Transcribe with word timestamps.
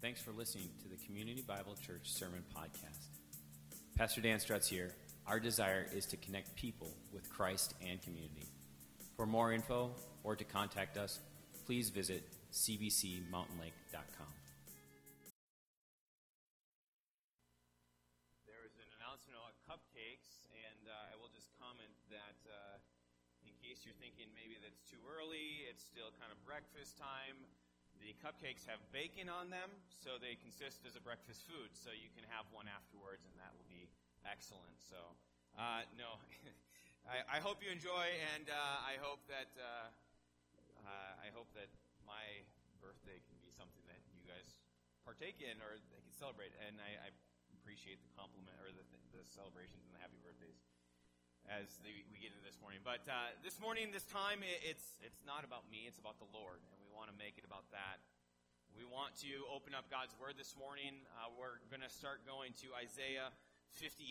Thanks 0.00 0.22
for 0.22 0.30
listening 0.30 0.70
to 0.82 0.88
the 0.88 0.94
Community 0.94 1.42
Bible 1.42 1.74
Church 1.74 2.14
Sermon 2.14 2.44
Podcast. 2.54 3.10
Pastor 3.98 4.20
Dan 4.20 4.38
Strutz 4.38 4.68
here. 4.70 4.94
Our 5.26 5.40
desire 5.40 5.90
is 5.92 6.06
to 6.14 6.16
connect 6.16 6.54
people 6.54 6.86
with 7.12 7.28
Christ 7.28 7.74
and 7.82 8.00
community. 8.00 8.46
For 9.16 9.26
more 9.26 9.50
info 9.52 9.90
or 10.22 10.36
to 10.36 10.44
contact 10.44 10.96
us, 10.96 11.18
please 11.66 11.90
visit 11.90 12.22
cbcmountainlake.com. 12.52 14.30
There 18.46 18.62
was 18.62 18.78
an 18.78 18.86
announcement 19.02 19.34
about 19.34 19.58
cupcakes, 19.66 20.46
and 20.54 20.86
uh, 20.86 21.10
I 21.10 21.18
will 21.18 21.34
just 21.34 21.50
comment 21.58 21.90
that 22.14 22.38
uh, 22.46 22.78
in 23.42 23.50
case 23.58 23.82
you're 23.82 23.98
thinking 23.98 24.30
maybe 24.30 24.62
that's 24.62 24.86
too 24.86 25.02
early, 25.10 25.66
it's 25.66 25.82
still 25.82 26.14
kind 26.22 26.30
of 26.30 26.38
breakfast 26.46 26.94
time. 26.94 27.50
The 28.00 28.14
cupcakes 28.22 28.64
have 28.70 28.78
bacon 28.94 29.26
on 29.28 29.50
them, 29.50 29.68
so 29.98 30.16
they 30.16 30.38
consist 30.38 30.86
as 30.86 30.94
a 30.94 31.02
breakfast 31.02 31.44
food. 31.44 31.74
So 31.74 31.90
you 31.90 32.08
can 32.14 32.24
have 32.30 32.46
one 32.54 32.70
afterwards, 32.70 33.26
and 33.26 33.36
that 33.42 33.50
will 33.54 33.68
be 33.68 33.90
excellent. 34.26 34.78
So, 34.78 34.98
uh, 35.58 35.84
no, 35.98 36.18
I, 37.12 37.26
I, 37.26 37.38
hope 37.42 37.60
you 37.60 37.70
enjoy, 37.72 38.06
and 38.36 38.46
uh, 38.48 38.78
I 38.86 39.00
hope 39.02 39.24
that 39.26 39.50
uh, 39.58 39.90
uh, 40.86 41.24
I 41.24 41.28
hope 41.34 41.50
that 41.58 41.68
my 42.06 42.44
birthday 42.80 43.20
can 43.28 43.36
be 43.44 43.50
something 43.52 43.82
that 43.90 44.00
you 44.14 44.24
guys 44.24 44.56
partake 45.04 45.40
in 45.40 45.58
or 45.60 45.76
they 45.92 46.00
can 46.04 46.14
celebrate. 46.14 46.52
And 46.64 46.80
I, 46.80 47.08
I 47.08 47.08
appreciate 47.56 48.00
the 48.00 48.12
compliment 48.16 48.56
or 48.64 48.72
the, 48.72 48.84
the, 49.12 49.24
celebrations 49.28 49.84
and 49.84 49.92
the 49.92 50.00
happy 50.00 50.16
birthdays 50.24 50.56
as 51.48 51.80
we 51.84 52.16
get 52.20 52.32
into 52.32 52.44
this 52.44 52.60
morning. 52.60 52.80
But 52.84 53.04
uh, 53.08 53.32
this 53.40 53.56
morning, 53.60 53.88
this 53.92 54.08
time, 54.08 54.44
it, 54.44 54.60
it's 54.64 55.00
it's 55.00 55.24
not 55.24 55.44
about 55.44 55.68
me; 55.72 55.88
it's 55.88 56.00
about 56.00 56.20
the 56.20 56.28
Lord, 56.32 56.60
and 56.72 56.76
we 56.84 56.87
want 56.98 57.14
to 57.14 57.22
make 57.22 57.38
it 57.38 57.46
about 57.46 57.62
that. 57.70 58.02
We 58.74 58.82
want 58.82 59.14
to 59.22 59.30
open 59.54 59.70
up 59.70 59.86
God's 59.86 60.18
Word 60.18 60.34
this 60.34 60.58
morning. 60.58 60.98
Uh, 61.14 61.30
we're 61.38 61.62
going 61.70 61.86
to 61.86 61.94
start 61.94 62.26
going 62.26 62.58
to 62.58 62.74
Isaiah 62.74 63.30
58. 63.78 64.02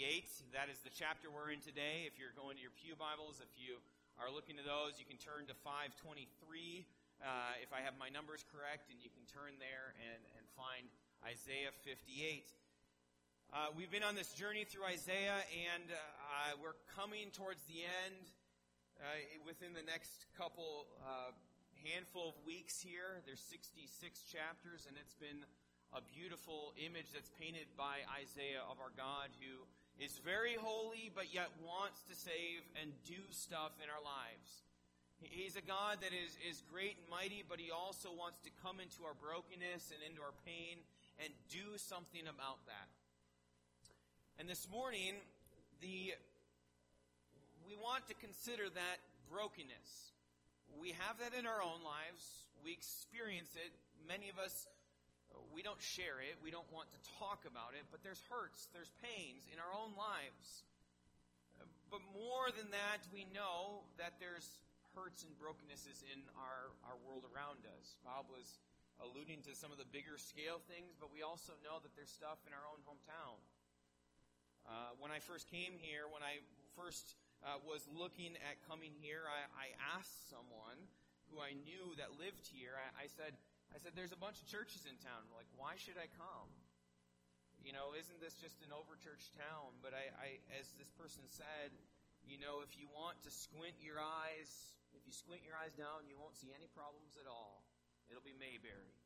That 0.55 0.71
is 0.71 0.79
the 0.87 0.93
chapter 0.95 1.27
we're 1.27 1.51
in 1.51 1.59
today. 1.59 2.07
If 2.07 2.15
you're 2.15 2.31
going 2.31 2.55
to 2.55 2.63
your 2.63 2.71
Pew 2.71 2.95
Bibles, 2.95 3.43
if 3.43 3.51
you 3.59 3.83
are 4.15 4.31
looking 4.31 4.55
to 4.55 4.63
those, 4.63 4.95
you 4.95 5.03
can 5.03 5.19
turn 5.19 5.51
to 5.51 5.55
523 5.67 6.31
uh, 7.19 7.59
if 7.59 7.75
I 7.75 7.83
have 7.83 7.99
my 7.99 8.07
numbers 8.07 8.47
correct, 8.47 8.87
and 8.87 8.95
you 9.03 9.11
can 9.11 9.27
turn 9.27 9.59
there 9.59 9.91
and, 10.07 10.23
and 10.39 10.47
find 10.55 10.87
Isaiah 11.27 11.75
58. 11.83 12.47
Uh, 13.51 13.75
we've 13.75 13.91
been 13.91 14.07
on 14.07 14.15
this 14.15 14.31
journey 14.31 14.63
through 14.63 14.87
Isaiah, 14.87 15.43
and 15.43 15.91
uh, 15.91 16.55
we're 16.63 16.79
coming 16.95 17.35
towards 17.35 17.59
the 17.67 17.83
end 17.83 18.31
uh, 19.03 19.11
within 19.43 19.75
the 19.75 19.83
next 19.83 20.31
couple 20.39 20.87
uh, 21.03 21.35
handful 21.93 22.35
of 22.35 22.37
weeks 22.43 22.83
here. 22.83 23.23
There's 23.23 23.43
66 23.47 23.87
chapters, 24.27 24.87
and 24.87 24.99
it's 24.99 25.15
been 25.15 25.47
a 25.95 26.03
beautiful 26.03 26.75
image 26.75 27.07
that's 27.15 27.31
painted 27.39 27.71
by 27.79 28.03
Isaiah 28.19 28.63
of 28.67 28.83
our 28.83 28.91
God 28.99 29.31
who 29.39 29.63
is 29.95 30.19
very 30.19 30.59
holy, 30.59 31.07
but 31.15 31.31
yet 31.31 31.47
wants 31.63 32.03
to 32.11 32.15
save 32.15 32.67
and 32.75 32.91
do 33.07 33.17
stuff 33.31 33.71
in 33.79 33.87
our 33.87 34.03
lives. 34.03 34.67
He's 35.23 35.55
a 35.55 35.65
God 35.65 36.03
that 36.03 36.13
is, 36.13 36.37
is 36.45 36.61
great 36.69 36.99
and 36.99 37.09
mighty, 37.09 37.41
but 37.41 37.57
he 37.57 37.71
also 37.71 38.13
wants 38.13 38.37
to 38.45 38.51
come 38.61 38.77
into 38.83 39.07
our 39.07 39.17
brokenness 39.17 39.89
and 39.89 40.03
into 40.05 40.21
our 40.21 40.35
pain 40.45 40.77
and 41.17 41.33
do 41.49 41.79
something 41.79 42.27
about 42.29 42.61
that. 42.69 42.91
And 44.37 44.45
this 44.45 44.69
morning, 44.69 45.17
the 45.81 46.13
we 47.65 47.75
want 47.75 48.07
to 48.07 48.15
consider 48.15 48.69
that 48.69 48.97
brokenness. 49.29 50.13
We 50.75 50.91
have 50.99 51.15
that 51.23 51.31
in 51.31 51.47
our 51.47 51.63
own 51.63 51.79
lives. 51.87 52.23
We 52.63 52.75
experience 52.75 53.55
it. 53.55 53.71
Many 54.03 54.27
of 54.27 54.35
us, 54.39 54.67
we 55.55 55.63
don't 55.63 55.79
share 55.79 56.19
it. 56.19 56.35
We 56.43 56.51
don't 56.51 56.67
want 56.75 56.91
to 56.91 56.99
talk 57.19 57.47
about 57.47 57.75
it, 57.75 57.87
but 57.91 58.03
there's 58.03 58.21
hurts, 58.27 58.67
there's 58.75 58.91
pains 58.99 59.47
in 59.51 59.57
our 59.63 59.71
own 59.71 59.95
lives. 59.95 60.67
But 61.87 62.03
more 62.11 62.51
than 62.51 62.67
that, 62.75 62.99
we 63.15 63.23
know 63.31 63.87
that 63.95 64.19
there's 64.19 64.59
hurts 64.91 65.23
and 65.23 65.31
brokennesses 65.39 66.03
in 66.11 66.19
our, 66.35 66.75
our 66.83 66.97
world 67.07 67.23
around 67.31 67.63
us. 67.79 67.95
Bob 68.03 68.27
was 68.27 68.59
alluding 68.99 69.45
to 69.45 69.53
some 69.53 69.69
of 69.71 69.77
the 69.77 69.87
bigger 69.87 70.17
scale 70.17 70.59
things, 70.65 70.97
but 70.97 71.13
we 71.13 71.21
also 71.21 71.53
know 71.63 71.79
that 71.79 71.93
there's 71.95 72.11
stuff 72.11 72.41
in 72.49 72.51
our 72.51 72.65
own 72.67 72.81
hometown. 72.83 73.37
Uh, 74.67 74.91
when 74.99 75.13
I 75.13 75.23
first 75.23 75.47
came 75.47 75.79
here, 75.79 76.09
when 76.11 76.25
I 76.25 76.43
first 76.75 77.15
uh, 77.45 77.61
was 77.65 77.85
looking 77.93 78.33
at 78.45 78.61
coming 78.65 78.93
here, 78.97 79.25
I, 79.29 79.45
I, 79.53 79.67
asked 79.97 80.29
someone 80.29 80.79
who 81.29 81.37
I 81.37 81.53
knew 81.53 81.93
that 82.01 82.17
lived 82.17 82.47
here. 82.49 82.73
I, 82.77 83.05
I, 83.05 83.07
said, 83.11 83.37
"I 83.73 83.77
said 83.77 83.93
there's 83.93 84.15
a 84.15 84.19
bunch 84.19 84.41
of 84.41 84.49
churches 84.49 84.87
in 84.89 84.97
town. 85.01 85.29
Like, 85.33 85.49
why 85.53 85.77
should 85.77 86.01
I 86.01 86.09
come? 86.17 86.49
You 87.61 87.73
know, 87.73 87.93
isn't 87.93 88.19
this 88.21 88.37
just 88.37 88.63
an 88.65 88.73
overchurched 88.73 89.37
town?" 89.37 89.77
But 89.85 89.93
I, 89.93 90.09
I, 90.17 90.29
as 90.57 90.73
this 90.81 90.89
person 90.97 91.25
said, 91.29 91.75
you 92.25 92.41
know, 92.41 92.65
if 92.65 92.73
you 92.79 92.89
want 92.89 93.21
to 93.23 93.31
squint 93.31 93.77
your 93.79 94.01
eyes 94.01 94.77
if 94.97 95.05
you 95.05 95.11
squint 95.11 95.45
your 95.45 95.53
eyes 95.53 95.77
down, 95.77 96.09
you 96.09 96.15
won't 96.15 96.33
see 96.33 96.49
any 96.49 96.65
problems 96.71 97.13
at 97.21 97.29
all. 97.29 97.61
It'll 98.09 98.25
be 98.25 98.33
Mayberry. 98.33 98.97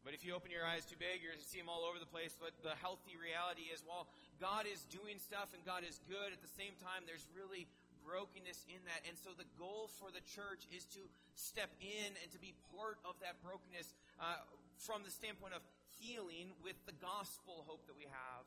But 0.00 0.16
if 0.16 0.24
you 0.24 0.32
open 0.32 0.48
your 0.48 0.64
eyes 0.64 0.88
too 0.88 0.96
big, 0.96 1.20
you're 1.20 1.36
going 1.36 1.44
to 1.44 1.52
see 1.52 1.60
them 1.60 1.68
all 1.68 1.84
over 1.84 2.00
the 2.00 2.08
place. 2.08 2.32
But 2.34 2.56
the 2.64 2.72
healthy 2.80 3.20
reality 3.20 3.68
is, 3.68 3.84
while 3.84 4.08
God 4.40 4.64
is 4.64 4.88
doing 4.88 5.20
stuff 5.20 5.52
and 5.52 5.60
God 5.68 5.84
is 5.84 6.00
good, 6.08 6.32
at 6.32 6.40
the 6.40 6.54
same 6.56 6.72
time, 6.80 7.04
there's 7.04 7.28
really 7.36 7.68
brokenness 8.00 8.64
in 8.72 8.80
that. 8.88 9.04
And 9.04 9.14
so 9.20 9.36
the 9.36 9.46
goal 9.60 9.92
for 10.00 10.08
the 10.08 10.24
church 10.24 10.64
is 10.72 10.88
to 10.96 11.04
step 11.36 11.68
in 11.84 12.16
and 12.24 12.28
to 12.32 12.40
be 12.40 12.56
part 12.72 12.96
of 13.04 13.20
that 13.20 13.38
brokenness 13.44 13.92
uh, 14.16 14.40
from 14.80 15.04
the 15.04 15.12
standpoint 15.12 15.52
of 15.52 15.60
healing 16.00 16.56
with 16.64 16.80
the 16.88 16.96
gospel 17.04 17.68
hope 17.68 17.84
that 17.84 17.94
we 17.94 18.08
have, 18.08 18.44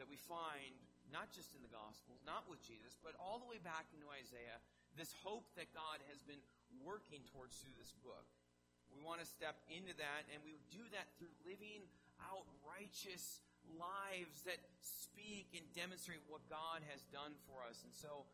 that 0.00 0.08
we 0.08 0.16
find 0.16 0.72
not 1.12 1.28
just 1.34 1.52
in 1.58 1.60
the 1.62 1.70
Gospels, 1.70 2.22
not 2.22 2.46
with 2.46 2.62
Jesus, 2.62 2.94
but 3.02 3.18
all 3.18 3.42
the 3.42 3.46
way 3.50 3.58
back 3.58 3.90
into 3.90 4.06
Isaiah 4.14 4.62
this 4.98 5.14
hope 5.22 5.46
that 5.54 5.70
God 5.74 6.02
has 6.10 6.22
been 6.22 6.40
working 6.82 7.22
towards 7.30 7.58
through 7.58 7.74
this 7.78 7.94
book. 8.02 8.26
We 8.90 9.02
want 9.02 9.22
to 9.22 9.28
step 9.28 9.58
into 9.70 9.94
that, 10.02 10.26
and 10.34 10.42
we 10.42 10.58
do 10.70 10.82
that 10.94 11.06
through 11.18 11.30
living 11.46 11.86
out 12.26 12.46
righteous 12.66 13.42
lives 13.78 14.44
that 14.44 14.60
speak 14.80 15.52
and 15.56 15.64
demonstrate 15.74 16.22
what 16.28 16.44
God 16.48 16.84
has 16.92 17.02
done 17.10 17.34
for 17.48 17.64
us. 17.66 17.80
And 17.84 17.94
so 17.94 18.28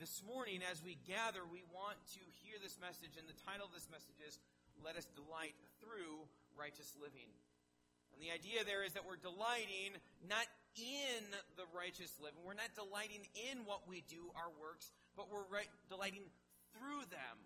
this 0.00 0.22
morning, 0.24 0.64
as 0.66 0.80
we 0.82 0.96
gather, 1.04 1.44
we 1.44 1.62
want 1.70 2.00
to 2.16 2.22
hear 2.42 2.56
this 2.58 2.80
message, 2.80 3.14
and 3.20 3.28
the 3.28 3.38
title 3.44 3.68
of 3.68 3.74
this 3.76 3.86
message 3.92 4.18
is 4.24 4.40
Let 4.80 4.96
Us 4.96 5.06
Delight 5.14 5.54
Through 5.78 6.26
Righteous 6.56 6.96
Living. 6.96 7.28
And 8.12 8.20
the 8.20 8.32
idea 8.32 8.64
there 8.64 8.84
is 8.84 8.92
that 8.96 9.04
we're 9.04 9.20
delighting 9.20 9.96
not 10.28 10.44
in 10.76 11.22
the 11.60 11.68
righteous 11.76 12.12
living, 12.16 12.40
we're 12.44 12.56
not 12.56 12.72
delighting 12.72 13.28
in 13.52 13.68
what 13.68 13.84
we 13.84 14.04
do, 14.08 14.32
our 14.32 14.48
works, 14.56 14.88
but 15.16 15.28
we're 15.28 15.44
right, 15.52 15.68
delighting 15.92 16.24
through 16.72 17.04
them. 17.12 17.36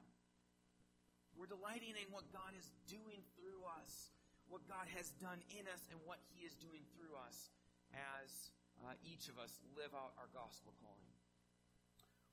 We're 1.35 1.51
delighting 1.51 1.99
in 1.99 2.09
what 2.15 2.31
God 2.33 2.55
is 2.57 2.71
doing 2.89 3.21
through 3.37 3.61
us, 3.83 4.15
what 4.49 4.63
God 4.71 4.87
has 4.95 5.11
done 5.19 5.43
in 5.55 5.67
us, 5.71 5.83
and 5.91 5.99
what 6.07 6.23
He 6.35 6.47
is 6.47 6.55
doing 6.59 6.83
through 6.95 7.15
us 7.27 7.51
as 7.95 8.51
uh, 8.85 8.95
each 9.03 9.27
of 9.27 9.41
us 9.41 9.59
live 9.75 9.91
out 9.97 10.13
our 10.21 10.31
gospel 10.37 10.75
calling. 10.83 11.13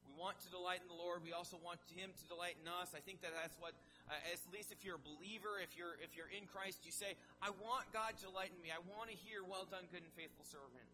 We 0.04 0.12
want 0.20 0.36
to 0.44 0.50
delight 0.52 0.84
in 0.84 0.92
the 0.92 1.00
Lord. 1.00 1.24
We 1.24 1.32
also 1.32 1.56
want 1.64 1.80
Him 1.96 2.12
to 2.12 2.26
delight 2.28 2.60
in 2.60 2.68
us. 2.68 2.92
I 2.92 3.00
think 3.00 3.24
that 3.24 3.32
that's 3.32 3.56
what, 3.58 3.72
uh, 4.12 4.20
at 4.20 4.40
least 4.52 4.76
if 4.76 4.84
you're 4.84 5.00
a 5.00 5.06
believer, 5.06 5.64
if 5.64 5.80
you're 5.80 5.96
if 6.04 6.14
you're 6.14 6.30
in 6.30 6.44
Christ, 6.46 6.84
you 6.84 6.92
say, 6.92 7.16
"I 7.40 7.56
want 7.64 7.88
God 7.96 8.20
to 8.20 8.28
delight 8.28 8.52
in 8.52 8.60
me. 8.60 8.70
I 8.70 8.84
want 8.84 9.10
to 9.10 9.18
hear, 9.18 9.42
well 9.48 9.64
done, 9.64 9.88
good 9.90 10.04
and 10.04 10.14
faithful 10.14 10.44
servant." 10.44 10.92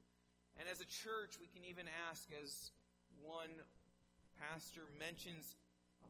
And 0.61 0.69
as 0.69 0.83
a 0.83 0.87
church, 0.87 1.39
we 1.39 1.47
can 1.47 1.63
even 1.65 1.87
ask, 2.11 2.29
as 2.35 2.71
one 3.23 3.51
pastor 4.39 4.87
mentions 4.99 5.55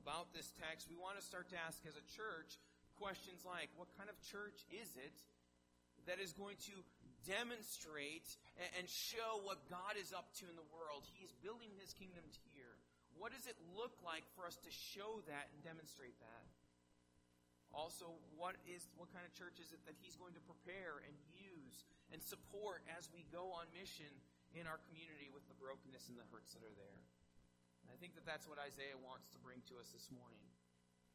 about 0.04 0.34
this 0.34 0.54
text, 0.58 0.90
we 0.90 0.98
want 0.98 1.18
to 1.18 1.24
start 1.24 1.50
to 1.50 1.58
ask 1.58 1.86
as 1.86 1.98
a 1.98 2.06
church 2.14 2.58
questions 3.00 3.48
like 3.48 3.72
what 3.80 3.88
kind 3.96 4.12
of 4.12 4.20
church 4.28 4.68
is 4.70 4.92
it 5.00 5.16
that 6.06 6.20
is 6.20 6.36
going 6.36 6.60
to 6.68 6.76
demonstrate 7.24 8.28
and 8.76 8.86
show 8.88 9.40
what 9.48 9.64
God 9.72 9.96
is 9.96 10.12
up 10.12 10.28
to 10.44 10.46
in 10.52 10.56
the 10.60 10.70
world? 10.76 11.08
He's 11.16 11.32
building 11.40 11.72
his 11.80 11.96
kingdom 11.96 12.28
here. 12.52 12.76
What 13.16 13.32
does 13.32 13.48
it 13.48 13.56
look 13.76 13.96
like 14.04 14.28
for 14.36 14.44
us 14.48 14.60
to 14.64 14.72
show 14.72 15.24
that 15.28 15.48
and 15.52 15.60
demonstrate 15.64 16.16
that? 16.20 16.46
Also, 17.72 18.18
what 18.34 18.58
is 18.66 18.90
what 18.98 19.14
kind 19.14 19.22
of 19.22 19.32
church 19.38 19.62
is 19.62 19.70
it 19.70 19.82
that 19.86 19.94
he's 20.02 20.18
going 20.18 20.34
to 20.34 20.44
prepare 20.50 21.06
and 21.06 21.14
use 21.30 21.86
and 22.10 22.18
support 22.18 22.82
as 22.98 23.06
we 23.14 23.22
go 23.30 23.54
on 23.54 23.70
mission 23.78 24.10
in 24.58 24.66
our 24.66 24.82
community 24.90 25.30
with 25.30 25.46
the 25.46 25.58
brokenness 25.62 26.10
and 26.10 26.18
the 26.18 26.26
hurts 26.34 26.58
that 26.58 26.66
are 26.66 26.74
there? 26.74 27.00
I 27.90 27.98
think 28.02 28.18
that 28.18 28.26
that's 28.26 28.50
what 28.50 28.58
Isaiah 28.58 28.98
wants 28.98 29.30
to 29.34 29.40
bring 29.42 29.62
to 29.70 29.78
us 29.78 29.94
this 29.94 30.10
morning. 30.10 30.42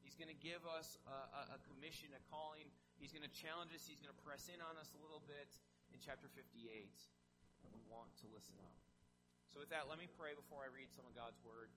He's 0.05 0.15
going 0.15 0.29
to 0.29 0.37
give 0.37 0.61
us 0.69 1.01
a, 1.09 1.19
a, 1.33 1.43
a 1.57 1.59
commission, 1.65 2.13
a 2.13 2.21
calling. 2.29 2.69
He's 3.01 3.11
going 3.11 3.25
to 3.25 3.33
challenge 3.33 3.73
us. 3.73 3.89
He's 3.89 3.99
going 3.99 4.13
to 4.13 4.21
press 4.21 4.53
in 4.53 4.61
on 4.61 4.77
us 4.77 4.93
a 4.93 5.01
little 5.01 5.25
bit 5.25 5.57
in 5.91 5.99
chapter 5.99 6.29
58. 6.29 6.53
And 7.65 7.73
we 7.73 7.81
want 7.89 8.13
to 8.21 8.29
listen 8.29 8.61
up. 8.61 8.77
So, 9.49 9.65
with 9.65 9.73
that, 9.73 9.89
let 9.89 9.97
me 9.97 10.05
pray 10.21 10.37
before 10.37 10.61
I 10.61 10.69
read 10.69 10.93
some 10.93 11.09
of 11.09 11.17
God's 11.17 11.41
word, 11.41 11.73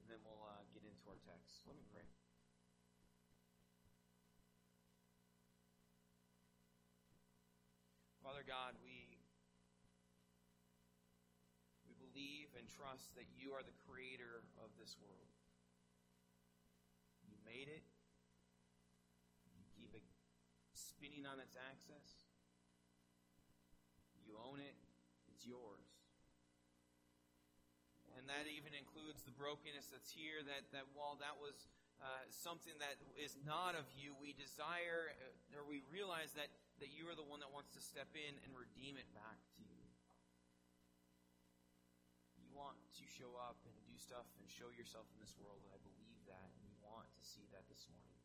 and 0.00 0.06
then 0.08 0.16
we'll 0.24 0.40
uh, 0.46 0.64
get 0.72 0.80
into 0.86 1.04
our 1.10 1.20
text. 1.28 1.60
Let 1.68 1.76
me 1.76 1.84
pray. 1.92 2.06
Father 8.24 8.46
God, 8.46 8.74
we 8.82 9.20
we 11.86 11.94
believe 11.98 12.50
and 12.58 12.66
trust 12.66 13.14
that 13.14 13.26
you 13.38 13.54
are 13.54 13.62
the 13.62 13.76
creator 13.86 14.42
of 14.58 14.74
this 14.78 14.98
world. 14.98 15.35
Made 17.46 17.70
it. 17.70 17.86
You 19.46 19.62
keep 19.78 19.94
it 19.94 20.02
spinning 20.74 21.24
on 21.24 21.38
its 21.38 21.54
axis. 21.54 22.26
You 24.26 24.34
own 24.42 24.58
it. 24.58 24.74
It's 25.30 25.46
yours. 25.46 25.86
And 28.18 28.26
that 28.26 28.50
even 28.50 28.74
includes 28.74 29.22
the 29.22 29.30
brokenness 29.30 29.94
that's 29.94 30.10
here, 30.10 30.42
that, 30.42 30.66
that 30.74 30.90
while 30.96 31.14
that 31.22 31.38
was 31.38 31.68
uh, 32.02 32.24
something 32.32 32.74
that 32.80 32.98
is 33.14 33.36
not 33.44 33.76
of 33.76 33.86
you, 33.92 34.16
we 34.16 34.32
desire, 34.34 35.12
uh, 35.16 35.56
or 35.60 35.62
we 35.68 35.84
realize 35.92 36.32
that, 36.34 36.48
that 36.80 36.90
you 36.92 37.06
are 37.08 37.16
the 37.16 37.24
one 37.24 37.40
that 37.44 37.52
wants 37.52 37.76
to 37.76 37.80
step 37.80 38.08
in 38.16 38.32
and 38.44 38.50
redeem 38.56 38.96
it 38.96 39.08
back 39.12 39.38
to 39.60 39.62
you. 39.64 39.84
You 42.40 42.48
want 42.56 42.80
to 43.00 43.04
show 43.04 43.36
up 43.36 43.60
and 43.68 43.76
do 43.84 43.96
stuff 44.00 44.28
and 44.40 44.48
show 44.48 44.72
yourself 44.72 45.08
in 45.12 45.20
this 45.20 45.36
world, 45.36 45.60
and 45.64 45.72
I 45.72 45.80
believe 45.84 46.20
that, 46.28 46.48
and 46.56 46.64
we 46.64 46.76
want 46.84 47.08
to 47.12 47.24
see 47.36 47.44
that 47.52 47.68
this 47.68 47.84
morning. 47.92 48.16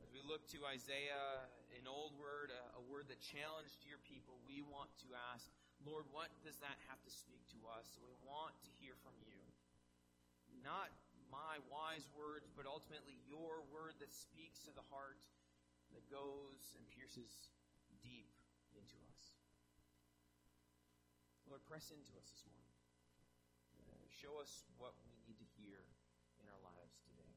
As 0.00 0.08
we 0.08 0.24
look 0.24 0.48
to 0.56 0.64
Isaiah, 0.64 1.44
an 1.76 1.84
old 1.84 2.16
word, 2.16 2.48
a, 2.48 2.80
a 2.80 2.82
word 2.88 3.12
that 3.12 3.20
challenged 3.20 3.84
your 3.84 4.00
people, 4.08 4.40
we 4.48 4.64
want 4.64 4.88
to 5.04 5.12
ask, 5.36 5.44
Lord, 5.84 6.08
what 6.08 6.32
does 6.40 6.56
that 6.64 6.80
have 6.88 6.96
to 7.04 7.12
speak 7.12 7.44
to 7.52 7.60
us? 7.68 8.00
We 8.00 8.08
want 8.24 8.56
to 8.64 8.72
hear 8.80 8.96
from 9.04 9.12
you. 9.20 9.36
Not 10.64 10.88
my 11.28 11.60
wise 11.68 12.08
words, 12.16 12.48
but 12.56 12.64
ultimately 12.64 13.20
your 13.28 13.60
word 13.68 14.00
that 14.00 14.16
speaks 14.16 14.64
to 14.64 14.72
the 14.72 14.84
heart, 14.88 15.20
that 15.92 16.08
goes 16.08 16.72
and 16.80 16.84
pierces 16.96 17.52
deep 18.00 18.32
into 18.72 18.96
us. 19.12 19.36
Lord, 21.44 21.60
press 21.68 21.92
into 21.92 22.16
us 22.16 22.32
this 22.32 22.48
morning. 22.48 22.72
Uh, 23.92 24.08
show 24.08 24.40
us 24.40 24.64
what 24.80 24.96
we 25.04 25.12
need 25.28 25.36
to 25.36 25.48
hear 25.60 25.84
in 26.40 26.48
our 26.48 26.62
lives 26.64 26.98
today. 27.06 27.30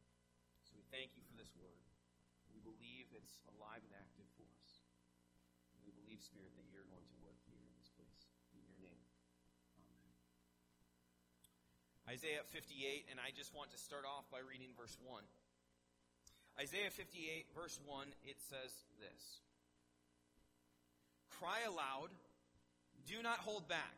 So 0.65 0.73
we 0.73 0.81
thank 0.93 1.17
you 1.17 1.25
for 1.25 1.33
this 1.33 1.49
word. 1.57 1.81
We 2.53 2.61
believe 2.61 3.09
it's 3.17 3.41
alive 3.57 3.81
and 3.81 3.97
active 3.97 4.29
for 4.37 4.45
us. 4.61 4.85
We 5.81 5.89
believe, 5.89 6.21
Spirit, 6.21 6.53
that 6.53 6.69
you're 6.69 6.85
going 6.85 7.01
to 7.01 7.17
work 7.25 7.41
here 7.49 7.57
in 7.57 7.73
this 7.81 7.89
place. 7.97 8.29
In 8.53 8.61
your 8.61 8.77
name. 8.77 9.01
Amen. 9.81 10.13
Isaiah 12.05 12.45
58, 12.45 13.09
and 13.09 13.17
I 13.17 13.33
just 13.33 13.57
want 13.57 13.73
to 13.73 13.79
start 13.81 14.05
off 14.05 14.29
by 14.29 14.45
reading 14.45 14.69
verse 14.77 14.93
1. 15.01 15.25
Isaiah 16.61 16.93
58, 16.93 17.49
verse 17.57 17.81
1, 17.89 18.13
it 18.29 18.37
says 18.37 18.69
this 19.01 19.41
Cry 21.41 21.65
aloud, 21.65 22.13
do 23.09 23.17
not 23.25 23.41
hold 23.41 23.65
back. 23.65 23.97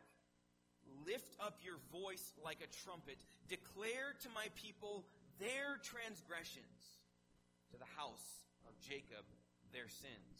Lift 1.04 1.36
up 1.44 1.60
your 1.60 1.76
voice 1.92 2.32
like 2.40 2.64
a 2.64 2.70
trumpet. 2.72 3.20
Declare 3.52 4.16
to 4.24 4.28
my 4.32 4.48
people 4.56 5.04
their 5.38 5.78
transgressions, 5.82 6.96
to 7.72 7.78
the 7.78 7.88
house 7.96 8.46
of 8.68 8.78
Jacob 8.80 9.26
their 9.74 9.90
sins. 9.90 10.38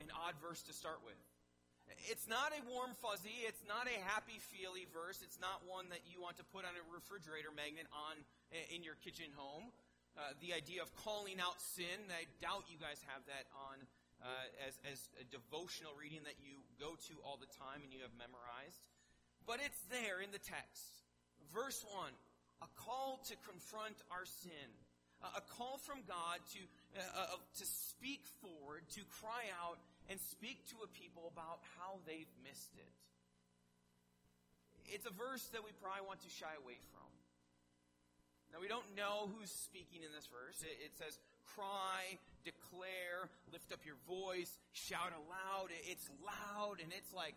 An 0.00 0.08
odd 0.14 0.38
verse 0.38 0.62
to 0.70 0.72
start 0.72 1.02
with. 1.02 1.18
It's 2.06 2.28
not 2.28 2.52
a 2.52 2.60
warm 2.68 2.92
fuzzy, 3.00 3.48
it's 3.48 3.64
not 3.64 3.88
a 3.88 3.96
happy 4.04 4.36
feely 4.52 4.84
verse, 4.92 5.24
it's 5.24 5.40
not 5.40 5.64
one 5.64 5.88
that 5.88 6.04
you 6.04 6.20
want 6.20 6.36
to 6.36 6.44
put 6.44 6.68
on 6.68 6.76
a 6.76 6.84
refrigerator 6.92 7.48
magnet 7.48 7.88
on 7.90 8.20
in 8.68 8.84
your 8.84 8.94
kitchen 9.00 9.32
home. 9.34 9.72
Uh, 10.12 10.36
the 10.44 10.52
idea 10.52 10.84
of 10.84 10.92
calling 11.00 11.40
out 11.40 11.56
sin, 11.58 11.96
I 12.12 12.28
doubt 12.44 12.68
you 12.68 12.76
guys 12.76 13.00
have 13.08 13.24
that 13.30 13.48
on 13.56 13.80
uh, 14.20 14.68
as, 14.68 14.76
as 14.84 15.08
a 15.16 15.24
devotional 15.32 15.96
reading 15.96 16.20
that 16.28 16.36
you 16.42 16.60
go 16.76 16.98
to 17.08 17.14
all 17.24 17.40
the 17.40 17.48
time 17.56 17.80
and 17.80 17.90
you 17.90 18.04
have 18.04 18.12
memorized. 18.20 18.84
But 19.48 19.64
it's 19.64 19.80
there 19.88 20.20
in 20.20 20.28
the 20.28 20.42
text. 20.42 21.07
Verse 21.52 21.84
1 21.84 22.12
a 22.58 22.70
call 22.74 23.22
to 23.30 23.34
confront 23.46 23.94
our 24.10 24.26
sin, 24.26 24.68
a 25.22 25.42
call 25.54 25.78
from 25.78 26.02
God 26.06 26.42
to, 26.54 26.60
uh, 26.98 27.38
uh, 27.38 27.42
to 27.58 27.64
speak 27.66 28.26
forward, 28.42 28.82
to 28.98 29.02
cry 29.22 29.46
out, 29.62 29.78
and 30.10 30.18
speak 30.18 30.66
to 30.74 30.82
a 30.82 30.88
people 30.90 31.30
about 31.30 31.62
how 31.78 32.02
they've 32.02 32.30
missed 32.42 32.74
it. 32.74 32.94
It's 34.90 35.06
a 35.06 35.14
verse 35.14 35.46
that 35.52 35.62
we 35.62 35.70
probably 35.78 36.02
want 36.02 36.18
to 36.26 36.30
shy 36.30 36.50
away 36.58 36.80
from. 36.90 37.06
Now, 38.50 38.58
we 38.64 38.66
don't 38.66 38.96
know 38.96 39.28
who's 39.36 39.52
speaking 39.52 40.00
in 40.00 40.10
this 40.10 40.26
verse. 40.26 40.64
It, 40.64 40.80
it 40.80 40.92
says, 40.96 41.20
cry, 41.54 42.16
declare, 42.42 43.28
lift 43.52 43.70
up 43.70 43.84
your 43.84 44.00
voice, 44.08 44.56
shout 44.72 45.12
aloud. 45.12 45.68
It's 45.84 46.08
loud, 46.24 46.80
and 46.80 46.88
it's 46.96 47.12
like, 47.12 47.36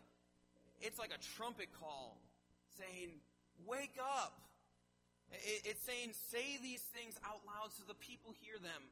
it's 0.80 0.98
like 0.98 1.12
a 1.12 1.20
trumpet 1.36 1.68
call 1.76 2.18
saying, 2.80 3.20
wake 3.68 3.98
up. 4.02 4.38
It's 5.64 5.80
saying, 5.88 6.12
say 6.12 6.60
these 6.60 6.84
things 6.92 7.16
out 7.24 7.40
loud 7.48 7.72
so 7.72 7.88
the 7.88 7.96
people 7.96 8.36
hear 8.36 8.60
them. 8.60 8.84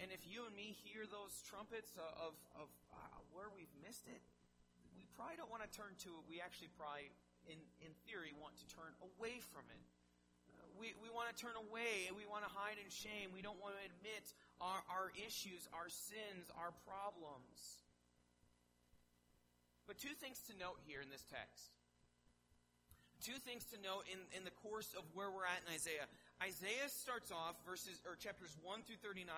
And 0.00 0.08
if 0.08 0.24
you 0.24 0.48
and 0.48 0.56
me 0.56 0.72
hear 0.72 1.04
those 1.04 1.36
trumpets 1.44 1.92
of, 2.00 2.32
of 2.56 2.72
uh, 2.88 3.20
where 3.36 3.52
we've 3.52 3.72
missed 3.84 4.08
it, 4.08 4.24
we 4.96 5.04
probably 5.12 5.36
don't 5.36 5.52
want 5.52 5.60
to 5.60 5.68
turn 5.68 5.92
to 6.08 6.16
it. 6.16 6.24
We 6.24 6.40
actually 6.40 6.72
probably, 6.80 7.12
in, 7.44 7.60
in 7.84 7.92
theory, 8.08 8.32
want 8.40 8.56
to 8.64 8.66
turn 8.72 8.96
away 9.04 9.44
from 9.52 9.68
it. 9.68 9.84
We, 10.80 10.96
we 11.04 11.12
want 11.12 11.28
to 11.28 11.36
turn 11.36 11.60
away 11.68 12.08
and 12.08 12.16
we 12.16 12.24
want 12.24 12.48
to 12.48 12.52
hide 12.52 12.80
in 12.80 12.88
shame. 12.88 13.28
We 13.36 13.44
don't 13.44 13.60
want 13.60 13.76
to 13.76 13.84
admit 13.84 14.32
our, 14.64 14.80
our 14.88 15.12
issues, 15.12 15.68
our 15.76 15.92
sins, 15.92 16.48
our 16.56 16.72
problems. 16.88 17.84
But 19.84 20.00
two 20.00 20.16
things 20.16 20.40
to 20.48 20.56
note 20.56 20.80
here 20.88 21.04
in 21.04 21.12
this 21.12 21.28
text 21.28 21.76
two 23.20 23.36
things 23.44 23.68
to 23.70 23.76
note 23.84 24.08
in, 24.08 24.20
in 24.32 24.42
the 24.48 24.54
course 24.64 24.96
of 24.96 25.04
where 25.12 25.28
we're 25.28 25.44
at 25.44 25.60
in 25.64 25.70
Isaiah. 25.72 26.08
Isaiah 26.40 26.88
starts 26.88 27.28
off 27.28 27.60
verses 27.68 28.00
or 28.08 28.16
chapters 28.16 28.56
1 28.64 28.88
through 28.88 29.00
39, 29.04 29.28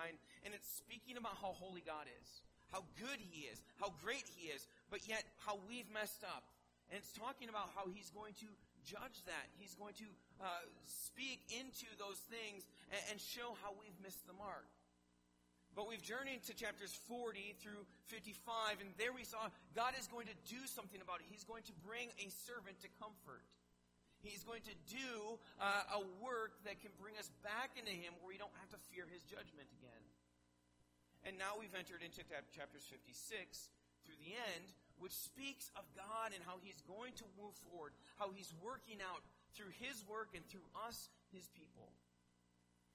and 0.47 0.55
it's 0.55 0.67
speaking 0.67 1.19
about 1.19 1.35
how 1.43 1.51
holy 1.51 1.83
God 1.83 2.07
is, 2.07 2.27
how 2.71 2.87
good 2.95 3.19
he 3.19 3.51
is, 3.51 3.59
how 3.75 3.91
great 3.99 4.23
he 4.39 4.47
is, 4.49 4.65
but 4.87 5.03
yet 5.03 5.27
how 5.43 5.59
we've 5.67 5.87
messed 5.91 6.23
up. 6.23 6.47
And 6.87 6.95
it's 6.95 7.11
talking 7.11 7.51
about 7.51 7.75
how 7.75 7.91
he's 7.91 8.11
going 8.11 8.33
to 8.39 8.49
judge 8.87 9.19
that. 9.27 9.45
He's 9.59 9.75
going 9.75 9.95
to 9.99 10.07
uh, 10.39 10.63
speak 10.87 11.43
into 11.51 11.87
those 11.99 12.19
things 12.31 12.67
and, 12.91 13.01
and 13.11 13.17
show 13.19 13.55
how 13.63 13.75
we've 13.75 13.95
missed 13.99 14.23
the 14.27 14.35
mark. 14.35 14.67
But 15.75 15.89
we've 15.89 16.03
journeyed 16.03 16.45
to 16.45 16.53
chapters 16.53 16.93
40 17.09 17.57
through 17.57 17.81
55, 18.05 18.77
and 18.77 18.93
there 19.01 19.09
we 19.09 19.25
saw 19.25 19.49
God 19.73 19.97
is 19.97 20.05
going 20.05 20.29
to 20.29 20.37
do 20.45 20.61
something 20.69 21.01
about 21.01 21.25
it. 21.25 21.25
He's 21.33 21.43
going 21.43 21.65
to 21.65 21.73
bring 21.81 22.13
a 22.21 22.29
servant 22.45 22.77
to 22.85 22.89
comfort. 23.01 23.41
He's 24.23 24.47
going 24.47 24.63
to 24.71 24.77
do 24.87 25.35
uh, 25.59 25.99
a 25.99 26.01
work 26.23 26.55
that 26.63 26.79
can 26.79 26.95
bring 26.95 27.19
us 27.19 27.27
back 27.43 27.75
into 27.75 27.91
Him 27.91 28.15
where 28.23 28.31
we 28.31 28.39
don't 28.39 28.55
have 28.63 28.71
to 28.71 28.79
fear 28.87 29.03
His 29.11 29.19
judgment 29.27 29.67
again. 29.75 30.03
And 31.27 31.35
now 31.35 31.59
we've 31.59 31.75
entered 31.75 31.99
into 31.99 32.23
chapters 32.55 32.87
56 32.87 33.11
through 34.07 34.19
the 34.23 34.31
end, 34.35 34.71
which 34.95 35.11
speaks 35.11 35.67
of 35.75 35.83
God 35.91 36.31
and 36.31 36.39
how 36.47 36.55
He's 36.63 36.79
going 36.87 37.11
to 37.19 37.27
move 37.35 37.51
forward, 37.67 37.91
how 38.15 38.31
He's 38.31 38.55
working 38.63 39.03
out 39.03 39.27
through 39.59 39.75
His 39.75 39.99
work 40.07 40.31
and 40.31 40.43
through 40.47 40.67
us, 40.87 41.11
His 41.35 41.51
people. 41.51 41.91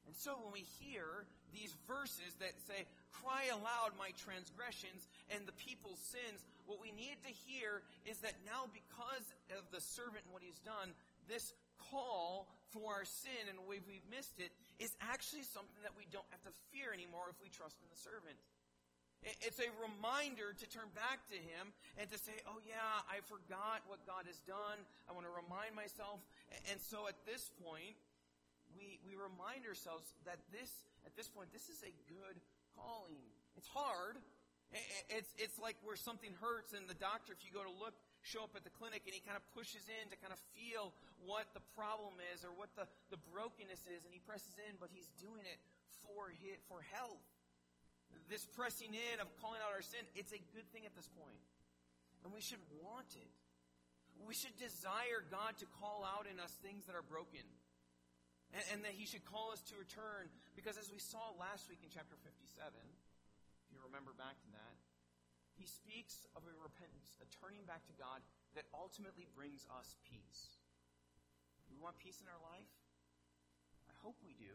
And 0.08 0.16
so 0.16 0.40
when 0.40 0.56
we 0.56 0.64
hear 0.80 1.28
these 1.52 1.76
verses 1.85 2.32
that 2.40 2.56
say, 2.64 2.88
Cry 3.12 3.52
aloud 3.52 3.92
my 4.00 4.16
transgressions 4.16 5.04
and 5.28 5.44
the 5.44 5.56
people's 5.61 6.00
sins, 6.00 6.40
what 6.64 6.80
we 6.80 6.92
need 6.97 7.20
to 7.28 7.32
hear 7.49 7.85
is 8.08 8.20
that 8.25 8.37
now, 8.44 8.73
because 8.73 9.26
of 9.52 9.68
the 9.68 9.80
servant 9.85 10.25
and 10.25 10.32
what 10.32 10.44
he's 10.44 10.61
done, 10.64 10.97
this 11.28 11.52
call 11.78 12.49
for 12.73 12.92
our 12.92 13.06
sin 13.06 13.49
and 13.49 13.56
the 13.56 13.64
way 13.64 13.80
we've 13.85 14.04
missed 14.11 14.40
it 14.40 14.52
is 14.82 14.92
actually 15.00 15.44
something 15.44 15.80
that 15.85 15.94
we 15.97 16.04
don't 16.11 16.26
have 16.35 16.42
to 16.44 16.52
fear 16.73 16.92
anymore 16.92 17.32
if 17.32 17.38
we 17.40 17.49
trust 17.49 17.80
in 17.80 17.88
the 17.88 18.00
servant. 18.00 18.37
It's 19.42 19.58
a 19.58 19.66
reminder 19.82 20.54
to 20.54 20.66
turn 20.70 20.87
back 20.94 21.26
to 21.35 21.38
Him 21.38 21.75
and 21.99 22.06
to 22.06 22.18
say, 22.18 22.38
oh 22.47 22.62
yeah, 22.62 23.02
I 23.11 23.18
forgot 23.26 23.82
what 23.90 23.99
God 24.06 24.30
has 24.30 24.38
done. 24.47 24.78
I 25.11 25.12
want 25.12 25.26
to 25.26 25.35
remind 25.35 25.75
myself. 25.75 26.23
And 26.70 26.78
so 26.78 27.11
at 27.11 27.18
this 27.26 27.50
point, 27.58 27.99
we, 28.78 29.02
we 29.02 29.18
remind 29.18 29.66
ourselves 29.66 30.06
that 30.23 30.38
this, 30.54 30.70
at 31.02 31.18
this 31.18 31.26
point, 31.26 31.50
this 31.50 31.66
is 31.66 31.82
a 31.82 31.90
good 32.06 32.38
calling. 32.78 33.26
It's 33.58 33.66
hard. 33.66 34.23
It's, 35.11 35.32
it's 35.35 35.58
like 35.58 35.75
where 35.82 35.97
something 35.97 36.30
hurts 36.38 36.76
and 36.76 36.87
the 36.87 36.94
doctor, 36.94 37.35
if 37.35 37.42
you 37.42 37.50
go 37.50 37.66
to 37.66 37.75
look, 37.75 37.99
show 38.28 38.44
up 38.44 38.52
at 38.52 38.61
the 38.61 38.75
clinic 38.76 39.08
and 39.08 39.16
he 39.16 39.25
kind 39.25 39.40
of 39.40 39.44
pushes 39.56 39.88
in 39.88 40.12
to 40.12 40.16
kind 40.20 40.37
of 40.37 40.40
feel 40.52 40.92
what 41.25 41.49
the 41.56 41.64
problem 41.73 42.20
is 42.37 42.44
or 42.44 42.52
what 42.52 42.68
the, 42.76 42.85
the 43.08 43.16
brokenness 43.32 43.88
is 43.88 44.04
and 44.04 44.12
he 44.12 44.20
presses 44.20 44.61
in, 44.68 44.76
but 44.76 44.92
he's 44.92 45.08
doing 45.16 45.49
it 45.49 45.56
for 46.04 46.28
his, 46.37 46.61
for 46.68 46.85
health. 46.92 47.25
This 48.28 48.44
pressing 48.44 48.92
in 48.92 49.16
of 49.25 49.32
calling 49.40 49.64
out 49.64 49.73
our 49.73 49.80
sin, 49.80 50.04
it's 50.12 50.37
a 50.37 50.42
good 50.52 50.68
thing 50.68 50.85
at 50.85 50.92
this 50.92 51.08
point. 51.08 51.40
And 52.20 52.28
we 52.28 52.44
should 52.44 52.61
want 52.85 53.08
it. 53.16 53.32
We 54.20 54.37
should 54.37 54.52
desire 54.61 55.25
God 55.32 55.56
to 55.64 55.66
call 55.80 56.04
out 56.04 56.28
in 56.28 56.37
us 56.37 56.52
things 56.61 56.85
that 56.90 56.99
are 56.99 57.06
broken. 57.06 57.44
And, 58.52 58.64
and 58.73 58.78
that 58.85 58.92
he 58.92 59.08
should 59.08 59.25
call 59.25 59.56
us 59.56 59.64
to 59.73 59.75
return. 59.80 60.28
Because 60.52 60.76
as 60.76 60.92
we 60.92 61.00
saw 61.00 61.32
last 61.40 61.73
week 61.73 61.80
in 61.80 61.88
chapter 61.88 62.20
57, 62.20 62.44
if 62.68 63.68
you 63.73 63.80
remember 63.88 64.12
back 64.12 64.37
to 64.44 64.50
that, 64.52 64.76
he 65.58 65.66
speaks 65.66 66.22
of 66.38 66.46
a 66.46 66.54
repentance, 66.54 67.18
a 67.18 67.26
turning 67.34 67.66
back 67.66 67.82
to 67.90 67.94
God 67.98 68.22
that 68.54 68.70
ultimately 68.70 69.26
brings 69.34 69.66
us 69.74 69.98
peace. 70.06 70.62
We 71.66 71.76
want 71.82 71.98
peace 71.98 72.22
in 72.22 72.30
our 72.30 72.38
life? 72.38 72.70
I 73.90 73.94
hope 73.98 74.14
we 74.22 74.38
do. 74.38 74.54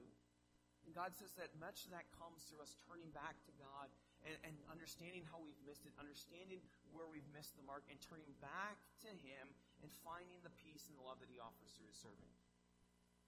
And 0.84 0.92
God 0.92 1.16
says 1.16 1.32
that 1.40 1.52
much 1.60 1.88
of 1.88 1.96
that 1.96 2.08
comes 2.16 2.44
through 2.48 2.64
us 2.64 2.76
turning 2.84 3.08
back 3.16 3.40
to 3.48 3.54
God 3.56 3.88
and, 4.28 4.36
and 4.44 4.56
understanding 4.68 5.24
how 5.28 5.40
we've 5.40 5.60
missed 5.64 5.88
it, 5.88 5.96
understanding 5.96 6.60
where 6.92 7.08
we've 7.08 7.28
missed 7.32 7.56
the 7.56 7.64
mark, 7.64 7.88
and 7.88 8.00
turning 8.04 8.32
back 8.44 8.80
to 9.04 9.10
Him 9.24 9.52
and 9.80 9.88
finding 10.04 10.40
the 10.44 10.52
peace 10.60 10.92
and 10.92 10.96
the 11.00 11.04
love 11.04 11.24
that 11.24 11.32
He 11.32 11.40
offers 11.40 11.72
through 11.76 11.88
His 11.88 12.00
servant. 12.00 12.32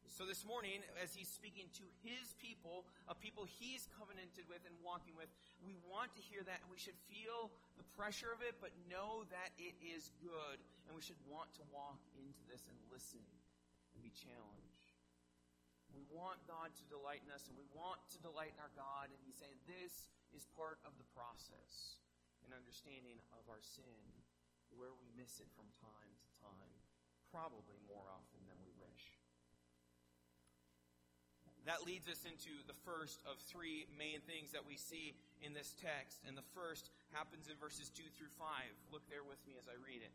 So 0.06 0.24
this 0.24 0.46
morning, 0.46 0.86
as 1.02 1.12
he's 1.12 1.28
speaking 1.28 1.68
to 1.76 1.86
his 2.06 2.38
people, 2.38 2.86
a 3.10 3.18
people 3.18 3.44
he's 3.44 3.90
covenanted 3.98 4.46
with 4.48 4.62
and 4.64 4.78
walking 4.80 5.18
with, 5.18 5.28
we 5.60 5.76
want 5.90 6.14
to 6.16 6.22
hear 6.24 6.46
that 6.46 6.62
and 6.62 6.70
we 6.70 6.80
should 6.80 6.96
feel 7.10 7.52
the 7.76 7.84
pressure 7.98 8.30
of 8.30 8.40
it, 8.46 8.56
but 8.64 8.72
know 8.88 9.26
that 9.34 9.52
it 9.58 9.76
is 9.82 10.16
good. 10.24 10.62
And 10.88 10.96
we 10.96 11.04
should 11.04 11.20
want 11.28 11.52
to 11.60 11.64
walk 11.74 12.00
into 12.16 12.46
this 12.46 12.64
and 12.70 12.78
listen 12.88 13.24
and 13.92 14.00
be 14.00 14.14
challenged. 14.14 14.96
We 15.92 16.06
want 16.12 16.40
God 16.46 16.72
to 16.76 16.84
delight 16.92 17.26
in 17.26 17.32
us 17.34 17.50
and 17.50 17.56
we 17.58 17.68
want 17.76 18.00
to 18.16 18.20
delight 18.22 18.56
in 18.56 18.60
our 18.62 18.72
God. 18.78 19.12
And 19.12 19.20
he's 19.26 19.40
saying 19.42 19.58
this 19.68 20.08
is 20.32 20.48
part 20.56 20.80
of 20.88 20.96
the 21.02 21.08
process 21.12 22.00
and 22.46 22.54
understanding 22.54 23.18
of 23.34 23.44
our 23.50 23.64
sin, 23.64 24.06
where 24.70 24.94
we 24.96 25.08
miss 25.18 25.42
it 25.42 25.50
from 25.58 25.66
time 25.82 26.14
to 26.24 26.30
time, 26.40 26.76
probably 27.34 27.82
more 27.90 28.06
often 28.12 28.44
than 28.46 28.60
we 28.62 28.72
wish. 28.78 29.16
That 31.66 31.82
leads 31.82 32.06
us 32.06 32.22
into 32.30 32.54
the 32.70 32.78
first 32.86 33.18
of 33.26 33.42
three 33.50 33.90
main 33.98 34.22
things 34.30 34.54
that 34.54 34.70
we 34.70 34.78
see 34.78 35.18
in 35.42 35.58
this 35.58 35.74
text. 35.82 36.22
And 36.30 36.38
the 36.38 36.46
first 36.54 36.94
happens 37.10 37.50
in 37.50 37.58
verses 37.58 37.90
2 37.90 38.06
through 38.14 38.30
5. 38.38 38.46
Look 38.94 39.02
there 39.10 39.26
with 39.26 39.42
me 39.50 39.58
as 39.58 39.66
I 39.66 39.74
read 39.82 40.06
it. 40.06 40.14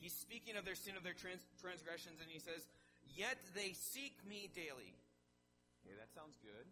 He's 0.00 0.16
speaking 0.16 0.56
of 0.56 0.64
their 0.64 0.76
sin, 0.76 0.96
of 0.96 1.04
their 1.04 1.16
trans- 1.16 1.44
transgressions, 1.60 2.24
and 2.24 2.28
he 2.32 2.40
says, 2.40 2.64
Yet 3.12 3.36
they 3.52 3.76
seek 3.76 4.16
me 4.24 4.48
daily. 4.56 4.96
Okay, 5.84 5.92
that 6.00 6.08
sounds 6.16 6.40
good. 6.40 6.66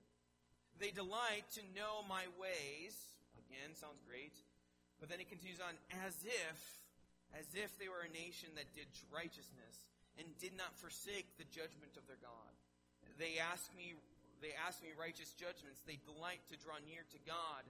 They 0.81 0.89
delight 0.91 1.45
to 1.61 1.63
know 1.77 2.01
my 2.09 2.25
ways. 2.41 2.97
Again, 3.37 3.77
sounds 3.77 4.01
great. 4.09 4.33
But 4.97 5.13
then 5.13 5.21
he 5.21 5.29
continues 5.29 5.61
on, 5.61 5.77
as 6.09 6.17
if, 6.25 6.59
as 7.37 7.49
if 7.53 7.77
they 7.77 7.93
were 7.93 8.09
a 8.09 8.13
nation 8.17 8.49
that 8.57 8.73
did 8.73 8.89
righteousness 9.13 9.85
and 10.17 10.25
did 10.41 10.57
not 10.57 10.73
forsake 10.81 11.29
the 11.37 11.49
judgment 11.53 12.01
of 12.01 12.09
their 12.09 12.21
God. 12.21 12.53
They 13.19 13.39
ask 13.39 13.69
me, 13.77 13.95
they 14.41 14.55
ask 14.57 14.83
me 14.83 14.91
righteous 14.99 15.33
judgments. 15.33 15.83
They 15.85 15.99
delight 16.05 16.41
to 16.51 16.57
draw 16.61 16.79
near 16.85 17.05
to 17.13 17.21
God. 17.27 17.65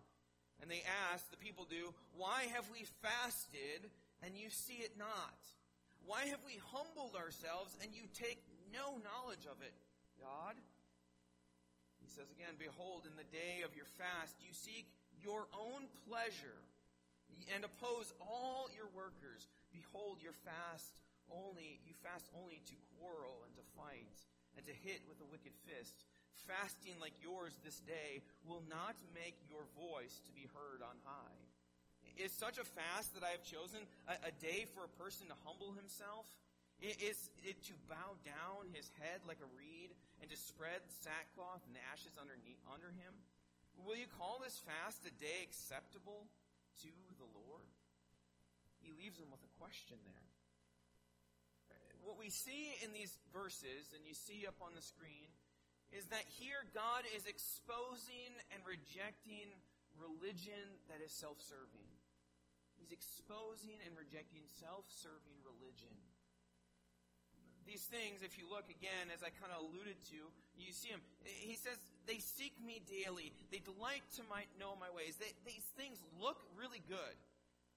And 0.61 0.71
they 0.71 0.87
ask, 1.11 1.27
the 1.31 1.41
people 1.41 1.67
do, 1.67 1.91
why 2.15 2.47
have 2.55 2.69
we 2.71 2.87
fasted 3.03 3.91
and 4.23 4.39
you 4.39 4.47
see 4.51 4.85
it 4.87 4.95
not? 4.95 5.39
Why 6.07 6.31
have 6.31 6.43
we 6.47 6.63
humbled 6.71 7.19
ourselves 7.19 7.75
and 7.83 7.91
you 7.95 8.07
take 8.15 8.43
no 8.71 8.99
knowledge 9.03 9.47
of 9.47 9.59
it, 9.63 9.75
God? 10.23 10.55
He 12.03 12.11
says 12.11 12.31
again, 12.35 12.59
Behold, 12.59 13.07
in 13.07 13.15
the 13.15 13.27
day 13.31 13.63
of 13.63 13.75
your 13.79 13.87
fast, 13.99 14.39
you 14.43 14.51
seek 14.51 14.91
your 15.23 15.47
own 15.55 15.87
pleasure 16.11 16.63
and 17.55 17.63
oppose 17.63 18.11
all 18.19 18.71
your 18.75 18.91
workers. 18.95 19.47
Behold, 19.71 20.19
your 20.23 20.37
fast 20.47 20.99
only, 21.31 21.79
you 21.87 21.95
fast 22.03 22.27
only 22.35 22.63
to 22.67 22.77
quarrel 22.99 23.47
and 23.47 23.55
to 23.55 23.65
fight 23.79 24.19
and 24.57 24.65
to 24.67 24.75
hit 24.75 25.03
with 25.09 25.21
a 25.21 25.29
wicked 25.31 25.55
fist. 25.69 26.07
Fasting 26.43 26.99
like 26.99 27.15
yours 27.23 27.55
this 27.63 27.79
day 27.87 28.19
will 28.43 28.67
not 28.67 28.99
make 29.15 29.39
your 29.47 29.63
voice 29.79 30.19
to 30.27 30.35
be 30.35 30.51
heard 30.51 30.83
on 30.83 30.99
high. 31.07 31.39
Is 32.19 32.35
such 32.35 32.59
a 32.59 32.67
fast 32.67 33.15
that 33.15 33.23
I 33.23 33.31
have 33.31 33.47
chosen 33.47 33.87
a, 34.11 34.19
a 34.29 34.33
day 34.43 34.67
for 34.75 34.85
a 34.85 34.97
person 34.99 35.31
to 35.31 35.39
humble 35.47 35.73
himself? 35.73 36.27
Is 36.83 37.31
it 37.47 37.63
to 37.71 37.75
bow 37.87 38.19
down 38.27 38.67
his 38.75 38.91
head 38.99 39.23
like 39.23 39.39
a 39.39 39.51
reed 39.55 39.95
and 40.19 40.27
to 40.27 40.37
spread 40.37 40.83
sackcloth 40.91 41.63
and 41.71 41.79
ashes 41.95 42.19
underneath, 42.19 42.59
under 42.67 42.91
him? 42.91 43.15
Will 43.87 43.95
you 43.95 44.11
call 44.19 44.43
this 44.43 44.59
fast 44.67 45.07
a 45.07 45.15
day 45.23 45.47
acceptable 45.47 46.27
to 46.83 46.91
the 47.23 47.31
Lord? 47.39 47.71
He 48.83 48.91
leaves 48.99 49.23
them 49.23 49.31
with 49.31 49.47
a 49.47 49.53
question 49.63 49.95
there 50.03 50.32
what 52.03 52.19
we 52.19 52.31
see 52.31 52.75
in 52.83 52.91
these 52.93 53.15
verses, 53.31 53.95
and 53.95 54.03
you 54.07 54.15
see 54.15 54.47
up 54.47 54.59
on 54.59 54.75
the 54.75 54.83
screen, 54.83 55.31
is 55.95 56.07
that 56.11 56.25
here 56.41 56.67
God 56.75 57.07
is 57.15 57.29
exposing 57.29 58.33
and 58.51 58.61
rejecting 58.65 59.51
religion 59.99 60.81
that 60.89 61.05
is 61.05 61.13
self 61.13 61.39
serving. 61.39 61.89
He's 62.81 62.91
exposing 62.91 63.79
and 63.87 63.95
rejecting 63.95 64.43
self 64.59 64.89
serving 64.89 65.39
religion. 65.47 65.95
These 67.63 67.87
things, 67.87 68.27
if 68.27 68.35
you 68.35 68.51
look 68.51 68.67
again, 68.67 69.15
as 69.15 69.23
I 69.23 69.31
kind 69.39 69.55
of 69.55 69.63
alluded 69.63 69.95
to, 70.11 70.21
you 70.59 70.75
see 70.75 70.91
him. 70.91 70.99
He 71.23 71.55
says, 71.55 71.79
They 72.11 72.19
seek 72.19 72.59
me 72.59 72.83
daily. 72.91 73.31
They 73.55 73.63
delight 73.63 74.03
to 74.19 74.27
my, 74.27 74.51
know 74.59 74.75
my 74.75 74.91
ways. 74.91 75.15
They, 75.21 75.31
these 75.47 75.63
things 75.79 76.03
look 76.19 76.43
really 76.59 76.83
good. 76.91 77.15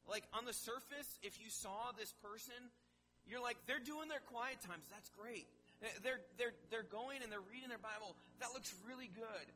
Like 0.10 0.26
on 0.34 0.46
the 0.46 0.58
surface, 0.58 1.10
if 1.22 1.38
you 1.38 1.54
saw 1.54 1.94
this 1.94 2.14
person 2.22 2.58
you're 3.26 3.42
like, 3.42 3.58
they're 3.66 3.84
doing 3.84 4.08
their 4.08 4.24
quiet 4.30 4.62
times. 4.62 4.86
That's 4.90 5.10
great. 5.14 5.50
They're, 6.02 6.22
they're, 6.38 6.56
they're 6.72 6.88
going 6.88 7.22
and 7.22 7.30
they're 7.30 7.44
reading 7.52 7.70
their 7.70 7.82
Bible. 7.82 8.16
That 8.40 8.54
looks 8.54 8.74
really 8.88 9.12
good. 9.12 9.48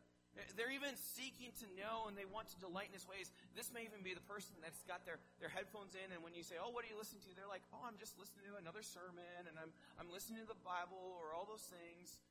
They're 0.55 0.71
even 0.71 0.93
seeking 0.95 1.51
to 1.59 1.67
know 1.75 2.07
and 2.07 2.15
they 2.15 2.27
want 2.27 2.47
to 2.53 2.57
delight 2.61 2.93
in 2.93 2.95
His 2.95 3.03
ways. 3.09 3.33
This 3.57 3.73
may 3.73 3.83
even 3.83 4.05
be 4.05 4.13
the 4.13 4.23
person 4.23 4.55
that's 4.61 4.79
got 4.85 5.03
their, 5.03 5.19
their 5.41 5.51
headphones 5.51 5.97
in, 5.97 6.05
and 6.15 6.21
when 6.21 6.31
you 6.37 6.45
say, 6.45 6.55
Oh, 6.61 6.71
what 6.71 6.85
are 6.85 6.91
you 6.91 6.95
listening 6.95 7.25
to? 7.27 7.33
They're 7.33 7.49
like, 7.49 7.65
Oh, 7.75 7.83
I'm 7.83 7.99
just 7.99 8.15
listening 8.15 8.47
to 8.47 8.55
another 8.61 8.85
sermon, 8.85 9.41
and 9.49 9.57
I'm, 9.59 9.73
I'm 9.99 10.07
listening 10.07 10.39
to 10.45 10.47
the 10.47 10.61
Bible, 10.63 11.01
or 11.19 11.35
all 11.35 11.49
those 11.49 11.65
things. 11.67 12.21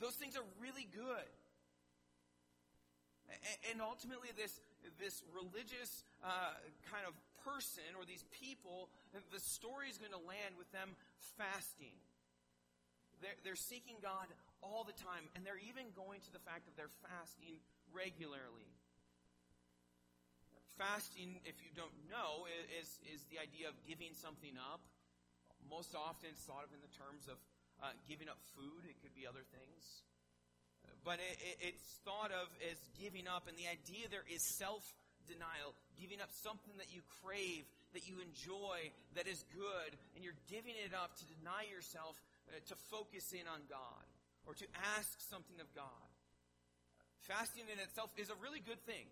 Those 0.00 0.16
things 0.16 0.38
are 0.38 0.46
really 0.62 0.86
good. 0.94 1.28
And 3.68 3.84
ultimately, 3.84 4.32
this, 4.32 4.56
this 4.96 5.20
religious 5.36 6.06
uh, 6.24 6.56
kind 6.88 7.04
of 7.04 7.12
person 7.44 7.86
or 7.98 8.04
these 8.04 8.24
people, 8.34 8.88
the 9.12 9.42
story 9.42 9.88
is 9.90 9.98
going 9.98 10.14
to 10.14 10.24
land 10.24 10.56
with 10.58 10.70
them 10.72 10.94
fasting. 11.36 11.94
They're, 13.20 13.38
they're 13.42 13.58
seeking 13.58 13.98
God 13.98 14.30
all 14.62 14.86
the 14.86 14.94
time, 14.94 15.26
and 15.34 15.42
they're 15.42 15.60
even 15.66 15.90
going 15.94 16.22
to 16.26 16.32
the 16.34 16.42
fact 16.42 16.66
that 16.66 16.74
they're 16.78 16.94
fasting 17.02 17.58
regularly. 17.90 18.70
Fasting, 20.78 21.42
if 21.42 21.58
you 21.58 21.74
don't 21.74 21.94
know, 22.06 22.46
is, 22.78 23.02
is 23.10 23.26
the 23.34 23.42
idea 23.42 23.66
of 23.66 23.74
giving 23.82 24.14
something 24.14 24.54
up. 24.54 24.78
Most 25.66 25.98
often 25.98 26.30
it's 26.30 26.46
thought 26.46 26.62
of 26.62 26.70
in 26.70 26.78
the 26.78 26.94
terms 26.94 27.26
of 27.26 27.38
uh, 27.82 27.94
giving 28.06 28.30
up 28.30 28.38
food, 28.54 28.86
it 28.86 28.94
could 29.02 29.14
be 29.14 29.26
other 29.26 29.42
things. 29.50 30.06
But 31.02 31.18
it, 31.18 31.36
it, 31.42 31.74
it's 31.74 31.98
thought 32.06 32.30
of 32.30 32.46
as 32.62 32.78
giving 32.98 33.26
up, 33.26 33.50
and 33.50 33.58
the 33.58 33.66
idea 33.66 34.06
there 34.06 34.26
is 34.30 34.42
self 34.58 34.86
denial, 35.28 35.76
giving 36.00 36.24
up 36.24 36.32
something 36.32 36.72
that 36.80 36.88
you 36.90 37.04
crave, 37.20 37.68
that 37.92 38.08
you 38.08 38.18
enjoy, 38.24 38.88
that 39.14 39.28
is 39.28 39.44
good, 39.52 39.94
and 40.16 40.24
you're 40.24 40.38
giving 40.48 40.74
it 40.80 40.96
up 40.96 41.14
to 41.20 41.24
deny 41.38 41.68
yourself, 41.68 42.16
uh, 42.48 42.56
to 42.66 42.74
focus 42.88 43.36
in 43.36 43.44
on 43.44 43.62
God, 43.68 44.04
or 44.48 44.56
to 44.56 44.66
ask 44.96 45.20
something 45.20 45.60
of 45.60 45.68
God. 45.76 46.08
Fasting 47.28 47.68
in 47.68 47.76
itself 47.76 48.08
is 48.16 48.32
a 48.32 48.38
really 48.40 48.64
good 48.64 48.80
thing. 48.88 49.04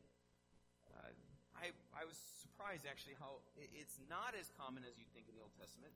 Uh, 0.88 1.12
I, 1.52 1.76
I 1.92 2.08
was 2.08 2.16
surprised 2.40 2.88
actually 2.88 3.20
how 3.20 3.44
it's 3.76 4.00
not 4.08 4.32
as 4.32 4.48
common 4.56 4.80
as 4.88 4.96
you'd 4.96 5.12
think 5.12 5.28
in 5.28 5.36
the 5.36 5.44
Old 5.44 5.52
Testament. 5.60 5.92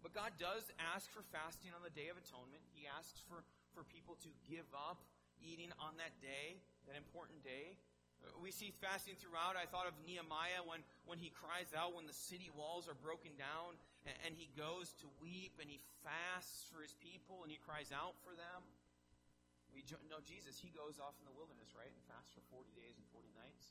But 0.00 0.16
God 0.16 0.32
does 0.40 0.64
ask 0.80 1.12
for 1.12 1.20
fasting 1.28 1.76
on 1.76 1.84
the 1.84 1.92
Day 1.92 2.08
of 2.08 2.16
Atonement. 2.16 2.64
He 2.72 2.88
asks 2.88 3.20
for, 3.28 3.44
for 3.76 3.84
people 3.84 4.16
to 4.24 4.30
give 4.48 4.64
up 4.72 5.04
eating 5.44 5.68
on 5.76 6.00
that 6.00 6.16
day, 6.24 6.56
that 6.88 6.96
important 6.96 7.44
day. 7.44 7.76
We 8.40 8.52
see 8.52 8.72
fasting 8.80 9.20
throughout. 9.20 9.56
I 9.56 9.68
thought 9.68 9.88
of 9.88 9.96
Nehemiah 10.04 10.64
when, 10.64 10.80
when 11.04 11.20
he 11.20 11.32
cries 11.32 11.72
out 11.76 11.92
when 11.96 12.08
the 12.08 12.16
city 12.16 12.48
walls 12.52 12.88
are 12.88 12.96
broken 12.96 13.32
down 13.36 13.76
and, 14.08 14.16
and 14.24 14.32
he 14.32 14.48
goes 14.56 14.92
to 15.04 15.06
weep 15.20 15.60
and 15.60 15.68
he 15.68 15.80
fasts 16.04 16.68
for 16.72 16.80
his 16.80 16.96
people 17.00 17.44
and 17.44 17.52
he 17.52 17.60
cries 17.60 17.92
out 17.92 18.16
for 18.24 18.32
them. 18.32 18.60
We 19.70 19.86
know 20.10 20.18
Jesus, 20.26 20.58
he 20.58 20.74
goes 20.74 20.98
off 20.98 21.14
in 21.22 21.24
the 21.24 21.36
wilderness, 21.36 21.70
right, 21.78 21.90
and 21.90 22.02
fasts 22.10 22.34
for 22.34 22.42
40 22.50 22.74
days 22.74 22.98
and 22.98 23.06
40 23.14 23.30
nights. 23.38 23.70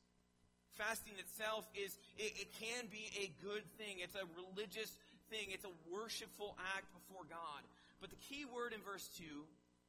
Fasting 0.80 1.20
itself 1.20 1.68
is, 1.76 2.00
it, 2.16 2.48
it 2.48 2.50
can 2.56 2.88
be 2.88 3.12
a 3.20 3.28
good 3.44 3.68
thing. 3.76 4.00
It's 4.00 4.16
a 4.16 4.24
religious 4.32 4.96
thing. 5.28 5.52
It's 5.52 5.68
a 5.68 5.76
worshipful 5.92 6.56
act 6.72 6.88
before 6.96 7.28
God. 7.28 7.68
But 8.00 8.16
the 8.16 8.22
key 8.32 8.48
word 8.48 8.72
in 8.72 8.80
verse 8.80 9.12
2, 9.20 9.28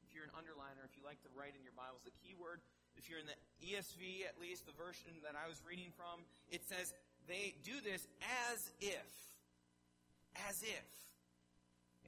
if 0.02 0.10
you're 0.10 0.26
an 0.26 0.34
underliner, 0.34 0.82
if 0.82 0.98
you 0.98 1.06
like 1.06 1.22
to 1.22 1.30
write 1.30 1.54
in 1.54 1.62
your 1.62 1.76
Bibles, 1.78 2.02
the 2.02 2.16
key 2.18 2.34
word 2.34 2.58
if 3.00 3.08
you're 3.08 3.24
in 3.24 3.32
the 3.32 3.40
ESV, 3.64 4.28
at 4.28 4.36
least 4.36 4.68
the 4.68 4.76
version 4.76 5.08
that 5.24 5.32
I 5.32 5.48
was 5.48 5.64
reading 5.64 5.88
from, 5.96 6.20
it 6.52 6.60
says 6.68 6.92
they 7.24 7.56
do 7.64 7.80
this 7.80 8.04
as 8.52 8.68
if. 8.84 9.08
As 10.44 10.60
if. 10.60 10.88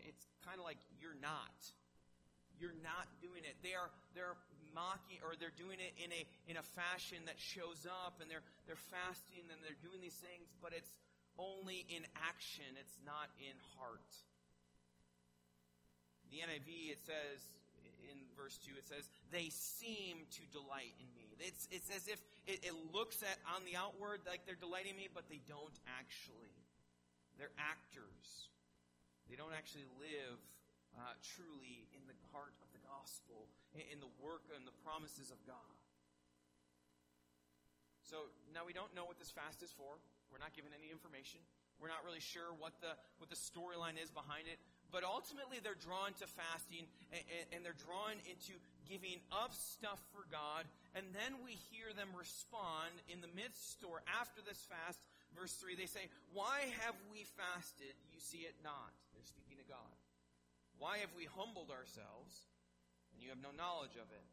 It's 0.05 0.29
kind 0.45 0.61
of 0.61 0.69
like 0.69 0.77
you're 1.01 1.17
not. 1.17 1.57
You're 2.61 2.77
not 2.85 3.09
doing 3.25 3.41
it. 3.49 3.57
They 3.65 3.73
are 3.73 3.89
they're 4.13 4.37
mocking 4.77 5.25
or 5.25 5.33
they're 5.41 5.57
doing 5.57 5.81
it 5.81 5.97
in 5.97 6.13
a 6.13 6.23
in 6.45 6.61
a 6.61 6.67
fashion 6.77 7.25
that 7.25 7.41
shows 7.41 7.89
up 7.89 8.21
and 8.21 8.29
they're 8.29 8.45
they're 8.69 8.85
fasting 8.93 9.49
and 9.49 9.65
they're 9.65 9.81
doing 9.81 10.05
these 10.05 10.21
things, 10.21 10.53
but 10.61 10.77
it's 10.77 10.93
only 11.41 11.89
in 11.89 12.05
action, 12.21 12.69
it's 12.77 13.01
not 13.09 13.33
in 13.41 13.57
heart. 13.81 14.13
The 16.29 16.45
NIV 16.45 16.93
it 16.93 17.01
says 17.01 17.49
in 18.11 18.19
verse 18.35 18.59
2 18.63 18.75
it 18.79 18.87
says 18.87 19.09
they 19.31 19.51
seem 19.51 20.27
to 20.35 20.43
delight 20.51 20.95
in 20.99 21.09
me. 21.15 21.35
It's 21.43 21.67
it's 21.71 21.91
as 21.91 22.07
if 22.07 22.23
it, 22.47 22.63
it 22.63 22.75
looks 22.95 23.23
at 23.23 23.39
on 23.51 23.67
the 23.67 23.75
outward 23.75 24.23
like 24.27 24.47
they're 24.47 24.59
delighting 24.59 24.95
me, 24.95 25.11
but 25.11 25.27
they 25.27 25.41
don't 25.49 25.75
actually. 25.99 26.55
They're 27.41 27.55
actors. 27.57 28.53
They 29.27 29.35
don't 29.41 29.57
actually 29.57 29.89
live 29.97 30.39
uh, 30.95 31.17
truly 31.25 31.89
in 31.97 32.05
the 32.05 32.17
heart 32.31 32.53
of 32.61 32.69
the 32.77 32.83
gospel, 32.85 33.49
in 33.73 33.99
the 33.99 34.13
work 34.21 34.45
and 34.53 34.69
the 34.69 34.77
promises 34.85 35.33
of 35.33 35.41
God. 35.49 35.73
So 38.05 38.29
now 38.53 38.69
we 38.69 38.77
don't 38.77 38.93
know 38.93 39.09
what 39.09 39.17
this 39.17 39.33
fast 39.33 39.65
is 39.65 39.73
for. 39.73 39.97
We're 40.29 40.43
not 40.43 40.53
given 40.53 40.77
any 40.77 40.93
information. 40.93 41.41
We're 41.81 41.89
not 41.89 42.05
really 42.05 42.21
sure 42.21 42.53
what 42.61 42.77
the 42.85 42.93
what 43.17 43.33
the 43.33 43.41
storyline 43.41 43.97
is 43.97 44.13
behind 44.13 44.47
it. 44.47 44.61
But 44.93 45.09
ultimately, 45.09 45.57
they're 45.65 45.81
drawn 45.81 46.13
to 46.21 46.29
fasting 46.29 46.85
and, 47.17 47.25
and, 47.57 47.61
they're 47.65 47.81
drawn 47.89 48.21
into 48.29 48.53
giving 48.85 49.17
up 49.33 49.57
stuff 49.57 49.97
for 50.13 50.29
God. 50.29 50.69
And 50.93 51.09
then 51.17 51.41
we 51.41 51.57
hear 51.73 51.97
them 51.97 52.13
respond 52.13 52.93
in 53.09 53.25
the 53.25 53.33
midst 53.33 53.81
or 53.89 54.05
after 54.05 54.45
this 54.45 54.61
fast. 54.69 55.01
Verse 55.33 55.57
3, 55.57 55.81
they 55.81 55.89
say, 55.89 56.13
Why 56.37 56.69
have 56.85 56.93
we 57.09 57.25
fasted? 57.41 57.97
You 58.13 58.21
see 58.21 58.45
it 58.45 58.53
not. 58.61 58.93
They're 59.17 59.25
speaking 59.25 59.57
to 59.57 59.65
God. 59.65 59.97
Why 60.77 61.01
have 61.01 61.17
we 61.17 61.25
humbled 61.25 61.73
ourselves 61.73 62.45
and 63.17 63.25
you 63.25 63.33
have 63.33 63.41
no 63.41 63.57
knowledge 63.57 63.97
of 63.97 64.13
it? 64.13 64.27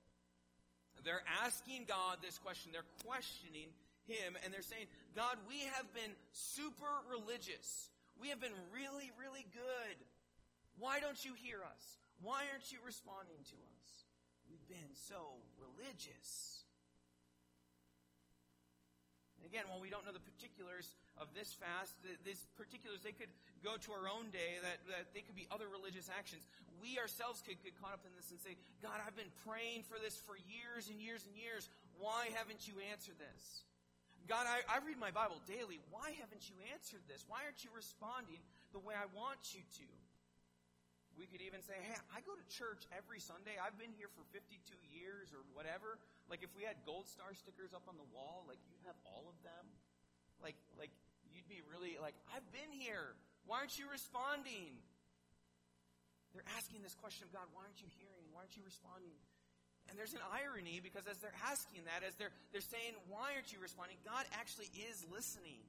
They're 1.07 1.23
asking 1.47 1.87
God 1.87 2.19
this 2.19 2.35
question. 2.35 2.75
They're 2.75 2.91
questioning 3.07 3.71
Him 4.11 4.35
and 4.43 4.51
they're 4.51 4.65
saying, 4.65 4.91
God, 5.15 5.39
we 5.47 5.63
have 5.71 5.87
been 5.95 6.11
super 6.35 6.91
religious. 7.07 7.87
We 8.19 8.27
have 8.35 8.43
been 8.43 8.55
really, 8.75 9.15
really 9.15 9.47
good. 9.55 9.95
Why 10.99 11.07
don't 11.07 11.23
you 11.23 11.31
hear 11.31 11.63
us? 11.63 11.95
Why 12.19 12.43
aren't 12.51 12.75
you 12.75 12.83
responding 12.83 13.39
to 13.55 13.57
us? 13.71 13.87
We've 14.51 14.67
been 14.67 14.91
so 15.07 15.39
religious. 15.55 16.59
And 19.39 19.47
again, 19.47 19.63
while 19.71 19.79
we 19.79 19.87
don't 19.87 20.03
know 20.03 20.11
the 20.11 20.19
particulars 20.19 20.91
of 21.15 21.31
this 21.31 21.55
fast, 21.55 21.95
these 22.27 22.43
particulars, 22.59 22.99
they 22.99 23.15
could 23.15 23.31
go 23.63 23.79
to 23.79 23.95
our 23.95 24.11
own 24.11 24.27
day, 24.35 24.59
that, 24.59 24.83
that 24.91 25.15
they 25.15 25.23
could 25.23 25.39
be 25.39 25.47
other 25.47 25.71
religious 25.71 26.11
actions. 26.11 26.43
We 26.83 26.99
ourselves 26.99 27.39
could 27.39 27.63
get 27.63 27.79
caught 27.79 27.95
up 27.95 28.03
in 28.03 28.11
this 28.19 28.35
and 28.35 28.39
say, 28.43 28.59
God, 28.83 28.99
I've 28.99 29.15
been 29.15 29.31
praying 29.47 29.87
for 29.87 29.95
this 30.03 30.19
for 30.19 30.35
years 30.51 30.91
and 30.91 30.99
years 30.99 31.23
and 31.23 31.31
years. 31.31 31.71
Why 31.95 32.27
haven't 32.35 32.67
you 32.67 32.75
answered 32.91 33.15
this? 33.15 33.63
God, 34.27 34.51
I, 34.51 34.67
I 34.67 34.83
read 34.83 34.99
my 34.99 35.15
Bible 35.15 35.39
daily. 35.47 35.79
Why 35.95 36.11
haven't 36.19 36.51
you 36.51 36.59
answered 36.75 37.07
this? 37.07 37.23
Why 37.31 37.47
aren't 37.47 37.63
you 37.63 37.71
responding 37.71 38.43
the 38.75 38.83
way 38.83 38.99
I 38.99 39.07
want 39.15 39.55
you 39.55 39.63
to? 39.79 39.87
We 41.19 41.27
could 41.27 41.43
even 41.43 41.59
say, 41.59 41.75
hey, 41.75 41.99
I 42.15 42.23
go 42.23 42.31
to 42.31 42.45
church 42.47 42.87
every 42.95 43.19
Sunday. 43.19 43.59
I've 43.59 43.75
been 43.75 43.91
here 43.91 44.07
for 44.15 44.23
52 44.31 44.55
years 44.87 45.35
or 45.35 45.43
whatever. 45.51 45.99
Like 46.31 46.47
if 46.47 46.51
we 46.55 46.63
had 46.63 46.79
gold 46.87 47.11
star 47.11 47.35
stickers 47.35 47.75
up 47.75 47.83
on 47.91 47.99
the 47.99 48.07
wall, 48.15 48.47
like 48.47 48.63
you'd 48.71 48.87
have 48.87 48.95
all 49.03 49.27
of 49.27 49.35
them. 49.43 49.67
Like, 50.39 50.55
like 50.79 50.95
you'd 51.35 51.51
be 51.51 51.59
really 51.67 51.99
like, 51.99 52.15
I've 52.31 52.47
been 52.55 52.71
here. 52.71 53.19
Why 53.43 53.59
aren't 53.59 53.75
you 53.75 53.91
responding? 53.91 54.79
They're 56.31 56.47
asking 56.55 56.87
this 56.87 56.95
question 56.95 57.27
of 57.27 57.35
God, 57.35 57.51
why 57.51 57.67
aren't 57.67 57.83
you 57.83 57.91
hearing? 57.99 58.31
Why 58.31 58.47
aren't 58.47 58.55
you 58.55 58.63
responding? 58.63 59.19
And 59.91 59.99
there's 59.99 60.15
an 60.15 60.23
irony 60.31 60.79
because 60.79 61.03
as 61.03 61.19
they're 61.19 61.35
asking 61.51 61.83
that, 61.89 62.07
as 62.07 62.15
they're, 62.15 62.31
they're 62.55 62.63
saying, 62.63 62.95
why 63.11 63.35
aren't 63.35 63.51
you 63.51 63.59
responding? 63.59 63.99
God 64.07 64.23
actually 64.39 64.71
is 64.87 65.03
listening. 65.11 65.67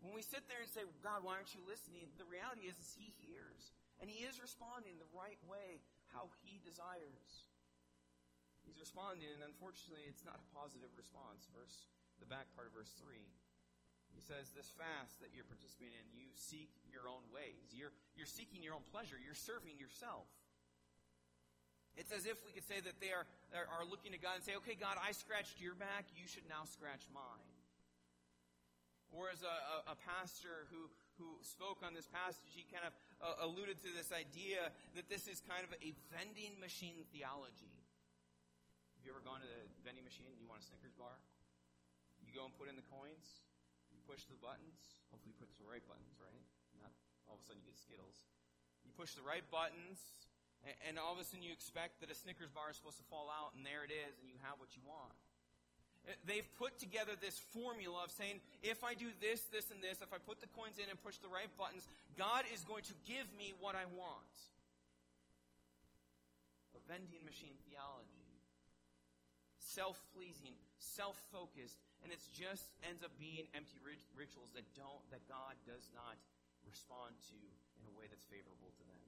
When 0.00 0.16
we 0.16 0.24
sit 0.24 0.46
there 0.48 0.64
and 0.64 0.70
say, 0.72 0.88
God, 1.04 1.20
why 1.20 1.36
aren't 1.36 1.52
you 1.52 1.60
listening? 1.68 2.08
The 2.16 2.26
reality 2.30 2.70
is, 2.70 2.78
is 2.80 2.96
He 2.96 3.12
hears. 3.20 3.74
And 4.02 4.10
he 4.10 4.26
is 4.26 4.42
responding 4.42 4.98
the 4.98 5.06
right 5.14 5.38
way, 5.46 5.78
how 6.10 6.26
he 6.42 6.58
desires. 6.58 7.46
He's 8.66 8.82
responding, 8.82 9.30
and 9.30 9.46
unfortunately, 9.46 10.02
it's 10.10 10.26
not 10.26 10.42
a 10.42 10.46
positive 10.50 10.90
response. 10.98 11.46
Verse, 11.54 11.86
the 12.18 12.26
back 12.26 12.50
part 12.58 12.66
of 12.66 12.74
verse 12.74 12.90
3. 12.98 13.14
He 14.10 14.18
says, 14.18 14.50
This 14.50 14.74
fast 14.74 15.22
that 15.22 15.30
you're 15.30 15.46
participating 15.46 15.94
in, 15.94 16.06
you 16.10 16.34
seek 16.34 16.74
your 16.90 17.06
own 17.06 17.22
ways. 17.30 17.70
You're, 17.70 17.94
you're 18.18 18.28
seeking 18.28 18.58
your 18.58 18.74
own 18.74 18.84
pleasure. 18.90 19.16
You're 19.22 19.38
serving 19.38 19.78
yourself. 19.78 20.26
It's 21.94 22.10
as 22.10 22.24
if 22.24 22.40
we 22.42 22.50
could 22.56 22.64
say 22.64 22.80
that 22.80 22.98
they 22.98 23.12
are, 23.12 23.28
are 23.54 23.84
looking 23.84 24.16
to 24.16 24.20
God 24.20 24.40
and 24.40 24.44
say, 24.44 24.58
Okay, 24.58 24.74
God, 24.74 24.98
I 24.98 25.14
scratched 25.14 25.62
your 25.62 25.78
back. 25.78 26.10
You 26.18 26.26
should 26.26 26.46
now 26.50 26.66
scratch 26.66 27.06
mine. 27.14 27.54
Or 29.12 29.28
as 29.28 29.44
a, 29.44 29.56
a, 29.86 29.92
a 29.92 29.96
pastor 30.08 30.66
who, 30.72 30.88
who 31.20 31.36
spoke 31.44 31.84
on 31.84 31.92
this 31.92 32.08
passage, 32.08 32.48
he 32.52 32.64
kind 32.68 32.84
of 32.88 32.94
uh, 33.20 33.44
alluded 33.44 33.80
to 33.84 33.90
this 33.92 34.10
idea 34.12 34.72
that 34.96 35.06
this 35.12 35.28
is 35.28 35.44
kind 35.44 35.62
of 35.64 35.72
a 35.78 35.90
vending 36.08 36.56
machine 36.58 37.04
theology. 37.12 37.72
Have 38.96 39.04
you 39.04 39.12
ever 39.12 39.24
gone 39.24 39.42
to 39.42 39.50
the 39.50 39.62
vending 39.82 40.06
machine 40.06 40.30
and 40.30 40.38
you 40.38 40.46
want 40.46 40.62
a 40.62 40.66
Snickers 40.66 40.94
bar? 40.94 41.18
You 42.22 42.30
go 42.30 42.46
and 42.46 42.54
put 42.54 42.70
in 42.70 42.78
the 42.78 42.86
coins, 42.86 43.44
you 43.92 43.98
push 44.06 44.24
the 44.30 44.38
buttons, 44.38 45.02
hopefully 45.12 45.34
you 45.34 45.38
push 45.42 45.52
the 45.58 45.68
right 45.68 45.82
buttons, 45.84 46.16
right? 46.22 46.44
Not 46.78 46.94
all 47.28 47.36
of 47.36 47.42
a 47.42 47.44
sudden 47.44 47.60
you 47.60 47.68
get 47.68 47.76
Skittles. 47.76 48.24
You 48.86 48.94
push 48.94 49.12
the 49.18 49.26
right 49.26 49.44
buttons, 49.52 50.00
and, 50.64 50.74
and 50.86 50.94
all 50.96 51.12
of 51.12 51.20
a 51.20 51.26
sudden 51.26 51.44
you 51.44 51.52
expect 51.52 52.00
that 52.00 52.08
a 52.08 52.16
Snickers 52.16 52.48
bar 52.48 52.72
is 52.72 52.78
supposed 52.80 53.02
to 53.02 53.06
fall 53.10 53.28
out, 53.28 53.52
and 53.58 53.66
there 53.66 53.84
it 53.84 53.92
is, 53.92 54.16
and 54.22 54.30
you 54.30 54.38
have 54.40 54.56
what 54.62 54.72
you 54.78 54.82
want. 54.86 55.12
They've 56.26 56.46
put 56.58 56.82
together 56.82 57.14
this 57.14 57.38
formula 57.54 58.02
of 58.02 58.10
saying, 58.10 58.42
if 58.66 58.82
I 58.82 58.98
do 58.98 59.06
this, 59.22 59.46
this, 59.54 59.70
and 59.70 59.78
this, 59.78 60.02
if 60.02 60.10
I 60.10 60.18
put 60.18 60.42
the 60.42 60.50
coins 60.50 60.82
in 60.82 60.90
and 60.90 60.98
push 60.98 61.22
the 61.22 61.30
right 61.30 61.50
buttons, 61.54 61.86
God 62.18 62.42
is 62.50 62.66
going 62.66 62.82
to 62.90 62.96
give 63.06 63.30
me 63.38 63.54
what 63.62 63.78
I 63.78 63.86
want. 63.94 64.34
A 66.74 66.82
vending 66.90 67.22
machine 67.22 67.54
theology. 67.70 68.26
Self 69.62 70.02
pleasing, 70.10 70.58
self 70.82 71.14
focused, 71.30 71.78
and 72.02 72.10
it 72.10 72.18
just 72.34 72.66
ends 72.82 73.06
up 73.06 73.14
being 73.16 73.46
empty 73.54 73.78
rituals 74.18 74.50
that 74.58 74.66
don't, 74.74 75.00
that 75.14 75.22
God 75.30 75.54
does 75.64 75.86
not 75.94 76.18
respond 76.66 77.14
to 77.30 77.38
in 77.78 77.86
a 77.86 77.94
way 77.94 78.10
that's 78.10 78.26
favorable 78.26 78.74
to 78.74 78.84
them. 78.90 79.06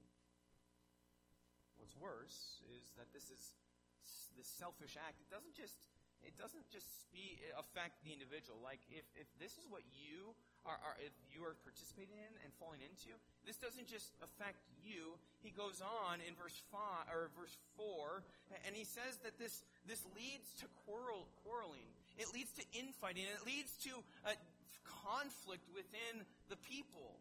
What's 1.75 1.93
worse 1.99 2.63
is 2.71 2.95
that 2.95 3.11
this 3.11 3.27
is 3.27 3.51
this 4.39 4.47
selfish 4.47 4.99
act. 4.99 5.19
It 5.23 5.31
doesn't 5.31 5.55
just 5.55 5.75
it 6.23 6.37
doesn't 6.39 6.67
just 6.71 6.87
be, 7.11 7.39
affect 7.59 7.99
the 8.05 8.13
individual. 8.13 8.61
Like 8.63 8.79
if, 8.91 9.03
if 9.17 9.27
this 9.41 9.57
is 9.59 9.65
what 9.67 9.83
you 9.91 10.35
are, 10.63 10.77
are, 10.79 10.97
if 11.01 11.13
you 11.29 11.43
are 11.43 11.57
participating 11.65 12.17
in 12.17 12.33
and 12.41 12.49
falling 12.61 12.81
into, 12.81 13.13
this 13.45 13.57
doesn't 13.57 13.89
just 13.89 14.13
affect 14.23 14.61
you. 14.81 15.17
He 15.43 15.53
goes 15.53 15.81
on 15.81 16.21
in 16.25 16.33
verse 16.37 16.57
five 16.73 17.05
or 17.09 17.29
verse 17.37 17.53
four, 17.77 18.25
and 18.65 18.73
he 18.73 18.85
says 18.85 19.21
that 19.21 19.37
this 19.37 19.61
this 19.85 20.01
leads 20.17 20.49
to 20.61 20.65
quarrel, 20.85 21.29
quarreling. 21.45 21.85
It 22.17 22.33
leads 22.33 22.49
to 22.57 22.65
infighting. 22.73 23.27
It 23.29 23.45
leads 23.45 23.75
to 23.85 23.93
a 24.25 24.33
conflict 25.05 25.67
within 25.75 26.25
the 26.49 26.57
people. 26.65 27.19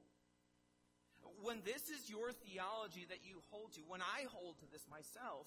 When 1.43 1.61
this 1.65 1.93
is 1.93 2.09
your 2.09 2.33
theology 2.33 3.05
that 3.09 3.21
you 3.25 3.41
hold 3.53 3.73
to, 3.77 3.81
when 3.89 4.01
I 4.01 4.25
hold 4.33 4.57
to 4.61 4.67
this 4.73 4.85
myself, 4.89 5.45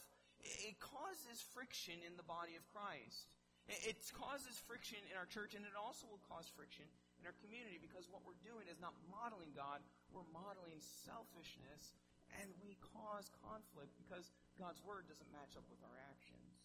it 0.68 0.80
causes 0.80 1.44
friction 1.54 2.00
in 2.06 2.16
the 2.16 2.26
body 2.26 2.56
of 2.56 2.64
Christ. 2.72 3.28
It 3.68 4.00
causes 4.16 4.56
friction 4.64 5.04
in 5.12 5.20
our 5.20 5.28
church, 5.28 5.52
and 5.52 5.68
it 5.68 5.76
also 5.76 6.08
will 6.08 6.24
cause 6.24 6.48
friction 6.48 6.88
in 7.20 7.28
our 7.28 7.36
community 7.44 7.76
because 7.84 8.08
what 8.08 8.24
we're 8.24 8.40
doing 8.40 8.72
is 8.72 8.80
not 8.80 8.96
modeling 9.12 9.52
God, 9.52 9.84
we're 10.16 10.28
modeling 10.32 10.80
selfishness, 10.80 11.92
and 12.40 12.48
we 12.64 12.80
cause 12.96 13.28
conflict 13.44 13.92
because 14.00 14.32
God's 14.56 14.80
word 14.88 15.12
doesn't 15.12 15.28
match 15.36 15.60
up 15.60 15.68
with 15.68 15.84
our 15.84 15.98
actions. 16.08 16.64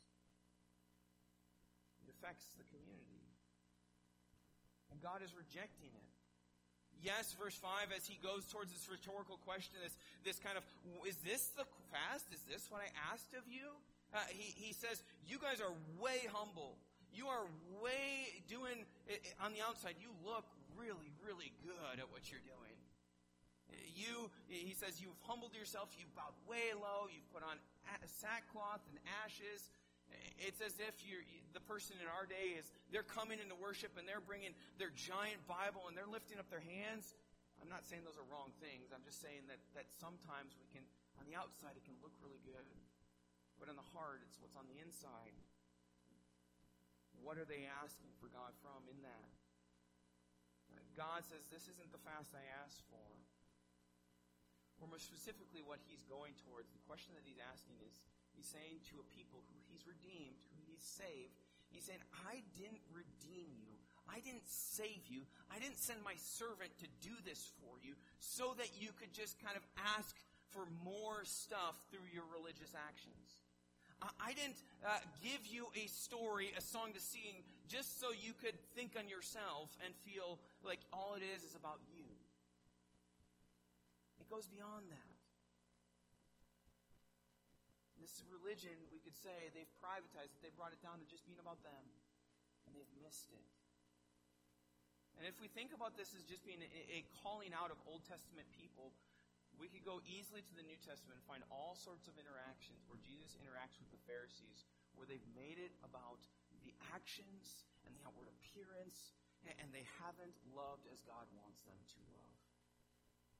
It 2.07 2.15
affects 2.15 2.55
the 2.55 2.67
community. 2.71 3.27
And 4.95 5.03
God 5.03 5.27
is 5.27 5.35
rejecting 5.35 5.91
it. 5.91 6.12
Yes, 7.03 7.35
verse 7.35 7.59
5, 7.59 7.91
as 7.91 8.07
he 8.07 8.15
goes 8.23 8.47
towards 8.47 8.71
this 8.71 8.87
rhetorical 8.87 9.43
question, 9.43 9.75
this, 9.83 9.99
this 10.23 10.39
kind 10.39 10.55
of, 10.55 10.63
is 11.03 11.19
this 11.27 11.51
the 11.59 11.67
fast? 11.91 12.31
Is 12.31 12.39
this 12.47 12.71
what 12.71 12.79
I 12.79 12.95
asked 13.11 13.35
of 13.35 13.43
you? 13.51 13.75
Uh, 14.15 14.23
he, 14.31 14.55
he 14.55 14.73
says, 14.73 15.03
You 15.27 15.43
guys 15.43 15.59
are 15.59 15.75
way 15.99 16.31
humble. 16.31 16.79
You 17.11 17.27
are 17.27 17.45
way 17.83 18.41
doing, 18.47 18.87
on 19.43 19.53
the 19.53 19.61
outside, 19.61 19.99
you 19.99 20.15
look 20.25 20.47
really, 20.79 21.13
really 21.21 21.53
good 21.61 22.01
at 22.01 22.09
what 22.09 22.31
you're 22.31 22.45
doing. 22.47 22.79
You, 23.93 24.33
he 24.49 24.73
says, 24.73 25.01
you've 25.01 25.21
humbled 25.29 25.53
yourself, 25.53 25.93
you've 25.97 26.13
bowed 26.17 26.37
way 26.49 26.73
low, 26.73 27.09
you've 27.13 27.29
put 27.33 27.45
on 27.45 27.57
sackcloth 28.09 28.81
and 28.89 28.97
ashes. 29.25 29.69
It's 30.43 30.61
as 30.61 30.75
if 30.83 30.95
you're, 31.07 31.23
the 31.55 31.63
person 31.65 31.97
in 32.03 32.09
our 32.11 32.27
day 32.27 32.59
is, 32.59 32.67
they're 32.91 33.07
coming 33.07 33.39
into 33.39 33.55
worship 33.55 33.95
and 33.95 34.05
they're 34.09 34.25
bringing 34.25 34.57
their 34.77 34.91
giant 34.93 35.41
Bible 35.47 35.87
and 35.87 35.95
they're 35.95 36.11
lifting 36.11 36.43
up 36.43 36.51
their 36.51 36.65
hands. 36.65 37.15
I'm 37.63 37.71
not 37.71 37.87
saying 37.87 38.03
those 38.03 38.19
are 38.19 38.27
wrong 38.27 38.51
things. 38.59 38.91
I'm 38.91 39.07
just 39.07 39.23
saying 39.23 39.47
that, 39.47 39.63
that 39.79 39.87
sometimes 40.03 40.59
we 40.59 40.67
can, 40.75 40.83
on 41.21 41.25
the 41.31 41.39
outside, 41.39 41.79
it 41.79 41.87
can 41.87 41.95
look 42.03 42.15
really 42.19 42.43
good. 42.43 42.67
but 43.61 43.71
in 43.71 43.79
the 43.79 43.89
heart, 43.95 44.25
it's 44.27 44.43
what's 44.43 44.59
on 44.59 44.67
the 44.67 44.83
inside. 44.83 45.35
What 47.23 47.39
are 47.39 47.47
they 47.47 47.71
asking 47.79 48.11
for 48.19 48.27
God 48.35 48.51
from 48.59 48.83
in 48.91 48.99
that? 49.07 49.31
God 50.99 51.25
says, 51.25 51.47
This 51.49 51.71
isn't 51.71 51.95
the 51.95 52.03
fast 52.03 52.35
I 52.37 52.45
asked 52.65 52.85
for. 52.91 53.09
Or 54.83 54.91
more 54.91 54.99
specifically, 54.99 55.63
what 55.63 55.79
he's 55.87 56.03
going 56.11 56.35
towards, 56.43 56.75
the 56.75 56.83
question 56.91 57.15
that 57.15 57.23
he's 57.23 57.39
asking 57.39 57.79
is 57.87 57.95
he's 58.35 58.49
saying 58.49 58.83
to 58.93 59.01
a 59.01 59.07
people 59.13 59.45
who 59.53 59.59
he's 59.71 59.87
redeemed, 59.87 60.41
who 60.57 60.63
he's 60.69 60.85
saved, 60.85 61.37
he's 61.71 61.85
saying, 61.85 62.03
I 62.29 62.45
didn't 62.57 62.85
redeem 62.93 63.53
you. 63.61 63.73
I 64.11 64.21
didn't 64.21 64.45
save 64.45 65.07
you. 65.09 65.23
I 65.49 65.63
didn't 65.63 65.79
send 65.79 66.03
my 66.05 66.19
servant 66.19 66.75
to 66.85 66.89
do 67.01 67.15
this 67.25 67.53
for 67.63 67.79
you 67.81 67.95
so 68.19 68.53
that 68.59 68.69
you 68.77 68.91
could 68.99 69.15
just 69.15 69.41
kind 69.41 69.57
of 69.57 69.65
ask 69.97 70.13
for 70.53 70.69
more 70.85 71.25
stuff 71.25 71.79
through 71.89 72.05
your 72.13 72.29
religious 72.29 72.77
actions. 72.77 73.41
I 74.19 74.35
didn't 74.35 74.59
uh, 74.83 74.99
give 75.23 75.47
you 75.47 75.71
a 75.79 75.87
story, 75.87 76.51
a 76.59 76.61
song 76.61 76.93
to 76.95 77.01
sing, 77.01 77.47
just 77.69 78.01
so 78.01 78.11
you 78.11 78.35
could 78.35 78.59
think 78.75 78.99
on 78.99 79.09
yourself 79.09 79.71
and 79.85 79.95
feel 80.03 80.39
like 80.67 80.81
all 80.93 81.15
it 81.15 81.23
is 81.23 81.45
is 81.45 81.55
about 81.55 81.79
you. 81.95 82.03
It 84.19 84.29
goes 84.29 84.47
beyond 84.47 84.91
that. 84.91 85.12
This 88.03 88.27
religion, 88.27 88.75
we 88.91 88.99
could 88.99 89.15
say, 89.15 89.55
they've 89.55 89.71
privatized 89.79 90.35
it. 90.35 90.43
They've 90.43 90.59
brought 90.59 90.75
it 90.75 90.83
down 90.83 90.99
to 90.99 91.07
just 91.07 91.23
being 91.23 91.39
about 91.39 91.63
them. 91.63 91.87
And 92.67 92.75
they've 92.75 92.95
missed 92.99 93.31
it. 93.31 93.47
And 95.15 95.31
if 95.31 95.39
we 95.39 95.47
think 95.47 95.71
about 95.71 95.95
this 95.95 96.11
as 96.19 96.27
just 96.27 96.43
being 96.43 96.59
a, 96.67 96.71
a 96.91 97.07
calling 97.23 97.55
out 97.55 97.71
of 97.71 97.79
Old 97.87 98.03
Testament 98.03 98.51
people, 98.59 98.91
we 99.55 99.71
could 99.71 99.87
go 99.87 100.03
easily 100.03 100.43
to 100.43 100.55
the 100.59 100.67
New 100.67 100.81
Testament 100.83 101.21
and 101.21 101.25
find 101.31 101.47
all 101.53 101.79
sorts 101.79 102.11
of 102.11 102.19
interactions 102.19 102.83
where 102.91 102.99
Jesus 102.99 103.39
interacts 103.39 103.79
with 103.79 103.87
the 103.95 104.03
Pharisees, 104.09 104.67
where 104.99 105.07
they've 105.07 105.31
made 105.39 105.63
it 105.63 105.71
about 105.87 106.27
the 106.67 106.75
actions 106.91 107.71
and 107.87 107.95
the 107.95 108.03
outward 108.03 108.27
appearance, 108.27 109.15
and 109.47 109.71
they 109.71 109.87
haven't 110.03 110.35
loved 110.51 110.91
as 110.91 111.07
God 111.07 111.31
wants 111.39 111.63
them 111.63 111.79
to 111.79 111.99
love. 112.19 112.35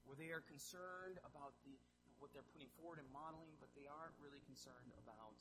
Where 0.07 0.19
they 0.19 0.35
are 0.35 0.45
concerned 0.45 1.19
about 1.27 1.55
the, 1.67 1.75
what 2.23 2.31
they're 2.31 2.47
putting 2.55 2.71
forward 2.79 3.03
and 3.03 3.11
modeling, 3.11 3.51
but 3.59 3.75
they 3.75 3.91
aren't 3.91 4.15
really 4.23 4.39
concerned 4.47 4.95
about 5.03 5.35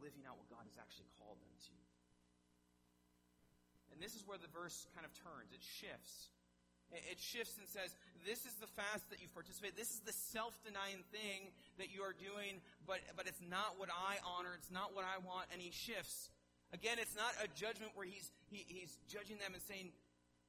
living 0.00 0.24
out 0.24 0.40
what 0.40 0.48
God 0.48 0.64
has 0.64 0.80
actually 0.80 1.12
called 1.20 1.36
them 1.44 1.52
to. 1.68 1.76
And 3.92 4.00
this 4.00 4.16
is 4.16 4.24
where 4.24 4.40
the 4.40 4.48
verse 4.48 4.88
kind 4.96 5.04
of 5.04 5.12
turns. 5.12 5.52
It 5.52 5.60
shifts 5.60 6.32
it 6.92 7.18
shifts 7.18 7.58
and 7.58 7.66
says, 7.66 7.94
This 8.22 8.46
is 8.46 8.54
the 8.62 8.70
fast 8.78 9.10
that 9.10 9.18
you've 9.18 9.34
participated. 9.34 9.74
This 9.74 9.90
is 9.90 10.00
the 10.06 10.14
self 10.14 10.54
denying 10.62 11.02
thing 11.10 11.50
that 11.78 11.90
you 11.90 12.02
are 12.06 12.14
doing, 12.14 12.62
but, 12.86 13.02
but 13.18 13.26
it's 13.26 13.42
not 13.42 13.74
what 13.78 13.90
I 13.90 14.22
honor. 14.22 14.54
It's 14.54 14.70
not 14.70 14.94
what 14.94 15.02
I 15.02 15.18
want. 15.18 15.50
And 15.50 15.58
he 15.58 15.74
shifts. 15.74 16.30
Again, 16.74 16.98
it's 16.98 17.14
not 17.14 17.34
a 17.42 17.50
judgment 17.58 17.94
where 17.94 18.06
he's, 18.06 18.30
he, 18.50 18.66
he's 18.66 18.98
judging 19.06 19.38
them 19.38 19.54
and 19.54 19.62
saying, 19.62 19.90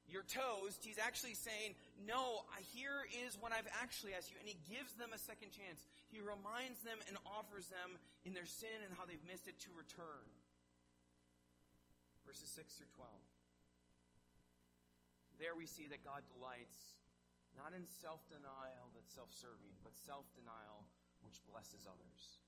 You're 0.08 0.24
toast. 0.24 0.80
He's 0.80 0.96
actually 0.96 1.36
saying, 1.36 1.76
No, 2.00 2.48
here 2.72 3.04
is 3.28 3.36
what 3.36 3.52
I've 3.52 3.68
actually 3.76 4.16
asked 4.16 4.32
you. 4.32 4.40
And 4.40 4.48
he 4.48 4.56
gives 4.64 4.96
them 4.96 5.12
a 5.12 5.20
second 5.20 5.52
chance. 5.52 5.84
He 6.08 6.24
reminds 6.24 6.80
them 6.80 6.96
and 7.12 7.20
offers 7.28 7.68
them 7.68 8.00
in 8.24 8.32
their 8.32 8.48
sin 8.48 8.72
and 8.88 8.90
how 8.96 9.04
they've 9.04 9.22
missed 9.28 9.46
it 9.46 9.60
to 9.68 9.70
return. 9.76 10.24
Verses 12.24 12.48
6 12.56 12.72
through 12.80 12.92
12. 12.96 13.08
There 15.38 15.54
we 15.54 15.70
see 15.70 15.86
that 15.92 16.02
God 16.02 16.26
delights 16.34 16.98
not 17.54 17.70
in 17.74 17.86
self 17.86 18.22
denial 18.26 18.90
that's 18.94 19.14
self 19.14 19.30
serving, 19.30 19.70
but 19.86 19.94
self 19.94 20.26
denial 20.34 20.86
which 21.22 21.38
blesses 21.46 21.86
others. 21.86 22.42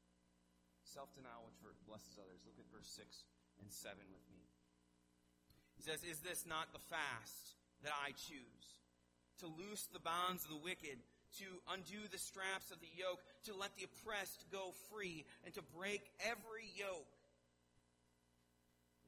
Self 0.83 1.14
denial 1.14 1.46
which 1.62 1.79
blesses 1.87 2.18
others. 2.18 2.42
Look 2.42 2.59
at 2.59 2.66
verse 2.75 2.90
6 2.99 3.07
and 3.62 3.70
7 3.70 3.94
with 4.11 4.27
me. 4.35 4.49
He 5.80 5.88
says, 5.88 6.04
Is 6.04 6.20
this 6.20 6.44
not 6.44 6.76
the 6.76 6.84
fast 6.92 7.56
that 7.80 7.96
I 7.96 8.12
choose? 8.12 8.68
To 9.40 9.48
loose 9.48 9.88
the 9.88 10.04
bonds 10.04 10.44
of 10.44 10.52
the 10.52 10.60
wicked, 10.60 11.00
to 11.40 11.48
undo 11.72 12.04
the 12.12 12.20
straps 12.20 12.68
of 12.68 12.84
the 12.84 12.92
yoke, 12.92 13.24
to 13.48 13.56
let 13.56 13.72
the 13.80 13.88
oppressed 13.88 14.44
go 14.52 14.76
free, 14.92 15.24
and 15.48 15.56
to 15.56 15.64
break 15.72 16.04
every 16.20 16.68
yoke. 16.76 17.08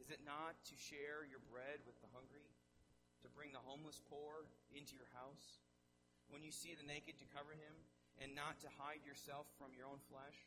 Is 0.00 0.08
it 0.08 0.24
not 0.24 0.56
to 0.72 0.74
share 0.88 1.28
your 1.28 1.44
bread 1.52 1.84
with 1.84 2.00
the 2.00 2.08
hungry? 2.16 2.48
to 3.22 3.30
bring 3.38 3.54
the 3.54 3.62
homeless 3.62 4.02
poor 4.10 4.50
into 4.74 4.98
your 4.98 5.08
house? 5.14 5.62
When 6.28 6.42
you 6.42 6.50
see 6.50 6.74
the 6.74 6.86
naked, 6.86 7.18
to 7.22 7.26
cover 7.30 7.54
him, 7.54 7.74
and 8.18 8.34
not 8.34 8.58
to 8.66 8.68
hide 8.82 9.06
yourself 9.06 9.46
from 9.56 9.70
your 9.78 9.86
own 9.86 10.02
flesh? 10.10 10.38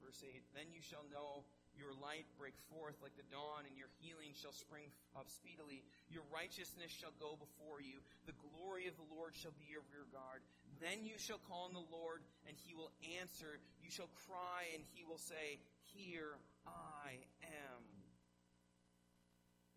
Verse 0.00 0.24
8 0.24 0.40
Then 0.56 0.72
you 0.72 0.80
shall 0.80 1.04
know 1.12 1.44
your 1.78 1.94
light 2.02 2.26
break 2.36 2.58
forth 2.68 2.98
like 3.00 3.14
the 3.14 3.24
dawn, 3.30 3.64
and 3.64 3.78
your 3.78 3.88
healing 4.02 4.34
shall 4.34 4.52
spring 4.52 4.90
up 5.14 5.30
speedily. 5.30 5.86
Your 6.10 6.26
righteousness 6.34 6.90
shall 6.90 7.14
go 7.22 7.38
before 7.38 7.78
you. 7.78 8.02
The 8.26 8.36
glory 8.52 8.90
of 8.90 8.98
the 8.98 9.08
Lord 9.14 9.38
shall 9.38 9.54
be 9.56 9.70
your 9.70 9.86
rear 9.94 10.04
guard. 10.10 10.42
Then 10.82 11.06
you 11.06 11.16
shall 11.16 11.40
call 11.46 11.70
on 11.70 11.74
the 11.74 11.88
Lord, 11.94 12.26
and 12.50 12.54
he 12.66 12.74
will 12.74 12.90
answer. 13.22 13.62
You 13.80 13.90
shall 13.90 14.10
cry, 14.26 14.68
and 14.74 14.82
he 14.92 15.06
will 15.06 15.22
say, 15.22 15.62
Here 15.94 16.36
I 16.66 17.22
am. 17.46 17.82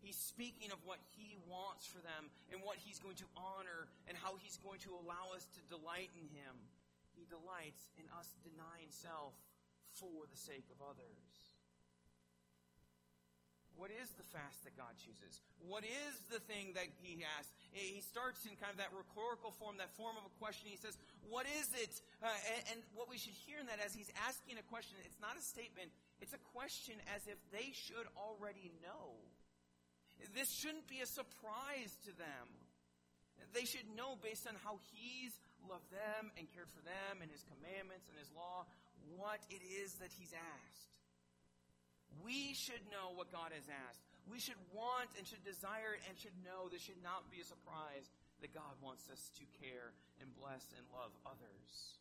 He's 0.02 0.18
speaking 0.18 0.74
of 0.74 0.82
what 0.82 0.98
he 1.14 1.38
wants 1.46 1.86
for 1.86 2.02
them 2.02 2.26
and 2.50 2.58
what 2.66 2.74
he's 2.82 2.98
going 2.98 3.14
to 3.22 3.28
honor 3.38 3.86
and 4.10 4.18
how 4.18 4.34
he's 4.42 4.58
going 4.58 4.82
to 4.82 4.98
allow 4.98 5.30
us 5.30 5.46
to 5.54 5.60
delight 5.70 6.10
in 6.18 6.26
him. 6.34 6.54
He 7.14 7.22
delights 7.30 7.86
in 7.94 8.10
us 8.18 8.34
denying 8.42 8.90
self 8.90 9.38
for 9.94 10.26
the 10.26 10.36
sake 10.36 10.66
of 10.74 10.82
others. 10.82 11.41
What 13.82 13.90
is 13.90 14.14
the 14.14 14.22
fast 14.30 14.62
that 14.62 14.78
God 14.78 14.94
chooses? 14.94 15.42
What 15.66 15.82
is 15.82 16.14
the 16.30 16.38
thing 16.46 16.78
that 16.78 16.86
He 17.02 17.26
asks? 17.26 17.50
He 17.74 17.98
starts 17.98 18.46
in 18.46 18.54
kind 18.54 18.70
of 18.70 18.78
that 18.78 18.94
rhetorical 18.94 19.50
form, 19.58 19.74
that 19.82 19.90
form 19.98 20.14
of 20.14 20.22
a 20.22 20.30
question. 20.38 20.70
He 20.70 20.78
says, 20.78 20.94
What 21.26 21.50
is 21.50 21.66
it? 21.74 21.90
Uh, 22.22 22.30
and, 22.30 22.62
and 22.70 22.78
what 22.94 23.10
we 23.10 23.18
should 23.18 23.34
hear 23.34 23.58
in 23.58 23.66
that 23.66 23.82
as 23.82 23.90
He's 23.90 24.14
asking 24.22 24.62
a 24.62 24.66
question, 24.70 24.94
it's 25.02 25.18
not 25.18 25.34
a 25.34 25.42
statement, 25.42 25.90
it's 26.22 26.30
a 26.30 26.38
question 26.54 26.94
as 27.10 27.26
if 27.26 27.42
they 27.50 27.74
should 27.74 28.06
already 28.14 28.70
know. 28.86 29.18
This 30.30 30.54
shouldn't 30.54 30.86
be 30.86 31.02
a 31.02 31.08
surprise 31.10 31.98
to 32.06 32.14
them. 32.14 32.46
They 33.50 33.66
should 33.66 33.90
know 33.98 34.14
based 34.14 34.46
on 34.46 34.54
how 34.62 34.78
He's 34.94 35.34
loved 35.66 35.90
them 35.90 36.30
and 36.38 36.46
cared 36.54 36.70
for 36.70 36.86
them 36.86 37.18
and 37.18 37.26
His 37.34 37.42
commandments 37.50 38.06
and 38.06 38.14
His 38.14 38.30
law 38.30 38.62
what 39.18 39.42
it 39.50 39.66
is 39.66 39.98
that 39.98 40.14
He's 40.14 40.30
asked. 40.30 40.92
We 42.20 42.52
should 42.52 42.84
know 42.92 43.16
what 43.16 43.32
God 43.32 43.56
has 43.56 43.64
asked. 43.88 44.04
We 44.28 44.38
should 44.38 44.60
want 44.70 45.10
and 45.16 45.26
should 45.26 45.42
desire 45.42 45.96
it 45.96 46.04
and 46.06 46.14
should 46.14 46.36
know 46.44 46.68
this 46.68 46.84
should 46.84 47.00
not 47.02 47.32
be 47.32 47.40
a 47.40 47.48
surprise 47.48 48.12
that 48.44 48.54
God 48.54 48.76
wants 48.82 49.08
us 49.08 49.30
to 49.38 49.44
care 49.58 49.96
and 50.20 50.30
bless 50.36 50.70
and 50.76 50.84
love 50.92 51.14
others. 51.24 51.98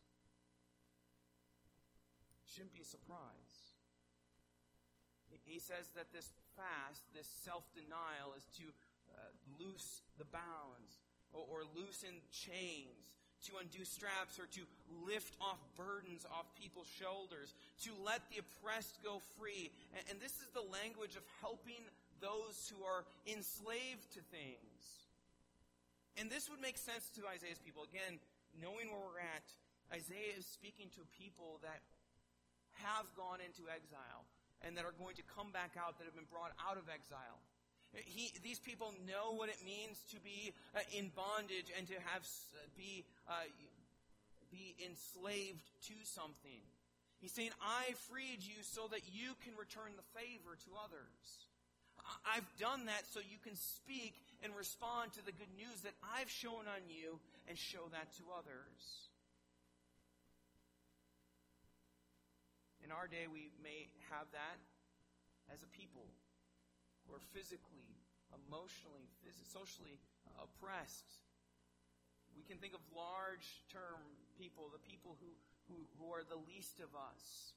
Shouldn't 2.45 2.74
be 2.76 2.84
a 2.84 2.88
surprise. 2.88 3.71
He 5.45 5.60
says 5.60 5.91
that 5.95 6.12
this 6.13 6.32
fast, 6.56 7.02
this 7.15 7.28
self 7.28 7.63
denial, 7.74 8.36
is 8.38 8.45
to 8.60 8.67
uh, 9.12 9.32
loose 9.60 10.04
the 10.17 10.26
bounds 10.26 11.00
or, 11.34 11.43
or 11.47 11.60
loosen 11.76 12.24
chains, 12.32 13.12
to 13.47 13.58
undo 13.58 13.84
straps 13.86 14.38
or 14.38 14.45
to 14.54 14.63
lift 15.06 15.34
off 15.41 15.58
burdens 15.77 16.25
off 16.30 16.45
people's 16.60 16.89
shoulders, 16.89 17.54
to 17.84 17.91
let 18.06 18.21
the 18.30 18.41
oppressed 18.41 19.01
go 19.01 19.21
free. 19.39 19.71
And, 19.97 20.04
and 20.13 20.17
this 20.21 20.38
is 20.41 20.49
the 20.54 20.65
language 20.69 21.15
of 21.17 21.25
helping 21.41 21.82
those 22.21 22.69
who 22.69 22.86
are 22.86 23.04
enslaved 23.25 24.06
to 24.13 24.21
things. 24.30 25.01
And 26.19 26.30
this 26.30 26.51
would 26.51 26.62
make 26.62 26.77
sense 26.77 27.10
to 27.17 27.25
Isaiah's 27.25 27.62
people. 27.62 27.88
Again, 27.88 28.19
knowing 28.60 28.91
where 28.91 29.01
we're 29.01 29.23
at, 29.23 29.47
Isaiah 29.89 30.38
is 30.38 30.45
speaking 30.45 30.91
to 30.95 31.01
people 31.17 31.60
that 31.65 31.82
have 32.84 33.10
gone 33.15 33.43
into 33.43 33.67
exile 33.67 34.27
and 34.62 34.77
that 34.77 34.86
are 34.86 34.95
going 34.95 35.17
to 35.17 35.25
come 35.25 35.49
back 35.51 35.75
out 35.75 35.97
that 35.97 36.06
have 36.06 36.15
been 36.15 36.30
brought 36.30 36.54
out 36.62 36.77
of 36.77 36.88
exile. 36.88 37.41
He, 37.93 38.32
these 38.43 38.60
people 38.60 38.93
know 39.04 39.36
what 39.36 39.49
it 39.49 39.60
means 39.65 39.99
to 40.15 40.19
be 40.23 40.54
uh, 40.75 40.80
in 40.95 41.12
bondage 41.12 41.67
and 41.75 41.88
to 41.88 41.95
have 42.08 42.23
uh, 42.56 42.63
be 42.77 43.04
uh, 43.27 43.43
be 44.47 44.75
enslaved 44.80 45.67
to 45.91 45.95
something. 46.04 46.63
He's 47.19 47.36
saying, 47.36 47.51
"I 47.60 47.91
freed 48.08 48.39
you 48.39 48.63
so 48.63 48.88
that 48.95 49.04
you 49.12 49.36
can 49.43 49.60
return 49.60 49.91
the 49.99 50.08
favor 50.15 50.56
to 50.56 50.69
others. 50.80 51.23
I've 52.25 52.47
done 52.58 52.88
that 52.88 53.04
so 53.12 53.19
you 53.19 53.38
can 53.43 53.56
speak 53.60 54.15
and 54.41 54.56
respond 54.56 55.13
to 55.19 55.21
the 55.25 55.36
good 55.36 55.51
news 55.60 55.84
that 55.84 55.93
I've 56.15 56.32
shown 56.32 56.71
on 56.71 56.88
you 56.88 57.19
and 57.47 57.60
show 57.60 57.91
that 57.91 58.08
to 58.17 58.23
others." 58.32 59.12
In 62.84 62.91
our 62.91 63.08
day, 63.08 63.27
we 63.27 63.51
may 63.62 63.88
have 64.10 64.32
that 64.32 64.58
as 65.54 65.60
a 65.62 65.69
people 65.75 66.08
who 67.12 67.19
are 67.19 67.28
physically, 67.36 67.91
emotionally, 68.32 69.12
phys- 69.19 69.43
socially 69.52 70.00
oppressed. 70.39 71.19
We 72.32 72.47
can 72.47 72.56
think 72.63 72.71
of 72.71 72.80
large 72.95 73.43
term 73.67 74.00
people, 74.39 74.71
the 74.71 74.80
people 74.80 75.19
who, 75.19 75.36
who, 75.67 75.84
who 76.00 76.15
are 76.15 76.24
the 76.24 76.39
least 76.47 76.80
of 76.80 76.95
us. 76.95 77.52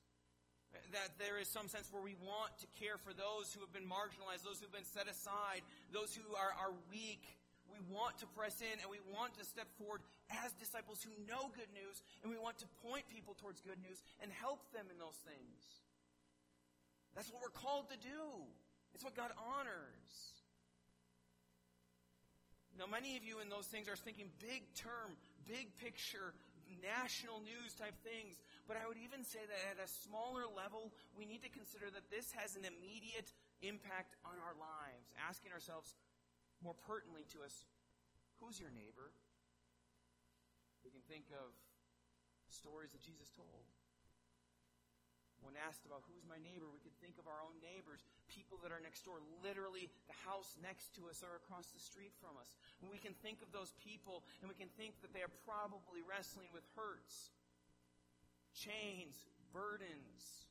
That 0.90 1.14
there 1.22 1.38
is 1.38 1.46
some 1.46 1.70
sense 1.70 1.86
where 1.94 2.02
we 2.02 2.18
want 2.18 2.58
to 2.58 2.66
care 2.74 2.98
for 2.98 3.14
those 3.14 3.54
who 3.54 3.62
have 3.62 3.70
been 3.70 3.86
marginalized, 3.86 4.42
those 4.42 4.58
who 4.58 4.66
have 4.66 4.74
been 4.74 4.90
set 4.90 5.06
aside, 5.06 5.62
those 5.94 6.10
who 6.18 6.26
are, 6.34 6.50
are 6.58 6.74
weak. 6.90 7.22
We 7.70 7.78
want 7.94 8.18
to 8.18 8.26
press 8.34 8.58
in 8.58 8.82
and 8.82 8.90
we 8.90 8.98
want 9.06 9.38
to 9.38 9.46
step 9.46 9.70
forward 9.78 10.02
as 10.42 10.50
disciples 10.58 10.98
who 10.98 11.14
know 11.30 11.46
good 11.54 11.70
news 11.70 12.02
and 12.20 12.28
we 12.28 12.36
want 12.42 12.58
to 12.58 12.68
point 12.82 13.06
people 13.06 13.38
towards 13.38 13.62
good 13.62 13.78
news 13.86 14.02
and 14.18 14.34
help 14.34 14.66
them 14.74 14.90
in 14.90 14.98
those 14.98 15.16
things. 15.22 15.62
That's 17.14 17.30
what 17.30 17.38
we're 17.38 17.54
called 17.54 17.86
to 17.94 17.98
do. 18.02 18.50
It's 18.94 19.02
what 19.02 19.14
God 19.18 19.34
honors. 19.34 20.14
Now, 22.78 22.86
many 22.90 23.14
of 23.14 23.22
you 23.22 23.38
in 23.38 23.50
those 23.50 23.66
things 23.70 23.86
are 23.86 23.98
thinking 23.98 24.30
big 24.42 24.66
term, 24.74 25.14
big 25.46 25.70
picture, 25.78 26.34
national 26.82 27.38
news 27.44 27.74
type 27.74 27.94
things. 28.02 28.40
But 28.66 28.80
I 28.80 28.88
would 28.90 28.98
even 28.98 29.22
say 29.22 29.42
that 29.46 29.60
at 29.74 29.78
a 29.78 29.86
smaller 29.86 30.48
level, 30.50 30.90
we 31.14 31.22
need 31.22 31.44
to 31.46 31.52
consider 31.52 31.86
that 31.94 32.10
this 32.10 32.34
has 32.34 32.58
an 32.58 32.66
immediate 32.66 33.30
impact 33.62 34.18
on 34.26 34.34
our 34.42 34.56
lives, 34.58 35.14
asking 35.22 35.54
ourselves 35.54 35.94
more 36.62 36.74
pertinently 36.86 37.28
to 37.36 37.44
us, 37.44 37.66
who's 38.40 38.58
your 38.58 38.72
neighbor? 38.74 39.12
We 40.82 40.90
can 40.90 41.04
think 41.06 41.30
of 41.30 41.54
stories 42.50 42.90
that 42.90 43.02
Jesus 43.04 43.30
told. 43.36 43.68
When 45.44 45.60
asked 45.60 45.84
about 45.84 46.00
who's 46.08 46.24
my 46.24 46.40
neighbor, 46.40 46.64
we 46.72 46.80
could 46.80 46.96
think 47.04 47.20
of 47.20 47.28
our 47.28 47.44
own 47.44 47.52
neighbors, 47.60 48.00
people 48.32 48.56
that 48.64 48.72
are 48.72 48.80
next 48.80 49.04
door, 49.04 49.20
literally 49.44 49.92
the 50.08 50.16
house 50.24 50.56
next 50.64 50.96
to 50.96 51.06
us 51.12 51.20
or 51.20 51.36
across 51.36 51.68
the 51.68 51.78
street 51.78 52.16
from 52.16 52.34
us. 52.40 52.48
And 52.80 52.88
we 52.88 52.96
can 52.96 53.12
think 53.20 53.44
of 53.44 53.52
those 53.52 53.76
people 53.84 54.24
and 54.40 54.48
we 54.48 54.56
can 54.56 54.72
think 54.80 54.96
that 55.04 55.12
they 55.12 55.20
are 55.20 55.34
probably 55.44 56.00
wrestling 56.00 56.48
with 56.56 56.64
hurts, 56.72 57.28
chains, 58.56 59.14
burdens, 59.52 60.48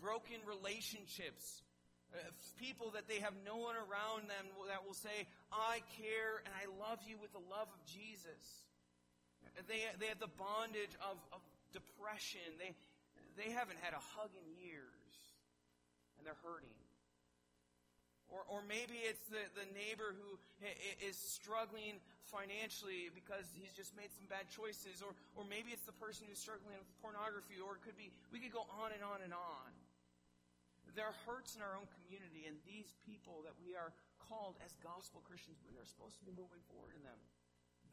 broken 0.00 0.40
relationships, 0.48 1.62
uh, 2.12 2.18
people 2.56 2.90
that 2.96 3.06
they 3.06 3.20
have 3.20 3.32
no 3.46 3.56
one 3.56 3.76
around 3.76 4.26
them 4.28 4.44
that 4.68 4.82
will 4.82 4.96
say, 4.96 5.28
I 5.52 5.80
care 6.00 6.40
and 6.44 6.52
I 6.52 6.66
love 6.80 6.98
you 7.04 7.20
with 7.20 7.32
the 7.32 7.44
love 7.46 7.68
of 7.68 7.80
Jesus. 7.84 8.64
They, 9.68 9.84
they 10.00 10.08
have 10.08 10.20
the 10.20 10.32
bondage 10.40 10.96
of, 11.00 11.20
of 11.32 11.40
depression. 11.72 12.44
They, 12.58 12.74
they 13.36 13.50
haven't 13.50 13.78
had 13.80 13.94
a 13.94 14.02
hug 14.16 14.30
in 14.34 14.44
years 14.56 15.14
and 16.16 16.26
they're 16.26 16.38
hurting. 16.44 16.74
Or, 18.32 18.48
or 18.48 18.64
maybe 18.64 18.96
it's 19.04 19.28
the, 19.28 19.44
the 19.52 19.68
neighbor 19.76 20.16
who 20.16 20.40
is 21.04 21.20
struggling 21.20 22.00
financially 22.32 23.12
because 23.12 23.44
he's 23.52 23.76
just 23.76 23.92
made 23.92 24.08
some 24.08 24.24
bad 24.24 24.48
choices. 24.48 25.04
Or, 25.04 25.12
or 25.36 25.44
maybe 25.44 25.68
it's 25.68 25.84
the 25.84 25.96
person 26.00 26.24
who's 26.24 26.40
struggling 26.40 26.72
with 26.80 26.88
pornography. 27.04 27.60
Or 27.60 27.76
it 27.76 27.84
could 27.84 27.98
be, 28.00 28.08
we 28.32 28.40
could 28.40 28.56
go 28.56 28.64
on 28.80 28.96
and 28.96 29.04
on 29.04 29.20
and 29.20 29.36
on. 29.36 29.70
There 30.96 31.08
are 31.08 31.16
hurts 31.24 31.56
in 31.56 31.64
our 31.64 31.72
own 31.72 31.88
community, 31.88 32.44
and 32.44 32.60
these 32.68 32.92
people 33.08 33.40
that 33.48 33.56
we 33.64 33.72
are 33.72 33.96
called 34.28 34.60
as 34.60 34.76
gospel 34.84 35.24
Christians, 35.24 35.56
we 35.64 35.80
are 35.80 35.88
supposed 35.88 36.20
to 36.20 36.26
be 36.28 36.36
moving 36.36 36.60
forward 36.68 36.92
in 36.92 37.00
them 37.00 37.16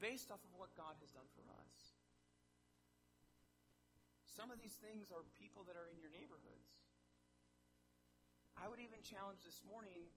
based 0.04 0.32
off 0.32 0.43
of 0.43 0.52
what 0.56 0.71
God 0.75 0.95
has 0.99 1.12
done 1.12 1.28
for 1.36 1.43
us. 1.63 1.88
Some 4.39 4.56
of 4.56 4.63
these 4.63 4.80
things 4.80 5.12
are 5.12 5.19
people 5.36 5.67
that 5.67 5.75
are 5.75 5.91
in 5.91 5.99
your 5.99 6.08
neighborhoods. 6.15 6.71
I 8.56 8.71
would 8.71 8.80
even 8.80 9.04
challenge 9.04 9.43
this 9.43 9.60
morning 9.67 10.08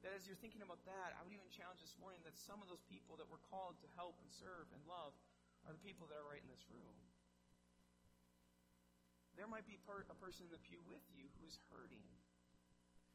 that 0.00 0.16
as 0.16 0.24
you're 0.24 0.40
thinking 0.40 0.64
about 0.64 0.80
that, 0.88 1.12
I 1.12 1.20
would 1.20 1.36
even 1.36 1.52
challenge 1.52 1.84
this 1.84 1.92
morning 2.00 2.24
that 2.24 2.40
some 2.40 2.64
of 2.64 2.72
those 2.72 2.80
people 2.88 3.20
that 3.20 3.28
we're 3.28 3.44
called 3.52 3.76
to 3.84 3.88
help 4.00 4.16
and 4.24 4.32
serve 4.32 4.64
and 4.72 4.80
love 4.88 5.12
are 5.68 5.76
the 5.76 5.84
people 5.84 6.08
that 6.08 6.16
are 6.16 6.24
right 6.24 6.40
in 6.40 6.48
this 6.48 6.64
room. 6.72 6.96
There 9.36 9.44
might 9.44 9.68
be 9.68 9.76
per- 9.84 10.08
a 10.08 10.16
person 10.16 10.48
in 10.48 10.52
the 10.56 10.64
pew 10.64 10.80
with 10.88 11.04
you 11.12 11.28
who 11.36 11.44
is 11.44 11.60
hurting, 11.68 12.08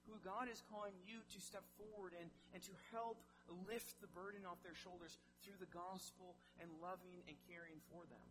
who 0.06 0.22
God 0.22 0.46
is 0.46 0.62
calling 0.70 0.94
you 1.10 1.26
to 1.26 1.39
step 1.42 1.65
forward 1.74 2.13
and, 2.13 2.30
and 2.54 2.62
to 2.70 2.74
help 2.94 3.18
lift 3.65 3.98
the 3.98 4.13
burden 4.13 4.46
off 4.46 4.62
their 4.62 4.78
shoulders 4.78 5.18
through 5.42 5.58
the 5.58 5.74
gospel 5.74 6.38
and 6.62 6.70
loving 6.78 7.26
and 7.26 7.34
caring 7.50 7.82
for 7.89 8.06
them. 8.06 8.30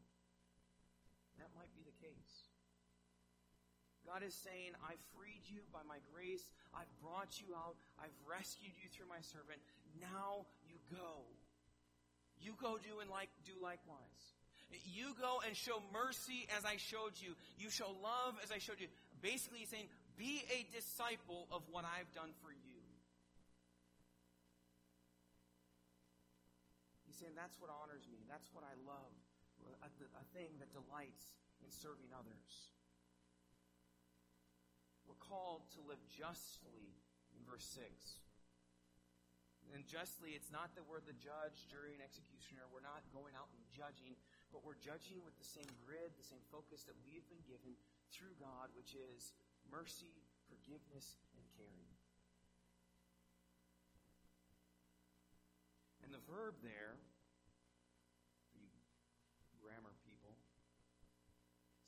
That 1.39 1.51
might 1.55 1.71
be 1.75 1.87
the 1.87 1.95
case. 2.03 2.51
God 4.09 4.25
is 4.25 4.33
saying, 4.33 4.73
I 4.81 4.97
freed 5.13 5.45
you 5.47 5.61
by 5.69 5.85
my 5.85 6.01
grace. 6.09 6.49
I've 6.73 6.89
brought 7.05 7.39
you 7.39 7.53
out. 7.53 7.77
I've 8.01 8.15
rescued 8.25 8.73
you 8.81 8.89
through 8.89 9.07
my 9.07 9.21
servant. 9.21 9.61
Now 10.01 10.49
you 10.65 10.81
go. 10.89 11.29
You 12.41 12.57
go 12.57 12.81
do 12.81 13.05
and 13.05 13.11
like 13.13 13.29
do 13.45 13.53
likewise. 13.61 14.35
You 14.89 15.13
go 15.21 15.45
and 15.45 15.53
show 15.53 15.85
mercy 15.93 16.49
as 16.57 16.65
I 16.65 16.81
showed 16.81 17.21
you. 17.21 17.37
You 17.61 17.69
show 17.69 17.93
love 18.01 18.41
as 18.41 18.49
I 18.49 18.59
showed 18.59 18.81
you. 18.81 18.89
Basically, 19.21 19.61
he's 19.61 19.73
saying, 19.73 19.89
be 20.17 20.45
a 20.49 20.65
disciple 20.73 21.49
of 21.53 21.63
what 21.69 21.85
I've 21.85 22.09
done 22.17 22.33
for 22.41 22.53
you. 22.53 22.81
He's 27.05 27.17
saying, 27.17 27.37
that's 27.37 27.57
what 27.61 27.69
honors 27.69 28.05
me. 28.09 28.25
That's 28.29 28.49
what 28.57 28.65
I 28.65 28.73
love 28.89 29.13
a, 29.83 29.91
a 30.19 30.25
thing 30.35 30.57
that 30.59 30.71
delights 30.75 31.37
in 31.63 31.71
serving 31.71 32.11
others. 32.15 32.75
We're 35.09 35.19
called 35.19 35.65
to 35.75 35.81
live 35.89 36.01
justly 36.13 36.97
in 37.33 37.41
verse 37.49 37.65
6. 37.73 38.21
And 39.73 39.85
justly, 39.85 40.33
it's 40.33 40.49
not 40.49 40.73
that 40.77 40.85
we're 40.89 41.05
the 41.05 41.17
judge, 41.17 41.69
jury, 41.69 41.93
and 41.93 42.01
executioner. 42.01 42.65
We're 42.73 42.85
not 42.85 43.05
going 43.13 43.37
out 43.37 43.53
and 43.53 43.61
judging, 43.69 44.17
but 44.49 44.65
we're 44.65 44.81
judging 44.81 45.21
with 45.21 45.37
the 45.37 45.45
same 45.45 45.69
grid, 45.85 46.17
the 46.17 46.25
same 46.25 46.41
focus 46.49 46.89
that 46.89 46.97
we've 47.05 47.25
been 47.29 47.45
given 47.45 47.77
through 48.09 48.33
God, 48.41 48.73
which 48.73 48.97
is 48.97 49.37
mercy, 49.69 50.25
forgiveness, 50.49 51.21
and 51.37 51.45
caring. 51.53 51.93
And 56.01 56.17
the 56.17 56.25
verb 56.25 56.57
there 56.65 56.97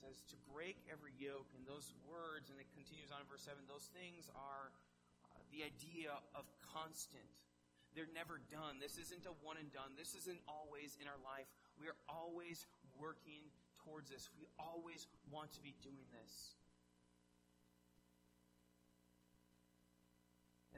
says 0.01 0.25
to 0.33 0.37
break 0.49 0.81
every 0.89 1.13
yoke. 1.21 1.49
And 1.53 1.69
those 1.69 1.93
words, 2.09 2.49
and 2.49 2.57
it 2.57 2.69
continues 2.73 3.13
on 3.13 3.21
in 3.21 3.29
verse 3.29 3.45
7, 3.45 3.61
those 3.69 3.93
things 3.93 4.33
are 4.33 4.73
uh, 4.73 5.41
the 5.53 5.69
idea 5.69 6.17
of 6.33 6.49
constant. 6.73 7.29
They're 7.93 8.11
never 8.17 8.41
done. 8.49 8.81
This 8.81 8.97
isn't 8.97 9.29
a 9.29 9.35
one 9.45 9.61
and 9.61 9.69
done. 9.69 9.99
This 9.99 10.17
isn't 10.25 10.41
always 10.49 10.97
in 10.97 11.07
our 11.11 11.21
life. 11.21 11.47
We 11.77 11.91
are 11.91 11.99
always 12.09 12.65
working 12.97 13.53
towards 13.85 14.09
this. 14.09 14.31
We 14.39 14.49
always 14.57 15.05
want 15.29 15.53
to 15.59 15.61
be 15.61 15.75
doing 15.85 16.07
this. 16.15 16.55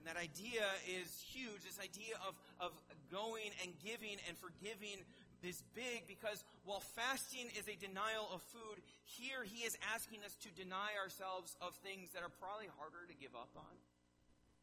And 0.02 0.11
that 0.11 0.18
idea 0.18 0.66
is 0.82 1.06
huge. 1.22 1.62
This 1.62 1.78
idea 1.78 2.18
of, 2.26 2.35
of 2.58 2.74
going 3.06 3.54
and 3.62 3.70
giving 3.78 4.18
and 4.26 4.35
forgiving 4.35 4.98
is 5.44 5.62
big 5.74 6.07
because 6.07 6.46
while 6.64 6.83
fasting 6.94 7.50
is 7.59 7.66
a 7.66 7.76
denial 7.78 8.31
of 8.31 8.42
food, 8.55 8.78
here 9.05 9.42
he 9.42 9.66
is 9.66 9.76
asking 9.94 10.22
us 10.22 10.35
to 10.46 10.50
deny 10.55 10.94
ourselves 10.98 11.59
of 11.61 11.74
things 11.83 12.14
that 12.14 12.22
are 12.22 12.33
probably 12.38 12.70
harder 12.78 13.02
to 13.11 13.16
give 13.18 13.35
up 13.35 13.50
on. 13.59 13.74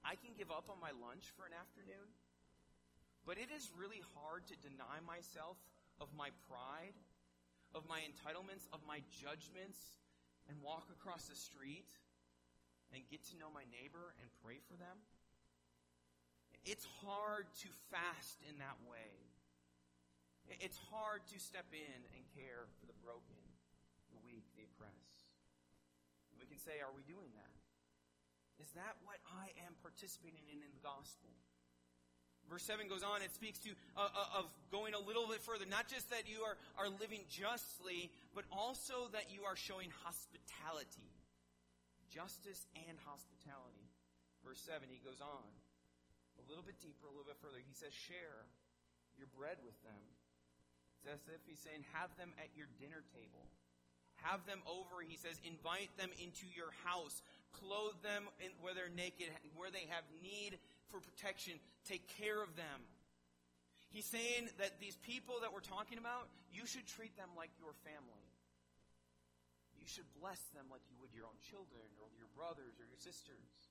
I 0.03 0.15
can 0.15 0.31
give 0.39 0.49
up 0.49 0.71
on 0.71 0.79
my 0.79 0.95
lunch 0.95 1.27
for 1.35 1.43
an 1.43 1.55
afternoon, 1.55 2.07
but 3.27 3.35
it 3.35 3.51
is 3.51 3.67
really 3.75 3.99
hard 4.15 4.47
to 4.47 4.55
deny 4.63 5.03
myself 5.03 5.59
of 5.99 6.07
my 6.15 6.31
pride, 6.47 6.95
of 7.75 7.83
my 7.91 7.99
entitlements, 8.01 8.65
of 8.71 8.79
my 8.87 9.03
judgments, 9.11 9.99
and 10.47 10.55
walk 10.63 10.87
across 10.89 11.27
the 11.27 11.35
street 11.35 11.85
and 12.95 13.03
get 13.11 13.21
to 13.29 13.37
know 13.37 13.51
my 13.53 13.67
neighbor 13.69 14.15
and 14.23 14.27
pray 14.41 14.57
for 14.65 14.79
them. 14.79 14.97
It's 16.65 16.87
hard 17.05 17.45
to 17.61 17.69
fast 17.91 18.41
in 18.49 18.57
that 18.59 18.79
way. 18.89 19.28
It's 20.57 20.81
hard 20.89 21.21
to 21.29 21.37
step 21.37 21.69
in 21.69 21.99
and 22.17 22.23
care 22.33 22.65
for 22.81 22.89
the 22.89 22.97
broken, 23.05 23.37
the 24.09 24.17
weak, 24.25 24.49
the 24.57 24.65
oppressed. 24.65 25.29
We 26.41 26.49
can 26.49 26.57
say, 26.57 26.81
are 26.81 26.89
we 26.89 27.05
doing 27.05 27.29
that? 27.37 27.53
Is 28.57 28.73
that 28.73 28.97
what 29.05 29.21
I 29.29 29.53
am 29.63 29.77
participating 29.79 30.43
in 30.49 30.59
in 30.65 30.71
the 30.73 30.81
gospel? 30.81 31.29
Verse 32.49 32.65
7 32.65 32.89
goes 32.89 33.05
on, 33.05 33.21
it 33.21 33.29
speaks 33.29 33.61
to 33.61 33.77
uh, 33.93 34.09
uh, 34.09 34.41
of 34.41 34.49
going 34.73 34.97
a 34.97 34.99
little 34.99 35.29
bit 35.29 35.37
further. 35.45 35.69
Not 35.69 35.85
just 35.85 36.09
that 36.09 36.25
you 36.25 36.41
are, 36.41 36.57
are 36.81 36.89
living 36.89 37.21
justly, 37.29 38.09
but 38.33 38.49
also 38.49 39.05
that 39.13 39.29
you 39.29 39.45
are 39.45 39.53
showing 39.53 39.93
hospitality. 40.01 41.13
Justice 42.09 42.65
and 42.89 42.97
hospitality. 43.05 43.85
Verse 44.41 44.57
7, 44.65 44.81
he 44.89 44.97
goes 45.05 45.21
on 45.21 45.49
a 46.41 46.43
little 46.49 46.65
bit 46.65 46.81
deeper, 46.81 47.05
a 47.05 47.13
little 47.13 47.27
bit 47.27 47.37
further. 47.37 47.61
He 47.61 47.77
says, 47.77 47.93
share 47.93 48.49
your 49.13 49.29
bread 49.37 49.61
with 49.61 49.77
them 49.85 50.01
it's 50.99 51.07
as 51.07 51.23
if 51.31 51.39
he's 51.47 51.63
saying, 51.63 51.87
have 51.95 52.11
them 52.19 52.35
at 52.35 52.51
your 52.59 52.67
dinner 52.75 52.99
table. 53.15 53.47
Have 54.27 54.43
them 54.43 54.59
over, 54.67 54.99
he 54.99 55.15
says, 55.15 55.39
invite 55.47 55.87
them 55.95 56.11
into 56.19 56.43
your 56.51 56.75
house. 56.83 57.23
Clothe 57.55 57.95
them 58.03 58.27
in, 58.43 58.51
where 58.59 58.75
they're 58.75 58.91
naked, 58.91 59.31
where 59.55 59.71
they 59.71 59.87
have 59.87 60.03
need 60.19 60.59
for 60.91 60.99
protection. 60.99 61.55
Take 61.87 62.03
care 62.19 62.43
of 62.43 62.51
them. 62.59 62.83
He's 63.95 64.05
saying 64.11 64.51
that 64.59 64.77
these 64.83 64.99
people 65.07 65.39
that 65.41 65.55
we're 65.55 65.63
talking 65.63 65.97
about, 65.97 66.27
you 66.51 66.67
should 66.67 66.85
treat 66.85 67.15
them 67.15 67.31
like 67.39 67.49
your 67.57 67.71
family. 67.87 68.27
You 69.79 69.87
should 69.87 70.05
bless 70.19 70.37
them 70.51 70.67
like 70.67 70.83
you 70.91 70.99
would 70.99 71.15
your 71.15 71.25
own 71.25 71.39
children 71.47 71.87
or 72.03 72.11
your 72.19 72.29
brothers 72.35 72.75
or 72.75 72.85
your 72.85 72.99
sisters. 72.99 73.68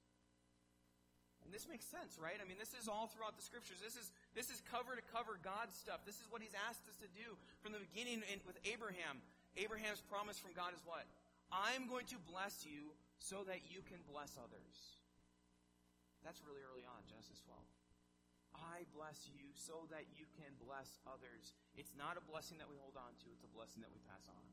And 1.48 1.56
this 1.56 1.64
makes 1.64 1.88
sense, 1.88 2.20
right? 2.20 2.36
I 2.36 2.44
mean, 2.44 2.60
this 2.60 2.76
is 2.76 2.92
all 2.92 3.08
throughout 3.08 3.40
the 3.40 3.40
scriptures. 3.40 3.80
This 3.80 3.96
is 3.96 4.12
this 4.36 4.52
is 4.52 4.60
cover 4.68 4.92
to 4.92 5.00
cover 5.08 5.40
God's 5.40 5.72
stuff. 5.80 6.04
This 6.04 6.20
is 6.20 6.28
what 6.28 6.44
He's 6.44 6.52
asked 6.68 6.84
us 6.92 7.00
to 7.00 7.08
do 7.16 7.40
from 7.64 7.72
the 7.72 7.80
beginning 7.80 8.20
in, 8.28 8.44
with 8.44 8.60
Abraham. 8.68 9.24
Abraham's 9.56 10.04
promise 10.12 10.36
from 10.36 10.52
God 10.52 10.76
is 10.76 10.84
what? 10.84 11.08
I'm 11.48 11.88
going 11.88 12.04
to 12.12 12.20
bless 12.28 12.68
you 12.68 12.92
so 13.16 13.48
that 13.48 13.64
you 13.72 13.80
can 13.88 13.96
bless 14.04 14.36
others. 14.36 15.00
That's 16.20 16.44
really 16.44 16.60
early 16.60 16.84
on, 16.84 17.00
Genesis 17.08 17.40
12. 17.48 17.56
I 18.52 18.84
bless 18.92 19.24
you 19.32 19.48
so 19.56 19.88
that 19.88 20.04
you 20.12 20.28
can 20.36 20.52
bless 20.60 21.00
others. 21.08 21.56
It's 21.80 21.96
not 21.96 22.20
a 22.20 22.24
blessing 22.28 22.60
that 22.60 22.68
we 22.68 22.76
hold 22.76 23.00
on 23.00 23.16
to, 23.24 23.32
it's 23.32 23.48
a 23.48 23.52
blessing 23.56 23.80
that 23.80 23.88
we 23.88 24.04
pass 24.04 24.28
on. 24.28 24.44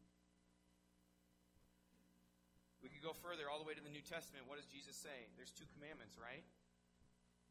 We 2.80 2.88
could 2.88 3.04
go 3.04 3.18
further 3.18 3.52
all 3.52 3.60
the 3.60 3.68
way 3.68 3.76
to 3.76 3.84
the 3.84 3.92
New 3.92 4.06
Testament. 4.06 4.48
What 4.48 4.62
does 4.62 4.70
Jesus 4.72 4.96
say? 4.96 5.28
There's 5.36 5.52
two 5.52 5.68
commandments, 5.76 6.16
right? 6.22 6.46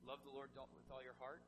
Love 0.05 0.21
the 0.21 0.33
Lord 0.33 0.53
with 0.53 0.89
all 0.93 1.01
your 1.01 1.17
heart, 1.17 1.41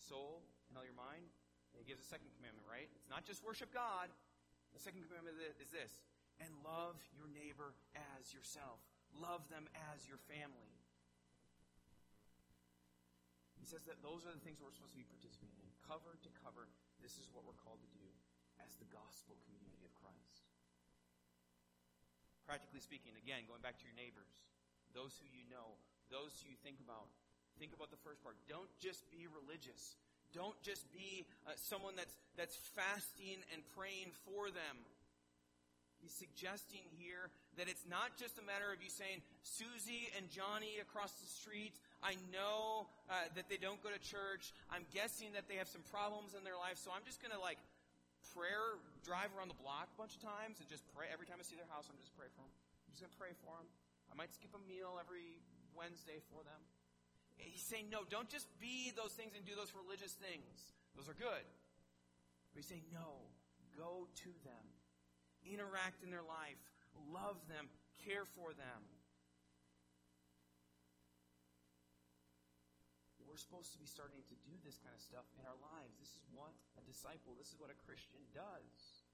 soul, 0.00 0.40
and 0.68 0.80
all 0.80 0.84
your 0.84 0.96
mind. 0.96 1.28
And 1.72 1.76
he 1.78 1.84
gives 1.84 2.00
a 2.00 2.08
second 2.08 2.32
commandment, 2.40 2.64
right? 2.64 2.88
It's 2.96 3.12
not 3.12 3.28
just 3.28 3.44
worship 3.44 3.68
God. 3.76 4.08
The 4.72 4.80
second 4.80 5.04
commandment 5.04 5.36
is 5.60 5.68
this 5.68 6.00
and 6.38 6.50
love 6.62 6.96
your 7.14 7.26
neighbor 7.34 7.74
as 8.16 8.30
yourself. 8.30 8.78
Love 9.10 9.42
them 9.50 9.66
as 9.92 10.06
your 10.06 10.20
family. 10.30 10.70
He 13.58 13.66
says 13.66 13.82
that 13.90 14.00
those 14.00 14.22
are 14.22 14.32
the 14.32 14.40
things 14.40 14.62
we're 14.62 14.72
supposed 14.72 14.94
to 14.94 15.02
be 15.02 15.08
participating 15.08 15.58
in. 15.60 15.70
Cover 15.82 16.14
to 16.14 16.30
cover, 16.40 16.70
this 17.02 17.18
is 17.18 17.26
what 17.34 17.42
we're 17.42 17.58
called 17.58 17.82
to 17.82 17.90
do 17.90 18.06
as 18.62 18.78
the 18.78 18.88
gospel 18.94 19.34
community 19.44 19.82
of 19.82 19.92
Christ. 19.98 20.46
Practically 22.46 22.80
speaking, 22.80 23.12
again, 23.18 23.44
going 23.44 23.60
back 23.60 23.76
to 23.82 23.84
your 23.84 23.98
neighbors, 23.98 24.30
those 24.96 25.18
who 25.20 25.28
you 25.28 25.44
know, 25.52 25.76
those 26.10 26.36
who 26.40 26.50
you 26.50 26.58
think 26.60 26.80
about, 26.82 27.08
think 27.58 27.72
about 27.72 27.90
the 27.90 28.00
first 28.00 28.22
part. 28.22 28.36
Don't 28.48 28.70
just 28.80 29.04
be 29.10 29.28
religious. 29.28 29.96
Don't 30.36 30.56
just 30.60 30.84
be 30.92 31.24
uh, 31.48 31.56
someone 31.56 31.96
that's, 31.96 32.12
that's 32.36 32.56
fasting 32.76 33.40
and 33.52 33.64
praying 33.72 34.12
for 34.28 34.52
them. 34.52 34.76
He's 35.98 36.14
suggesting 36.14 36.86
here 36.94 37.26
that 37.58 37.66
it's 37.66 37.82
not 37.90 38.14
just 38.14 38.38
a 38.38 38.44
matter 38.46 38.70
of 38.70 38.78
you 38.78 38.86
saying, 38.86 39.18
Susie 39.42 40.06
and 40.14 40.30
Johnny 40.30 40.78
across 40.78 41.10
the 41.18 41.26
street, 41.26 41.74
I 42.06 42.14
know 42.30 42.86
uh, 43.10 43.26
that 43.34 43.50
they 43.50 43.58
don't 43.58 43.82
go 43.82 43.90
to 43.90 43.98
church. 43.98 44.54
I'm 44.70 44.86
guessing 44.94 45.34
that 45.34 45.50
they 45.50 45.58
have 45.58 45.66
some 45.66 45.82
problems 45.90 46.38
in 46.38 46.46
their 46.46 46.54
life, 46.54 46.78
so 46.78 46.94
I'm 46.94 47.02
just 47.02 47.18
going 47.18 47.34
to 47.34 47.42
like 47.42 47.58
prayer, 48.30 48.78
drive 49.02 49.34
around 49.34 49.50
the 49.50 49.58
block 49.58 49.90
a 49.90 49.98
bunch 49.98 50.14
of 50.14 50.22
times 50.22 50.62
and 50.62 50.70
just 50.70 50.86
pray. 50.94 51.10
Every 51.10 51.26
time 51.26 51.42
I 51.42 51.44
see 51.46 51.58
their 51.58 51.66
house, 51.66 51.90
I'm 51.90 51.98
just 51.98 52.14
pray 52.14 52.30
for 52.30 52.46
them. 52.46 52.54
I'm 52.86 52.94
just 52.94 53.02
going 53.02 53.10
to 53.10 53.18
pray 53.18 53.34
for 53.42 53.58
them. 53.58 53.66
I 54.06 54.14
might 54.14 54.30
skip 54.30 54.54
a 54.54 54.62
meal 54.70 55.02
every 55.02 55.42
Wednesday 55.78 56.18
for 56.26 56.42
them. 56.42 56.58
He's 57.38 57.62
saying, 57.62 57.86
no, 57.86 58.02
don't 58.02 58.26
just 58.26 58.50
be 58.58 58.90
those 58.98 59.14
things 59.14 59.38
and 59.38 59.46
do 59.46 59.54
those 59.54 59.70
religious 59.70 60.18
things. 60.18 60.74
Those 60.98 61.06
are 61.06 61.14
good. 61.14 61.46
But 62.50 62.58
he's 62.58 62.66
saying, 62.66 62.90
no, 62.90 63.30
go 63.78 64.10
to 64.26 64.30
them. 64.42 64.66
Interact 65.46 66.02
in 66.02 66.10
their 66.10 66.26
life. 66.26 66.58
Love 67.14 67.38
them. 67.46 67.70
Care 68.02 68.26
for 68.26 68.50
them. 68.58 68.82
We're 73.22 73.38
supposed 73.38 73.70
to 73.70 73.78
be 73.78 73.86
starting 73.86 74.18
to 74.26 74.36
do 74.42 74.50
this 74.66 74.82
kind 74.82 74.90
of 74.90 74.98
stuff 74.98 75.22
in 75.38 75.46
our 75.46 75.54
lives. 75.62 75.94
This 76.02 76.10
is 76.10 76.26
what 76.34 76.50
a 76.74 76.82
disciple, 76.82 77.38
this 77.38 77.54
is 77.54 77.60
what 77.62 77.70
a 77.70 77.78
Christian 77.86 78.18
does. 78.34 79.06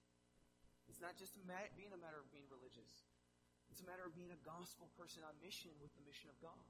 It's 0.88 1.02
not 1.04 1.20
just 1.20 1.36
being 1.76 1.92
a 1.92 2.00
matter 2.00 2.16
of 2.16 2.32
being 2.32 2.48
religious. 2.48 3.04
It's 3.74 3.82
a 3.82 3.90
matter 3.90 4.06
of 4.06 4.14
being 4.14 4.30
a 4.30 4.38
gospel 4.46 4.86
person 4.94 5.26
on 5.26 5.34
mission 5.42 5.74
with 5.82 5.90
the 5.98 6.04
mission 6.06 6.30
of 6.30 6.38
God. 6.38 6.62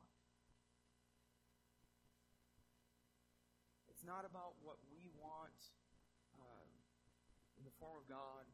It's 3.93 4.01
not 4.01 4.25
about 4.25 4.57
what 4.65 4.81
we 4.89 5.13
want 5.21 5.61
uh, 6.33 6.65
in 7.61 7.69
the 7.69 7.77
form 7.77 8.01
of 8.01 8.09
God 8.09 8.49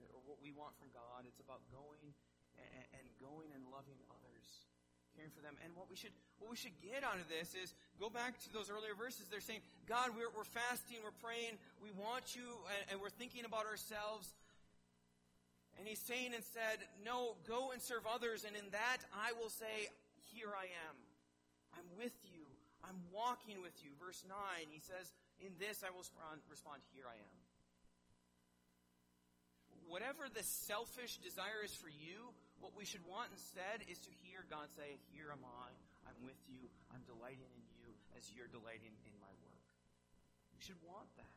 or 0.00 0.24
what 0.24 0.40
we 0.40 0.48
want 0.48 0.80
from 0.80 0.88
God. 0.96 1.28
It's 1.28 1.44
about 1.44 1.60
going 1.68 2.16
and, 2.56 3.04
and 3.04 3.04
going 3.20 3.52
and 3.52 3.68
loving 3.68 4.00
others, 4.08 4.64
caring 5.12 5.28
for 5.36 5.44
them. 5.44 5.60
And 5.60 5.76
what 5.76 5.92
we 5.92 5.96
should 6.00 6.16
what 6.40 6.48
we 6.48 6.56
should 6.56 6.80
get 6.80 7.04
out 7.04 7.20
of 7.20 7.28
this 7.28 7.52
is 7.52 7.76
go 8.00 8.08
back 8.08 8.40
to 8.44 8.48
those 8.48 8.72
earlier 8.72 8.96
verses. 8.96 9.28
They're 9.28 9.44
saying, 9.44 9.60
God, 9.84 10.16
we're, 10.16 10.32
we're 10.32 10.48
fasting, 10.48 11.04
we're 11.04 11.20
praying, 11.20 11.60
we 11.84 11.92
want 12.00 12.32
you, 12.32 12.64
and, 12.72 12.96
and 12.96 12.96
we're 12.96 13.12
thinking 13.12 13.44
about 13.44 13.68
ourselves. 13.68 14.32
And 15.78 15.86
he's 15.86 16.00
saying 16.00 16.32
instead, 16.32 16.80
No, 17.04 17.36
go 17.46 17.70
and 17.72 17.80
serve 17.80 18.08
others, 18.08 18.44
and 18.44 18.56
in 18.56 18.68
that 18.72 19.04
I 19.12 19.32
will 19.36 19.50
say, 19.50 19.92
Here 20.32 20.52
I 20.56 20.68
am. 20.88 20.96
I'm 21.76 21.88
with 22.00 22.16
you. 22.24 22.44
I'm 22.84 22.96
walking 23.12 23.60
with 23.60 23.76
you. 23.84 23.92
Verse 24.00 24.24
9, 24.24 24.36
he 24.72 24.80
says, 24.80 25.12
In 25.40 25.52
this 25.60 25.84
I 25.84 25.92
will 25.92 26.06
respond, 26.48 26.80
Here 26.94 27.08
I 27.08 27.16
am. 27.16 27.36
Whatever 29.86 30.26
the 30.26 30.42
selfish 30.42 31.18
desire 31.22 31.62
is 31.62 31.74
for 31.76 31.92
you, 31.92 32.34
what 32.58 32.74
we 32.74 32.82
should 32.88 33.04
want 33.06 33.30
instead 33.30 33.86
is 33.86 34.02
to 34.02 34.12
hear 34.24 34.42
God 34.48 34.72
say, 34.74 34.98
Here 35.12 35.28
am 35.30 35.44
I. 35.44 35.68
I'm 36.08 36.18
with 36.24 36.38
you. 36.48 36.70
I'm 36.94 37.04
delighting 37.04 37.50
in 37.52 37.64
you 37.76 37.90
as 38.16 38.24
you're 38.32 38.48
delighting 38.48 38.94
in 39.04 39.14
my 39.20 39.30
work. 39.44 39.66
We 40.56 40.64
should 40.64 40.80
want 40.86 41.10
that. 41.20 41.36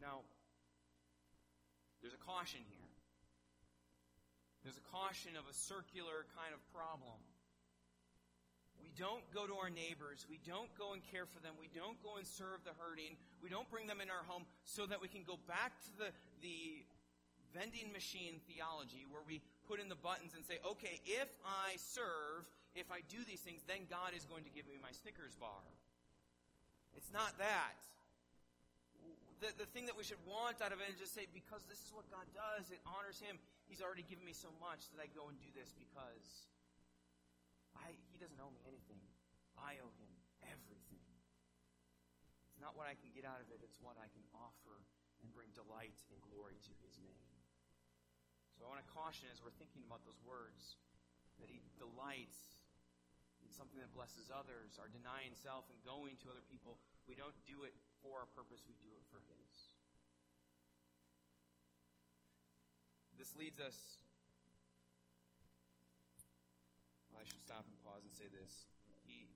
Now, 0.00 0.26
there's 2.00 2.14
a 2.14 2.24
caution 2.24 2.60
here. 2.70 2.88
There's 4.62 4.78
a 4.78 4.88
caution 4.90 5.38
of 5.38 5.46
a 5.48 5.54
circular 5.54 6.26
kind 6.34 6.52
of 6.52 6.60
problem. 6.74 7.18
We 8.78 8.90
don't 8.94 9.26
go 9.34 9.46
to 9.46 9.58
our 9.58 9.70
neighbors. 9.70 10.26
We 10.30 10.38
don't 10.46 10.70
go 10.78 10.94
and 10.94 11.02
care 11.02 11.26
for 11.26 11.42
them. 11.42 11.58
We 11.58 11.70
don't 11.74 11.98
go 12.02 12.18
and 12.18 12.26
serve 12.26 12.62
the 12.62 12.74
hurting. 12.78 13.18
We 13.42 13.50
don't 13.50 13.66
bring 13.70 13.90
them 13.90 13.98
in 13.98 14.10
our 14.10 14.22
home 14.26 14.46
so 14.62 14.86
that 14.86 15.02
we 15.02 15.10
can 15.10 15.26
go 15.26 15.38
back 15.50 15.74
to 15.86 15.90
the, 15.98 16.10
the 16.42 16.86
vending 17.50 17.90
machine 17.90 18.38
theology 18.46 19.02
where 19.10 19.22
we 19.26 19.42
put 19.66 19.82
in 19.82 19.90
the 19.90 19.98
buttons 19.98 20.34
and 20.34 20.46
say, 20.46 20.62
okay, 20.62 21.02
if 21.04 21.28
I 21.42 21.74
serve, 21.76 22.46
if 22.74 22.90
I 22.94 23.02
do 23.10 23.18
these 23.26 23.42
things, 23.42 23.66
then 23.66 23.90
God 23.90 24.14
is 24.14 24.22
going 24.30 24.46
to 24.46 24.52
give 24.54 24.66
me 24.70 24.78
my 24.78 24.94
Snickers 24.94 25.34
bar. 25.34 25.66
It's 26.94 27.10
not 27.10 27.34
that 27.38 27.78
the, 29.38 29.54
the 29.54 29.68
thing 29.70 29.86
that 29.86 29.94
we 29.94 30.02
should 30.02 30.20
want 30.26 30.58
out 30.58 30.74
of 30.74 30.82
it 30.82 30.90
is 30.90 30.98
just 30.98 31.14
say, 31.14 31.30
because 31.30 31.62
this 31.70 31.78
is 31.82 31.90
what 31.94 32.06
God 32.10 32.26
does, 32.34 32.70
it 32.74 32.82
honors 32.82 33.22
Him. 33.22 33.38
He's 33.70 33.78
already 33.78 34.02
given 34.06 34.26
me 34.26 34.34
so 34.34 34.50
much 34.58 34.90
that 34.94 34.98
I 34.98 35.06
go 35.14 35.30
and 35.30 35.38
do 35.38 35.50
this 35.54 35.70
because 35.78 36.50
I, 37.78 37.94
He 38.10 38.18
doesn't 38.18 38.38
owe 38.42 38.50
me 38.50 38.62
anything. 38.66 38.98
I 39.54 39.78
owe 39.78 39.94
Him 39.98 40.10
everything. 40.42 41.02
It's 42.50 42.58
not 42.58 42.74
what 42.74 42.90
I 42.90 42.98
can 42.98 43.14
get 43.14 43.22
out 43.22 43.38
of 43.38 43.48
it, 43.54 43.62
it's 43.62 43.78
what 43.78 43.94
I 44.02 44.10
can 44.10 44.26
offer 44.34 44.82
and 45.22 45.30
bring 45.30 45.50
delight 45.54 45.98
and 46.10 46.18
glory 46.34 46.58
to 46.58 46.72
His 46.82 46.98
name. 46.98 47.30
So 48.58 48.66
I 48.66 48.74
want 48.74 48.82
to 48.82 48.90
caution 48.90 49.30
as 49.30 49.38
we're 49.38 49.54
thinking 49.54 49.86
about 49.86 50.02
those 50.02 50.18
words 50.26 50.74
that 51.38 51.46
He 51.46 51.62
delights 51.78 52.58
in 53.46 53.54
something 53.54 53.78
that 53.78 53.94
blesses 53.94 54.34
others, 54.34 54.82
our 54.82 54.90
denying 54.90 55.30
self 55.38 55.70
and 55.70 55.78
going 55.86 56.18
to 56.26 56.34
other 56.34 56.42
people. 56.50 56.82
We 57.06 57.14
don't 57.14 57.38
do 57.46 57.62
it 57.62 57.72
for 58.02 58.22
our 58.22 58.30
purpose, 58.34 58.62
we 58.66 58.74
do 58.80 58.90
it 58.94 59.04
for 59.10 59.20
His. 59.26 59.78
This 63.18 63.34
leads 63.34 63.58
us. 63.58 63.74
Well, 67.10 67.18
I 67.18 67.26
should 67.26 67.42
stop 67.42 67.66
and 67.66 67.74
pause 67.82 68.06
and 68.06 68.14
say 68.14 68.30
this. 68.30 68.70
He, 69.02 69.26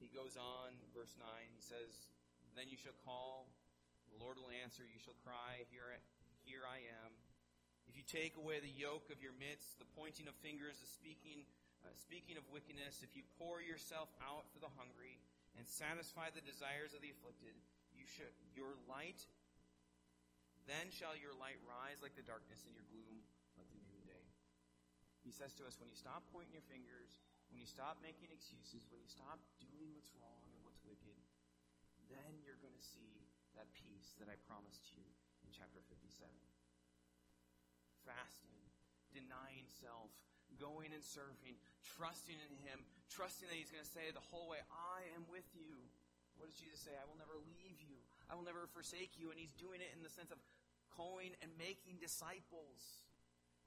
he 0.00 0.08
goes 0.08 0.40
on, 0.40 0.72
verse 0.96 1.12
9, 1.20 1.28
he 1.52 1.60
says, 1.60 2.08
Then 2.56 2.72
you 2.72 2.80
shall 2.80 2.96
call, 3.04 3.52
the 4.08 4.16
Lord 4.16 4.40
will 4.40 4.48
answer, 4.64 4.88
you 4.88 4.96
shall 4.96 5.18
cry, 5.20 5.68
Here, 5.68 6.00
here 6.48 6.64
I 6.64 6.80
am. 7.04 7.12
If 7.84 8.00
you 8.00 8.06
take 8.06 8.40
away 8.40 8.64
the 8.64 8.70
yoke 8.70 9.12
of 9.12 9.20
your 9.20 9.36
midst, 9.36 9.76
the 9.76 9.88
pointing 9.98 10.24
of 10.24 10.34
fingers, 10.40 10.80
the 10.80 10.88
speaking, 10.88 11.44
uh, 11.82 11.92
speaking 11.98 12.40
of 12.40 12.46
wickedness, 12.48 13.04
if 13.04 13.12
you 13.12 13.28
pour 13.36 13.60
yourself 13.60 14.08
out 14.24 14.48
for 14.54 14.62
the 14.62 14.72
hungry, 14.78 15.20
and 15.58 15.66
satisfy 15.66 16.30
the 16.30 16.44
desires 16.44 16.94
of 16.94 17.02
the 17.02 17.10
afflicted. 17.10 17.54
You 17.94 18.06
should, 18.06 18.32
your 18.54 18.74
light, 18.86 19.22
then 20.68 20.92
shall 20.94 21.18
your 21.18 21.34
light 21.34 21.58
rise 21.66 21.98
like 22.04 22.14
the 22.14 22.26
darkness 22.26 22.62
and 22.66 22.72
your 22.76 22.86
gloom 22.88 23.24
like 23.58 23.68
the 23.74 23.82
noonday. 23.90 24.24
He 25.26 25.34
says 25.34 25.52
to 25.60 25.66
us, 25.66 25.76
when 25.82 25.90
you 25.90 25.98
stop 25.98 26.24
pointing 26.30 26.54
your 26.54 26.64
fingers, 26.70 27.18
when 27.50 27.58
you 27.58 27.66
stop 27.66 27.98
making 28.00 28.30
excuses, 28.30 28.86
when 28.88 29.02
you 29.02 29.10
stop 29.10 29.42
doing 29.58 29.90
what's 29.92 30.14
wrong 30.16 30.46
and 30.54 30.62
what's 30.62 30.80
wicked, 30.86 31.18
then 32.06 32.38
you're 32.46 32.58
going 32.62 32.74
to 32.74 32.86
see 32.94 33.26
that 33.58 33.66
peace 33.74 34.14
that 34.22 34.30
I 34.30 34.38
promised 34.46 34.94
you 34.94 35.02
in 35.42 35.50
chapter 35.50 35.82
57. 35.90 36.30
Fasting, 38.06 38.62
denying 39.10 39.66
self, 39.66 40.14
going 40.60 40.92
and 40.92 41.00
serving, 41.00 41.56
trusting 41.96 42.36
in 42.36 42.54
Him, 42.68 42.84
trusting 43.08 43.48
that 43.48 43.56
He's 43.56 43.72
going 43.72 43.82
to 43.82 43.94
say 43.96 44.12
the 44.12 44.22
whole 44.28 44.46
way, 44.52 44.60
I 44.68 45.08
am 45.16 45.24
with 45.32 45.48
you. 45.56 45.80
What 46.36 46.52
does 46.52 46.60
Jesus 46.60 46.84
say? 46.84 46.92
I 46.94 47.08
will 47.08 47.16
never 47.16 47.40
leave 47.56 47.80
you. 47.80 47.96
I 48.28 48.36
will 48.36 48.44
never 48.44 48.68
forsake 48.70 49.16
you. 49.16 49.32
And 49.32 49.40
He's 49.40 49.56
doing 49.56 49.80
it 49.80 49.90
in 49.96 50.04
the 50.04 50.12
sense 50.12 50.28
of, 50.28 50.38
going 51.00 51.32
and 51.40 51.50
making 51.56 52.02
disciples, 52.02 53.06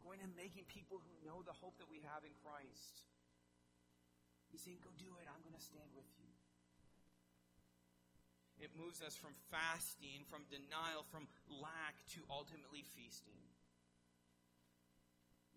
going 0.04 0.20
and 0.22 0.30
making 0.36 0.68
people 0.68 1.00
who 1.00 1.14
know 1.24 1.41
the 1.41 1.56
hope 1.56 1.80
that 1.80 1.89
we 1.89 2.04
have 2.14 2.22
in 2.28 2.36
Christ. 2.44 3.10
He's 4.52 4.62
saying, 4.62 4.84
Go 4.84 4.91
do 5.00 5.10
it. 5.18 5.26
I'm 5.26 5.41
going 5.41 5.58
to 5.58 5.64
stand 5.66 5.89
with 5.98 6.08
you. 6.20 6.30
It 8.62 8.72
moves 8.78 9.02
us 9.04 9.18
from 9.18 9.34
fasting, 9.52 10.24
from 10.30 10.48
denial, 10.48 11.04
from 11.10 11.28
lack 11.50 12.00
to 12.16 12.24
ultimately 12.30 12.86
feasting. 12.96 13.53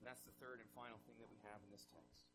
That's 0.07 0.23
the 0.23 0.35
third 0.39 0.63
and 0.63 0.71
final 0.71 1.03
thing 1.11 1.19
that 1.19 1.27
we 1.27 1.43
have 1.51 1.59
in 1.67 1.71
this 1.75 1.83
text. 1.91 2.31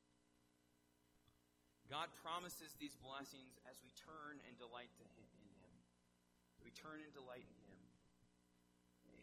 God 1.88 2.12
promises 2.20 2.76
these 2.76 3.00
blessings 3.00 3.56
as 3.64 3.80
we 3.80 3.96
turn 3.96 4.44
and 4.44 4.54
delight 4.60 4.92
to 5.00 5.06
him, 5.08 5.24
in 5.40 5.52
Him. 5.56 5.74
We 6.60 6.76
turn 6.76 7.00
and 7.00 7.12
delight 7.16 7.48
in 7.48 7.60
Him. 7.64 7.80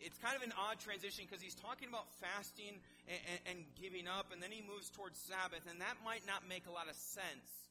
It's 0.01 0.17
kind 0.17 0.33
of 0.33 0.41
an 0.41 0.57
odd 0.57 0.81
transition 0.81 1.29
because 1.29 1.43
he's 1.43 1.59
talking 1.59 1.91
about 1.93 2.07
fasting 2.23 2.81
and, 3.11 3.21
and, 3.29 3.41
and 3.51 3.59
giving 3.77 4.09
up, 4.09 4.33
and 4.33 4.41
then 4.41 4.55
he 4.55 4.65
moves 4.65 4.89
towards 4.89 5.19
Sabbath, 5.21 5.67
and 5.69 5.83
that 5.85 6.01
might 6.01 6.25
not 6.25 6.47
make 6.49 6.65
a 6.65 6.73
lot 6.73 6.89
of 6.89 6.97
sense 6.97 7.69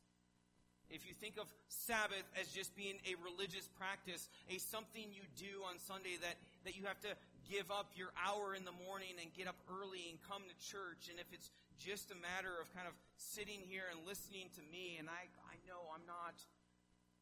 if 0.90 1.04
you 1.04 1.14
think 1.20 1.36
of 1.36 1.48
Sabbath 1.68 2.24
as 2.40 2.48
just 2.48 2.76
being 2.76 2.96
a 3.04 3.20
religious 3.20 3.68
practice, 3.76 4.30
a 4.50 4.58
something 4.58 5.04
you 5.12 5.24
do 5.36 5.68
on 5.68 5.80
Sunday 5.84 6.16
that, 6.24 6.40
that 6.64 6.80
you 6.80 6.88
have 6.88 7.00
to 7.04 7.12
give 7.48 7.72
up 7.72 7.96
your 7.96 8.12
hour 8.20 8.54
in 8.54 8.68
the 8.68 8.76
morning 8.86 9.16
and 9.20 9.32
get 9.34 9.48
up 9.48 9.58
early 9.72 10.12
and 10.12 10.20
come 10.28 10.44
to 10.46 10.56
church, 10.60 11.08
and 11.08 11.18
if 11.20 11.28
it's 11.32 11.50
just 11.80 12.12
a 12.12 12.18
matter 12.20 12.52
of 12.60 12.68
kind 12.76 12.86
of 12.88 12.96
sitting 13.16 13.64
here 13.64 13.88
and 13.90 14.04
listening 14.04 14.52
to 14.60 14.62
me, 14.68 15.00
and 15.00 15.08
I, 15.08 15.32
I 15.48 15.56
know 15.64 15.80
I'm 15.96 16.04
not, 16.04 16.36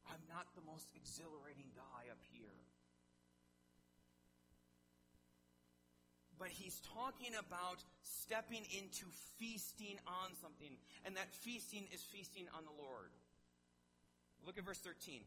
I'm 0.10 0.24
not 0.28 0.50
the 0.58 0.66
most 0.66 0.90
exhilarating 0.98 1.70
guy 1.78 2.10
up 2.10 2.20
here. 2.34 2.58
But 6.36 6.52
he's 6.52 6.84
talking 6.92 7.32
about 7.40 7.80
stepping 8.04 8.68
into 8.76 9.08
feasting 9.40 9.96
on 10.04 10.36
something, 10.44 10.76
and 11.08 11.16
that 11.16 11.32
feasting 11.32 11.88
is 11.96 12.04
feasting 12.04 12.52
on 12.52 12.68
the 12.68 12.76
Lord. 12.76 13.16
Look 14.44 14.58
at 14.58 14.66
verse 14.66 14.84
13. 14.84 15.24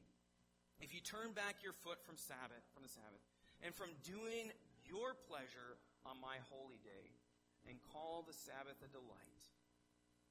If 0.81 0.95
you 0.95 1.01
turn 1.01 1.33
back 1.33 1.65
your 1.65 1.73
foot 1.73 1.99
from 2.05 2.17
Sabbath, 2.21 2.63
from 2.75 2.85
the 2.85 2.93
Sabbath, 2.93 3.25
and 3.65 3.75
from 3.75 3.91
doing 4.05 4.53
your 4.89 5.14
pleasure 5.28 5.76
on 6.09 6.16
my 6.18 6.41
holy 6.49 6.80
day, 6.80 7.12
and 7.68 7.76
call 7.93 8.24
the 8.24 8.32
Sabbath 8.32 8.80
a 8.80 8.89
delight. 8.89 9.45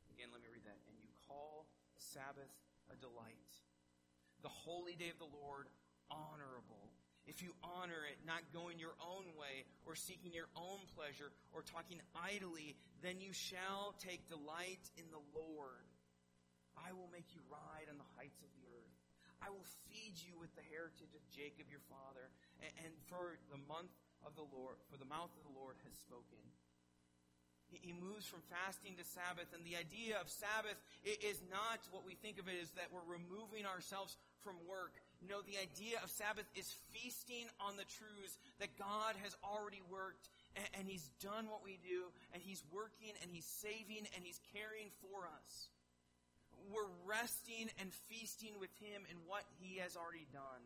Again, 0.10 0.34
let 0.34 0.42
me 0.42 0.50
read 0.50 0.66
that. 0.66 0.82
And 0.90 0.98
you 0.98 1.08
call 1.30 1.70
the 1.94 2.02
Sabbath 2.02 2.50
a 2.90 2.98
delight. 2.98 3.54
The 4.42 4.50
holy 4.50 4.98
day 4.98 5.14
of 5.14 5.22
the 5.22 5.30
Lord 5.30 5.70
honorable. 6.10 6.90
If 7.28 7.44
you 7.44 7.52
honor 7.60 8.08
it, 8.08 8.24
not 8.24 8.42
going 8.56 8.80
your 8.80 8.96
own 9.04 9.28
way, 9.36 9.68
or 9.84 10.00
seeking 10.00 10.32
your 10.32 10.48
own 10.56 10.80
pleasure, 10.96 11.30
or 11.52 11.62
talking 11.62 12.00
idly, 12.16 12.80
then 13.04 13.20
you 13.20 13.36
shall 13.36 13.94
take 14.00 14.32
delight 14.32 14.82
in 14.96 15.06
the 15.12 15.22
Lord. 15.36 15.86
I 16.80 16.96
will 16.96 17.12
make 17.12 17.36
you 17.36 17.44
ride 17.52 17.92
on 17.92 18.00
the 18.00 18.12
heights 18.16 18.40
of 18.40 18.50
the 18.56 18.66
earth. 18.72 18.96
I 19.44 19.52
will 19.52 19.68
feed 19.92 20.18
you 20.18 20.40
with 20.40 20.56
the 20.56 20.66
heritage 20.72 21.14
of 21.14 21.22
Jacob 21.30 21.68
your 21.70 21.84
father. 21.92 22.32
And, 22.64 22.96
for 23.12 23.38
the 23.52 23.60
month 23.70 23.94
of 24.26 24.36
the 24.36 24.48
Lord, 24.50 24.78
for 24.90 24.98
the 24.98 25.10
mouth 25.10 25.32
of 25.36 25.44
the 25.44 25.58
Lord 25.58 25.76
has 25.86 25.96
spoken. 25.98 26.42
He 27.68 27.92
moves 27.92 28.24
from 28.24 28.40
fasting 28.48 28.96
to 28.96 29.04
Sabbath, 29.04 29.52
and 29.52 29.60
the 29.68 29.76
idea 29.76 30.16
of 30.24 30.32
Sabbath 30.32 30.80
is 31.04 31.44
not 31.52 31.84
what 31.92 32.08
we 32.08 32.16
think 32.16 32.40
of 32.40 32.48
it 32.48 32.56
as 32.64 32.72
that 32.80 32.96
we're 32.96 33.04
removing 33.04 33.68
ourselves 33.68 34.16
from 34.40 34.56
work. 34.64 34.96
No, 35.20 35.44
the 35.44 35.60
idea 35.60 36.00
of 36.00 36.08
Sabbath 36.08 36.48
is 36.56 36.72
feasting 36.96 37.52
on 37.60 37.76
the 37.76 37.84
truths 37.84 38.40
that 38.64 38.80
God 38.80 39.20
has 39.20 39.36
already 39.44 39.84
worked, 39.92 40.32
and 40.80 40.88
He's 40.88 41.12
done 41.20 41.52
what 41.52 41.60
we 41.60 41.76
do, 41.84 42.08
and 42.32 42.40
He's 42.40 42.64
working, 42.72 43.12
and 43.20 43.28
He's 43.36 43.50
saving, 43.60 44.08
and 44.16 44.24
He's 44.24 44.40
caring 44.56 44.88
for 45.04 45.28
us. 45.28 45.68
We're 46.72 46.88
resting 47.04 47.68
and 47.84 47.92
feasting 48.08 48.56
with 48.64 48.72
Him 48.80 49.04
in 49.12 49.20
what 49.28 49.44
He 49.60 49.84
has 49.84 50.00
already 50.00 50.28
done. 50.32 50.64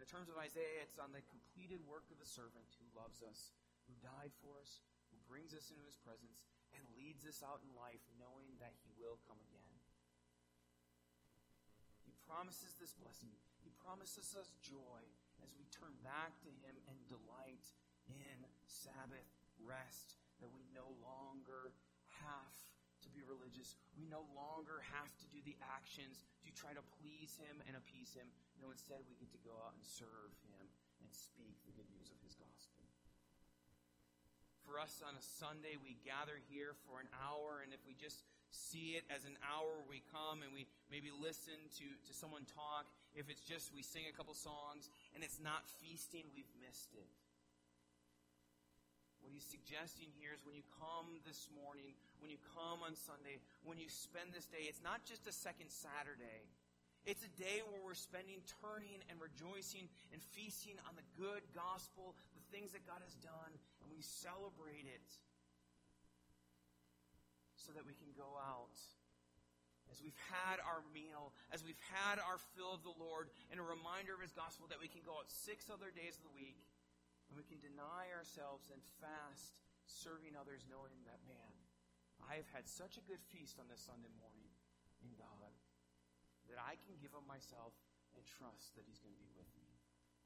In 0.00 0.08
the 0.08 0.16
terms 0.16 0.32
of 0.32 0.40
Isaiah, 0.40 0.80
it's 0.80 0.96
on 0.96 1.12
the 1.12 1.20
completed 1.28 1.84
work 1.84 2.08
of 2.08 2.16
the 2.16 2.24
servant 2.24 2.72
who 2.80 2.88
loves 2.96 3.20
us, 3.20 3.52
who 3.84 3.92
died 4.00 4.32
for 4.40 4.56
us, 4.56 4.80
who 5.12 5.20
brings 5.28 5.52
us 5.52 5.68
into 5.68 5.84
his 5.84 6.00
presence, 6.00 6.48
and 6.72 6.80
leads 6.96 7.28
us 7.28 7.44
out 7.44 7.60
in 7.60 7.68
life 7.76 8.00
knowing 8.16 8.48
that 8.64 8.72
he 8.80 8.96
will 8.96 9.20
come 9.28 9.36
again. 9.44 9.76
He 12.00 12.16
promises 12.24 12.80
this 12.80 12.96
blessing. 12.96 13.36
He 13.60 13.76
promises 13.76 14.32
us 14.40 14.56
joy 14.64 15.04
as 15.44 15.52
we 15.60 15.68
turn 15.68 15.92
back 16.00 16.32
to 16.48 16.50
him 16.64 16.80
and 16.88 16.96
delight 17.04 17.68
in 18.08 18.48
Sabbath 18.64 19.28
rest, 19.60 20.16
that 20.40 20.48
we 20.48 20.64
no 20.72 20.96
longer 21.04 21.76
have 22.24 22.56
be 23.12 23.26
religious. 23.26 23.76
We 23.98 24.06
no 24.06 24.26
longer 24.32 24.82
have 24.94 25.10
to 25.22 25.26
do 25.30 25.42
the 25.42 25.58
actions 25.60 26.22
to 26.46 26.50
try 26.54 26.72
to 26.72 26.84
please 27.02 27.36
him 27.36 27.62
and 27.66 27.74
appease 27.76 28.14
him. 28.14 28.26
No, 28.58 28.70
instead 28.70 29.02
we 29.06 29.18
get 29.18 29.30
to 29.34 29.42
go 29.42 29.54
out 29.62 29.74
and 29.74 29.84
serve 29.84 30.32
him 30.46 30.64
and 31.02 31.08
speak 31.10 31.58
the 31.66 31.74
good 31.74 31.88
news 31.92 32.10
of 32.10 32.18
his 32.22 32.36
gospel 32.38 32.80
for 34.70 34.78
us 34.78 35.02
on 35.02 35.18
a 35.18 35.24
Sunday, 35.42 35.74
we 35.82 35.98
gather 36.06 36.38
here 36.46 36.78
for 36.86 37.02
an 37.02 37.10
hour, 37.26 37.58
and 37.66 37.74
if 37.74 37.82
we 37.82 37.98
just 37.98 38.22
see 38.54 38.94
it 38.94 39.02
as 39.10 39.26
an 39.26 39.34
hour 39.42 39.82
we 39.90 39.98
come 40.14 40.46
and 40.46 40.54
we 40.54 40.70
maybe 40.86 41.10
listen 41.10 41.58
to, 41.74 41.86
to 42.06 42.12
someone 42.14 42.46
talk, 42.46 42.86
if 43.18 43.26
it's 43.26 43.42
just 43.42 43.74
we 43.74 43.82
sing 43.82 44.06
a 44.06 44.14
couple 44.14 44.30
songs 44.30 44.86
and 45.10 45.26
it's 45.26 45.42
not 45.42 45.66
feasting, 45.82 46.22
we've 46.30 46.50
missed 46.62 46.94
it. 46.94 47.10
What 49.18 49.34
he's 49.34 49.46
suggesting 49.46 50.14
here 50.14 50.30
is 50.30 50.46
when 50.46 50.54
you 50.54 50.62
come 50.78 51.18
this 51.26 51.50
morning, 51.50 51.98
when 52.20 52.30
you 52.30 52.40
come 52.54 52.84
on 52.84 52.94
Sunday, 52.94 53.40
when 53.64 53.80
you 53.80 53.88
spend 53.88 54.32
this 54.36 54.46
day, 54.46 54.68
it's 54.68 54.84
not 54.84 55.02
just 55.08 55.26
a 55.26 55.34
second 55.34 55.72
Saturday. 55.72 56.46
It's 57.08 57.24
a 57.24 57.32
day 57.40 57.64
where 57.64 57.80
we're 57.80 57.96
spending 57.96 58.44
turning 58.60 59.00
and 59.08 59.16
rejoicing 59.16 59.88
and 60.12 60.20
feasting 60.36 60.76
on 60.84 60.92
the 61.00 61.06
good 61.16 61.40
gospel, 61.56 62.12
the 62.36 62.44
things 62.52 62.76
that 62.76 62.84
God 62.84 63.00
has 63.00 63.16
done, 63.24 63.52
and 63.80 63.88
we 63.88 64.04
celebrate 64.04 64.84
it 64.84 65.08
so 67.56 67.72
that 67.72 67.88
we 67.88 67.96
can 67.96 68.12
go 68.12 68.36
out 68.36 68.76
as 69.90 69.98
we've 69.98 70.20
had 70.30 70.62
our 70.62 70.86
meal, 70.94 71.34
as 71.50 71.66
we've 71.66 71.80
had 71.90 72.22
our 72.22 72.38
fill 72.54 72.70
of 72.70 72.86
the 72.86 72.94
Lord, 72.94 73.26
and 73.50 73.58
a 73.58 73.66
reminder 73.66 74.14
of 74.14 74.22
His 74.22 74.30
gospel 74.30 74.70
that 74.70 74.78
we 74.78 74.86
can 74.86 75.02
go 75.02 75.18
out 75.18 75.26
six 75.26 75.66
other 75.66 75.90
days 75.90 76.14
of 76.20 76.24
the 76.30 76.36
week 76.36 76.62
and 77.30 77.34
we 77.34 77.46
can 77.46 77.58
deny 77.62 78.10
ourselves 78.14 78.70
and 78.74 78.82
fast, 78.98 79.54
serving 79.86 80.34
others, 80.34 80.66
knowing 80.66 80.98
that, 81.06 81.22
man, 81.30 81.59
I 82.26 82.36
have 82.40 82.48
had 82.52 82.68
such 82.68 83.00
a 83.00 83.06
good 83.08 83.22
feast 83.32 83.60
on 83.60 83.68
this 83.70 83.84
Sunday 83.84 84.12
morning 84.20 84.50
in 85.00 85.12
God 85.16 85.52
that 86.48 86.58
I 86.58 86.76
can 86.82 86.98
give 86.98 87.14
of 87.14 87.24
myself 87.24 87.72
and 88.16 88.22
trust 88.26 88.74
that 88.74 88.84
He's 88.84 88.98
going 88.98 89.14
to 89.14 89.22
be 89.22 89.32
with 89.38 89.50
me 89.56 89.70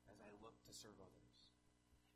as 0.08 0.18
I 0.18 0.32
look 0.40 0.56
to 0.64 0.72
serve 0.72 0.96
others 0.98 1.34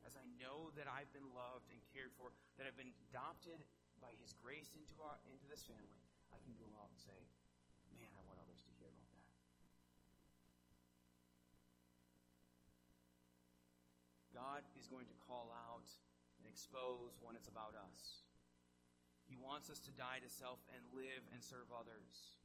as 0.05 0.15
I 0.15 0.23
know 0.39 0.71
that 0.79 0.87
I've 0.87 1.11
been 1.11 1.27
loved 1.35 1.67
and 1.71 1.79
cared 1.91 2.15
for, 2.15 2.31
that 2.57 2.67
I've 2.67 2.79
been 2.79 2.93
adopted 3.11 3.59
by 3.99 4.15
His 4.19 4.31
grace 4.39 4.71
into, 4.75 4.95
our, 5.03 5.19
into 5.27 5.43
this 5.51 5.67
family, 5.67 5.99
I 6.31 6.39
can 6.39 6.55
go 6.55 6.67
out 6.79 6.91
and 6.91 6.99
say, 6.99 7.19
man, 7.91 8.07
I 8.15 8.21
want 8.23 8.39
others 8.39 8.63
to 8.63 8.71
hear 8.79 8.87
about 8.87 9.09
that. 9.11 9.27
God 14.31 14.61
is 14.79 14.87
going 14.87 15.07
to 15.11 15.17
call 15.27 15.51
out 15.51 15.89
and 16.39 16.47
expose 16.47 17.19
when 17.19 17.35
it's 17.35 17.51
about 17.51 17.75
us. 17.75 18.23
He 19.29 19.37
wants 19.37 19.69
us 19.69 19.77
to 19.85 19.93
die 19.93 20.17
to 20.25 20.29
self 20.29 20.57
and 20.73 20.81
live 20.89 21.21
and 21.29 21.45
serve 21.45 21.69
others. 21.69 22.41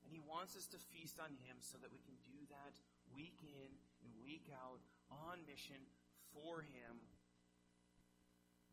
And 0.00 0.08
He 0.08 0.24
wants 0.24 0.56
us 0.56 0.64
to 0.72 0.80
feast 0.88 1.20
on 1.20 1.36
Him 1.44 1.60
so 1.60 1.76
that 1.84 1.92
we 1.92 2.00
can 2.00 2.16
do 2.24 2.48
that 2.48 2.80
week 3.12 3.44
in 3.44 3.70
and 4.00 4.10
week 4.24 4.48
out 4.48 4.80
on 5.12 5.44
mission 5.44 5.84
for 6.32 6.64
Him, 6.64 7.04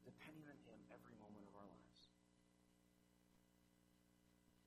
depending 0.08 0.48
on 0.48 0.56
Him 0.64 0.80
every 0.96 1.20
moment 1.20 1.44
of 1.44 1.54
our 1.60 1.68
lives. 1.68 2.16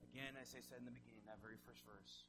Again, 0.04 0.36
as 0.36 0.52
I 0.52 0.60
said 0.60 0.84
in 0.84 0.88
the 0.88 0.92
beginning, 0.92 1.24
that 1.24 1.40
very 1.40 1.56
first 1.64 1.88
verse 1.88 2.28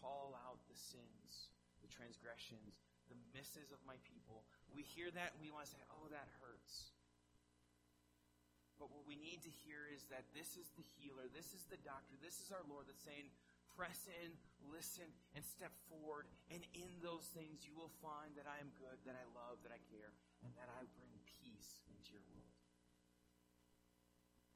call 0.00 0.38
out 0.46 0.62
the 0.70 0.78
sins, 0.78 1.50
the 1.82 1.90
transgressions, 1.90 2.78
the 3.10 3.18
misses 3.34 3.74
of 3.74 3.82
my 3.84 3.98
people. 4.06 4.46
We 4.70 4.86
hear 4.86 5.10
that 5.12 5.34
and 5.34 5.42
we 5.42 5.50
want 5.50 5.66
to 5.66 5.72
say, 5.74 5.82
oh, 5.92 6.08
that 6.14 6.30
hurts. 6.40 6.94
But 8.80 8.88
what 8.88 9.04
we 9.04 9.20
need 9.20 9.44
to 9.44 9.52
hear 9.52 9.84
is 9.92 10.08
that 10.08 10.24
this 10.32 10.56
is 10.56 10.72
the 10.72 10.86
healer, 10.96 11.28
this 11.36 11.52
is 11.52 11.68
the 11.68 11.76
doctor, 11.84 12.16
this 12.24 12.40
is 12.40 12.48
our 12.48 12.64
Lord 12.64 12.88
that's 12.88 13.04
saying, 13.04 13.28
press 13.76 14.08
in, 14.24 14.32
listen, 14.72 15.04
and 15.36 15.44
step 15.44 15.76
forward. 15.92 16.24
And 16.48 16.64
in 16.72 16.88
those 17.04 17.28
things, 17.36 17.68
you 17.68 17.76
will 17.76 17.92
find 18.00 18.32
that 18.40 18.48
I 18.48 18.56
am 18.56 18.72
good, 18.80 18.96
that 19.04 19.20
I 19.20 19.28
love, 19.36 19.60
that 19.68 19.70
I 19.76 19.84
care, 19.92 20.16
and 20.40 20.48
that 20.56 20.72
I 20.72 20.88
bring 20.96 21.12
peace 21.44 21.84
into 21.92 22.16
your 22.16 22.24
world. 22.32 22.56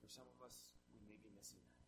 For 0.01 0.09
some 0.09 0.25
of 0.33 0.41
us, 0.41 0.73
we 0.89 1.05
may 1.05 1.21
be 1.21 1.29
missing 1.37 1.61
that. 1.69 1.85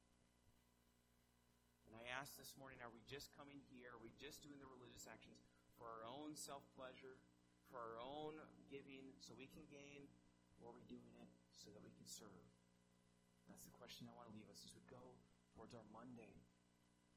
And 1.88 1.96
I 1.96 2.04
ask 2.20 2.36
this 2.36 2.52
morning 2.60 2.84
are 2.84 2.92
we 2.92 3.00
just 3.08 3.32
coming 3.32 3.64
here? 3.72 3.96
Are 3.96 4.04
we 4.04 4.12
just 4.20 4.44
doing 4.44 4.60
the 4.60 4.68
religious 4.68 5.08
actions 5.08 5.40
for 5.80 5.88
our 5.88 6.04
own 6.04 6.36
self 6.36 6.68
pleasure, 6.76 7.16
for 7.72 7.80
our 7.80 7.96
own 7.96 8.36
giving 8.68 9.16
so 9.24 9.32
we 9.32 9.48
can 9.48 9.64
gain, 9.72 10.04
or 10.60 10.72
are 10.72 10.76
we 10.76 10.84
doing 10.84 11.16
it 11.16 11.35
so 11.56 11.72
that 11.72 11.80
we 11.80 11.92
can 11.96 12.04
serve? 12.04 12.48
That's 13.48 13.64
the 13.64 13.74
question 13.74 14.06
I 14.06 14.14
want 14.14 14.28
to 14.28 14.34
leave 14.36 14.48
us 14.52 14.60
as 14.62 14.72
we 14.76 14.84
go 14.86 15.02
towards 15.56 15.72
our 15.72 15.84
Monday, 15.90 16.36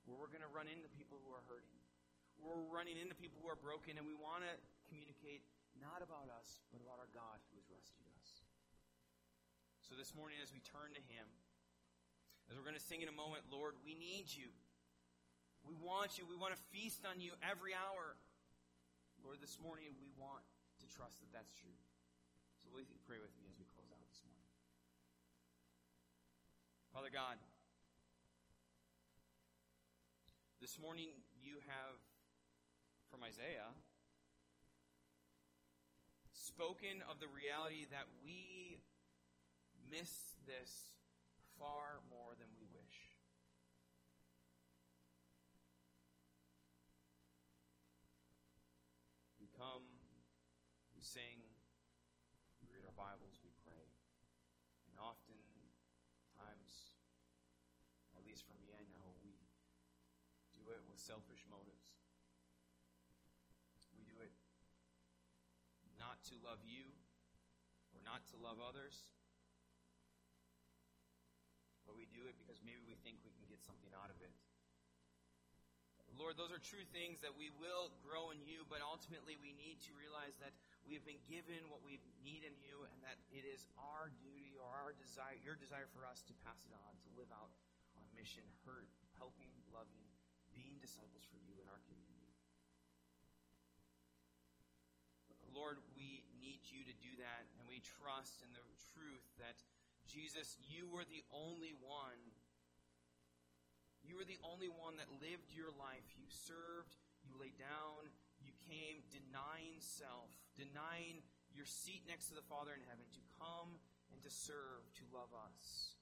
where 0.07 0.15
we're 0.15 0.31
going 0.31 0.45
to 0.45 0.53
run 0.55 0.71
into 0.71 0.87
people 0.95 1.19
who 1.21 1.31
are 1.35 1.43
hurting. 1.45 1.75
We're 2.39 2.63
running 2.71 2.95
into 2.95 3.13
people 3.19 3.43
who 3.43 3.51
are 3.51 3.59
broken, 3.59 3.99
and 3.99 4.07
we 4.07 4.15
want 4.15 4.47
to 4.47 4.53
communicate 4.87 5.43
not 5.75 5.99
about 5.99 6.31
us, 6.31 6.63
but 6.71 6.79
about 6.79 6.97
our 7.03 7.11
God 7.11 7.37
who 7.51 7.59
has 7.59 7.67
rescued 7.67 8.07
us. 8.15 8.47
So 9.83 9.99
this 9.99 10.15
morning, 10.15 10.39
as 10.39 10.55
we 10.55 10.63
turn 10.63 10.95
to 10.95 11.03
Him, 11.11 11.27
as 12.47 12.55
we're 12.55 12.65
going 12.65 12.79
to 12.79 12.81
sing 12.81 13.03
in 13.03 13.11
a 13.11 13.15
moment, 13.15 13.43
Lord, 13.51 13.75
we 13.83 13.93
need 13.93 14.31
you. 14.31 14.49
We 15.67 15.75
want 15.77 16.15
you. 16.17 16.23
We 16.25 16.39
want 16.39 16.55
to 16.55 16.61
feast 16.71 17.03
on 17.03 17.19
you 17.19 17.35
every 17.43 17.75
hour. 17.75 18.15
Lord, 19.21 19.43
this 19.43 19.59
morning 19.59 19.91
we 19.99 20.07
want 20.15 20.41
to 20.79 20.85
trust 20.87 21.19
that 21.19 21.29
that's 21.35 21.51
true. 21.51 21.75
Will 22.73 22.85
you 22.85 22.97
pray 23.07 23.17
with 23.17 23.33
me 23.37 23.49
as 23.49 23.57
we 23.57 23.65
close 23.73 23.89
out 23.91 24.03
this 24.07 24.21
morning? 24.23 24.45
Father 26.93 27.09
God, 27.11 27.37
this 30.61 30.77
morning 30.77 31.09
you 31.41 31.57
have, 31.65 31.97
from 33.09 33.23
Isaiah, 33.23 33.73
spoken 36.59 36.99
of 37.09 37.23
the 37.23 37.31
reality 37.31 37.87
that 37.89 38.05
we 38.19 38.77
miss 39.87 40.35
this 40.45 40.99
far 41.57 42.03
more 42.11 42.35
than 42.35 42.51
we 42.59 42.67
wish. 42.75 42.97
We 49.39 49.47
come, 49.55 49.87
we 50.91 50.99
sing, 50.99 51.39
we 52.59 52.67
read 52.75 52.83
our 52.83 52.95
Bibles, 52.95 53.39
we 53.39 53.55
pray. 53.63 53.87
And 54.91 54.99
often 54.99 55.39
times, 56.35 56.91
at 58.19 58.23
least 58.27 58.43
for 58.43 58.55
me, 58.59 58.75
I 58.75 58.83
know, 58.91 59.15
we 59.23 59.31
do 60.51 60.63
it 60.75 60.83
selfish 60.99 61.41
motives. 61.47 61.95
We 63.95 64.03
do 64.03 64.19
it 64.19 64.35
not 65.95 66.19
to 66.29 66.35
love 66.43 66.59
you 66.67 66.91
or 67.95 68.03
not 68.03 68.27
to 68.31 68.35
love 68.37 68.59
others 68.59 68.95
but 71.89 71.97
we 71.97 72.05
do 72.13 72.21
it 72.29 72.37
because 72.37 72.61
maybe 72.61 72.85
we 72.85 72.93
think 73.01 73.17
we 73.25 73.33
can 73.33 73.49
get 73.49 73.65
something 73.65 73.89
out 73.97 74.13
of 74.13 74.21
it. 74.21 74.29
Lord, 76.13 76.37
those 76.37 76.53
are 76.53 76.61
true 76.61 76.85
things 76.93 77.23
that 77.25 77.33
we 77.33 77.49
will 77.57 77.89
grow 78.05 78.29
in 78.29 78.37
you, 78.45 78.67
but 78.69 78.83
ultimately 78.85 79.39
we 79.41 79.55
need 79.57 79.81
to 79.87 79.91
realize 79.97 80.37
that 80.43 80.53
we 80.85 80.93
have 80.93 81.07
been 81.07 81.21
given 81.25 81.65
what 81.71 81.81
we 81.81 81.97
need 82.21 82.43
in 82.45 82.53
you 82.61 82.85
and 82.91 82.99
that 83.01 83.17
it 83.31 83.47
is 83.47 83.65
our 83.79 84.13
duty 84.19 84.53
or 84.59 84.67
our 84.67 84.93
desire, 84.99 85.39
your 85.41 85.55
desire 85.55 85.87
for 85.95 86.03
us 86.03 86.21
to 86.27 86.35
pass 86.45 86.61
it 86.67 86.75
on, 86.75 86.91
to 87.07 87.09
live 87.15 87.31
out 87.31 87.49
on 87.95 88.03
mission, 88.13 88.43
hurt, 88.67 88.91
helping, 89.15 89.49
loving, 89.71 90.08
being 90.59 90.75
disciples 90.83 91.23
for 91.31 91.39
you 91.39 91.55
in 91.63 91.67
our 91.71 91.79
community. 91.87 92.35
Lord, 95.55 95.79
we 95.95 96.27
need 96.39 96.59
you 96.67 96.83
to 96.83 96.95
do 96.99 97.15
that, 97.23 97.47
and 97.55 97.63
we 97.67 97.79
trust 97.99 98.43
in 98.43 98.51
the 98.51 98.63
truth 98.91 99.23
that 99.39 99.55
Jesus, 100.07 100.59
you 100.67 100.87
were 100.87 101.07
the 101.07 101.23
only 101.31 101.75
one. 101.79 102.19
You 104.03 104.19
were 104.19 104.27
the 104.27 104.39
only 104.43 104.71
one 104.71 104.99
that 104.99 105.07
lived 105.19 105.51
your 105.51 105.71
life. 105.75 106.05
You 106.15 106.27
served, 106.27 106.95
you 107.27 107.35
laid 107.35 107.59
down, 107.59 108.07
you 108.39 108.55
came 108.71 109.03
denying 109.11 109.79
self, 109.83 110.31
denying 110.55 111.21
your 111.51 111.67
seat 111.67 112.07
next 112.07 112.31
to 112.31 112.35
the 112.39 112.45
Father 112.47 112.71
in 112.71 112.83
heaven 112.87 113.05
to 113.11 113.21
come 113.37 113.77
and 114.15 114.19
to 114.23 114.31
serve, 114.31 114.87
to 114.97 115.03
love 115.13 115.29
us, 115.35 115.93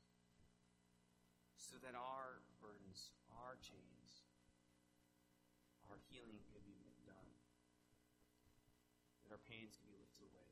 so 1.58 1.76
that 1.84 1.98
our 1.98 2.46
burdens, 2.64 3.12
our 3.44 3.60
chains, 3.60 4.24
our 5.92 6.00
healing 6.08 6.40
could 6.54 6.64
be 6.64 6.80
done, 7.04 7.32
that 9.28 9.36
our 9.36 9.37
pains 9.48 9.80
can 9.80 9.88
be 9.88 9.96
lifted 9.96 10.28
away 10.28 10.52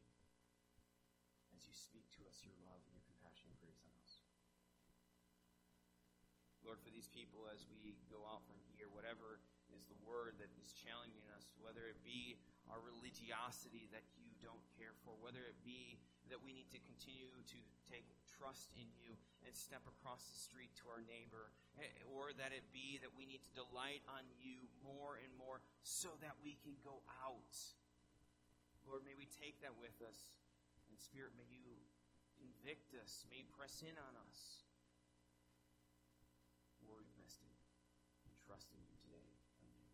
as 1.51 1.67
you 1.67 1.75
speak 1.75 2.07
to 2.15 2.23
us 2.27 2.39
your 2.47 2.55
love 2.63 2.79
and 2.87 2.95
your 2.95 3.03
compassion 3.03 3.51
and 3.51 3.59
grace 3.59 3.83
on 3.83 3.91
us. 3.99 4.23
Lord, 6.63 6.79
for 6.81 6.89
these 6.89 7.11
people 7.11 7.45
as 7.51 7.67
we 7.69 7.99
go 8.09 8.23
out 8.25 8.41
from 8.47 8.57
here, 8.73 8.89
whatever 8.89 9.43
is 9.75 9.85
the 9.85 9.99
word 10.07 10.39
that 10.39 10.49
is 10.57 10.73
challenging 10.73 11.27
us, 11.35 11.51
whether 11.59 11.85
it 11.91 11.99
be 12.07 12.39
our 12.71 12.81
religiosity 12.81 13.85
that 13.93 14.07
you 14.17 14.31
don't 14.41 14.63
care 14.79 14.95
for, 15.05 15.13
whether 15.21 15.45
it 15.45 15.59
be 15.61 15.99
that 16.31 16.41
we 16.41 16.55
need 16.55 16.71
to 16.73 16.81
continue 16.89 17.29
to 17.45 17.59
take 17.85 18.07
trust 18.25 18.73
in 18.73 18.89
you 18.97 19.13
and 19.45 19.53
step 19.53 19.85
across 19.85 20.25
the 20.25 20.39
street 20.41 20.73
to 20.81 20.89
our 20.89 21.05
neighbor, 21.05 21.53
eh, 21.77 21.85
or 22.09 22.33
that 22.33 22.49
it 22.49 22.65
be 22.73 22.97
that 23.03 23.13
we 23.13 23.29
need 23.29 23.45
to 23.45 23.53
delight 23.53 24.01
on 24.09 24.25
you 24.41 24.65
more 24.81 25.21
and 25.21 25.29
more 25.37 25.61
so 25.85 26.17
that 26.25 26.33
we 26.41 26.57
can 26.65 26.73
go 26.81 27.05
out. 27.21 27.53
Lord, 28.85 29.03
may 29.03 29.17
we 29.17 29.27
take 29.27 29.59
that 29.65 29.73
with 29.77 29.97
us. 30.05 30.33
And 30.87 30.95
Spirit, 31.01 31.33
may 31.35 31.49
you 31.49 31.65
convict 32.37 32.93
us, 32.95 33.25
may 33.27 33.43
you 33.43 33.49
press 33.57 33.81
in 33.81 33.97
on 33.97 34.13
us 34.29 34.65
missed 37.25 37.41
it 37.41 37.57
and 38.29 38.37
trust 38.45 38.69
in 38.77 38.81
you 38.85 38.93
today. 39.01 39.25
Amen. 39.65 39.89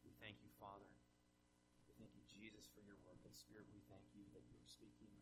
We 0.00 0.16
thank 0.16 0.40
you, 0.40 0.48
Father. 0.56 0.88
We 1.84 1.92
thank 2.00 2.16
you, 2.16 2.24
Jesus, 2.24 2.72
for 2.72 2.80
your 2.80 2.96
work. 3.04 3.20
And 3.28 3.36
Spirit, 3.36 3.68
we 3.68 3.84
thank 3.92 4.08
you 4.16 4.24
that 4.32 4.40
you 4.48 4.56
are 4.56 4.64
speaking, 4.64 5.12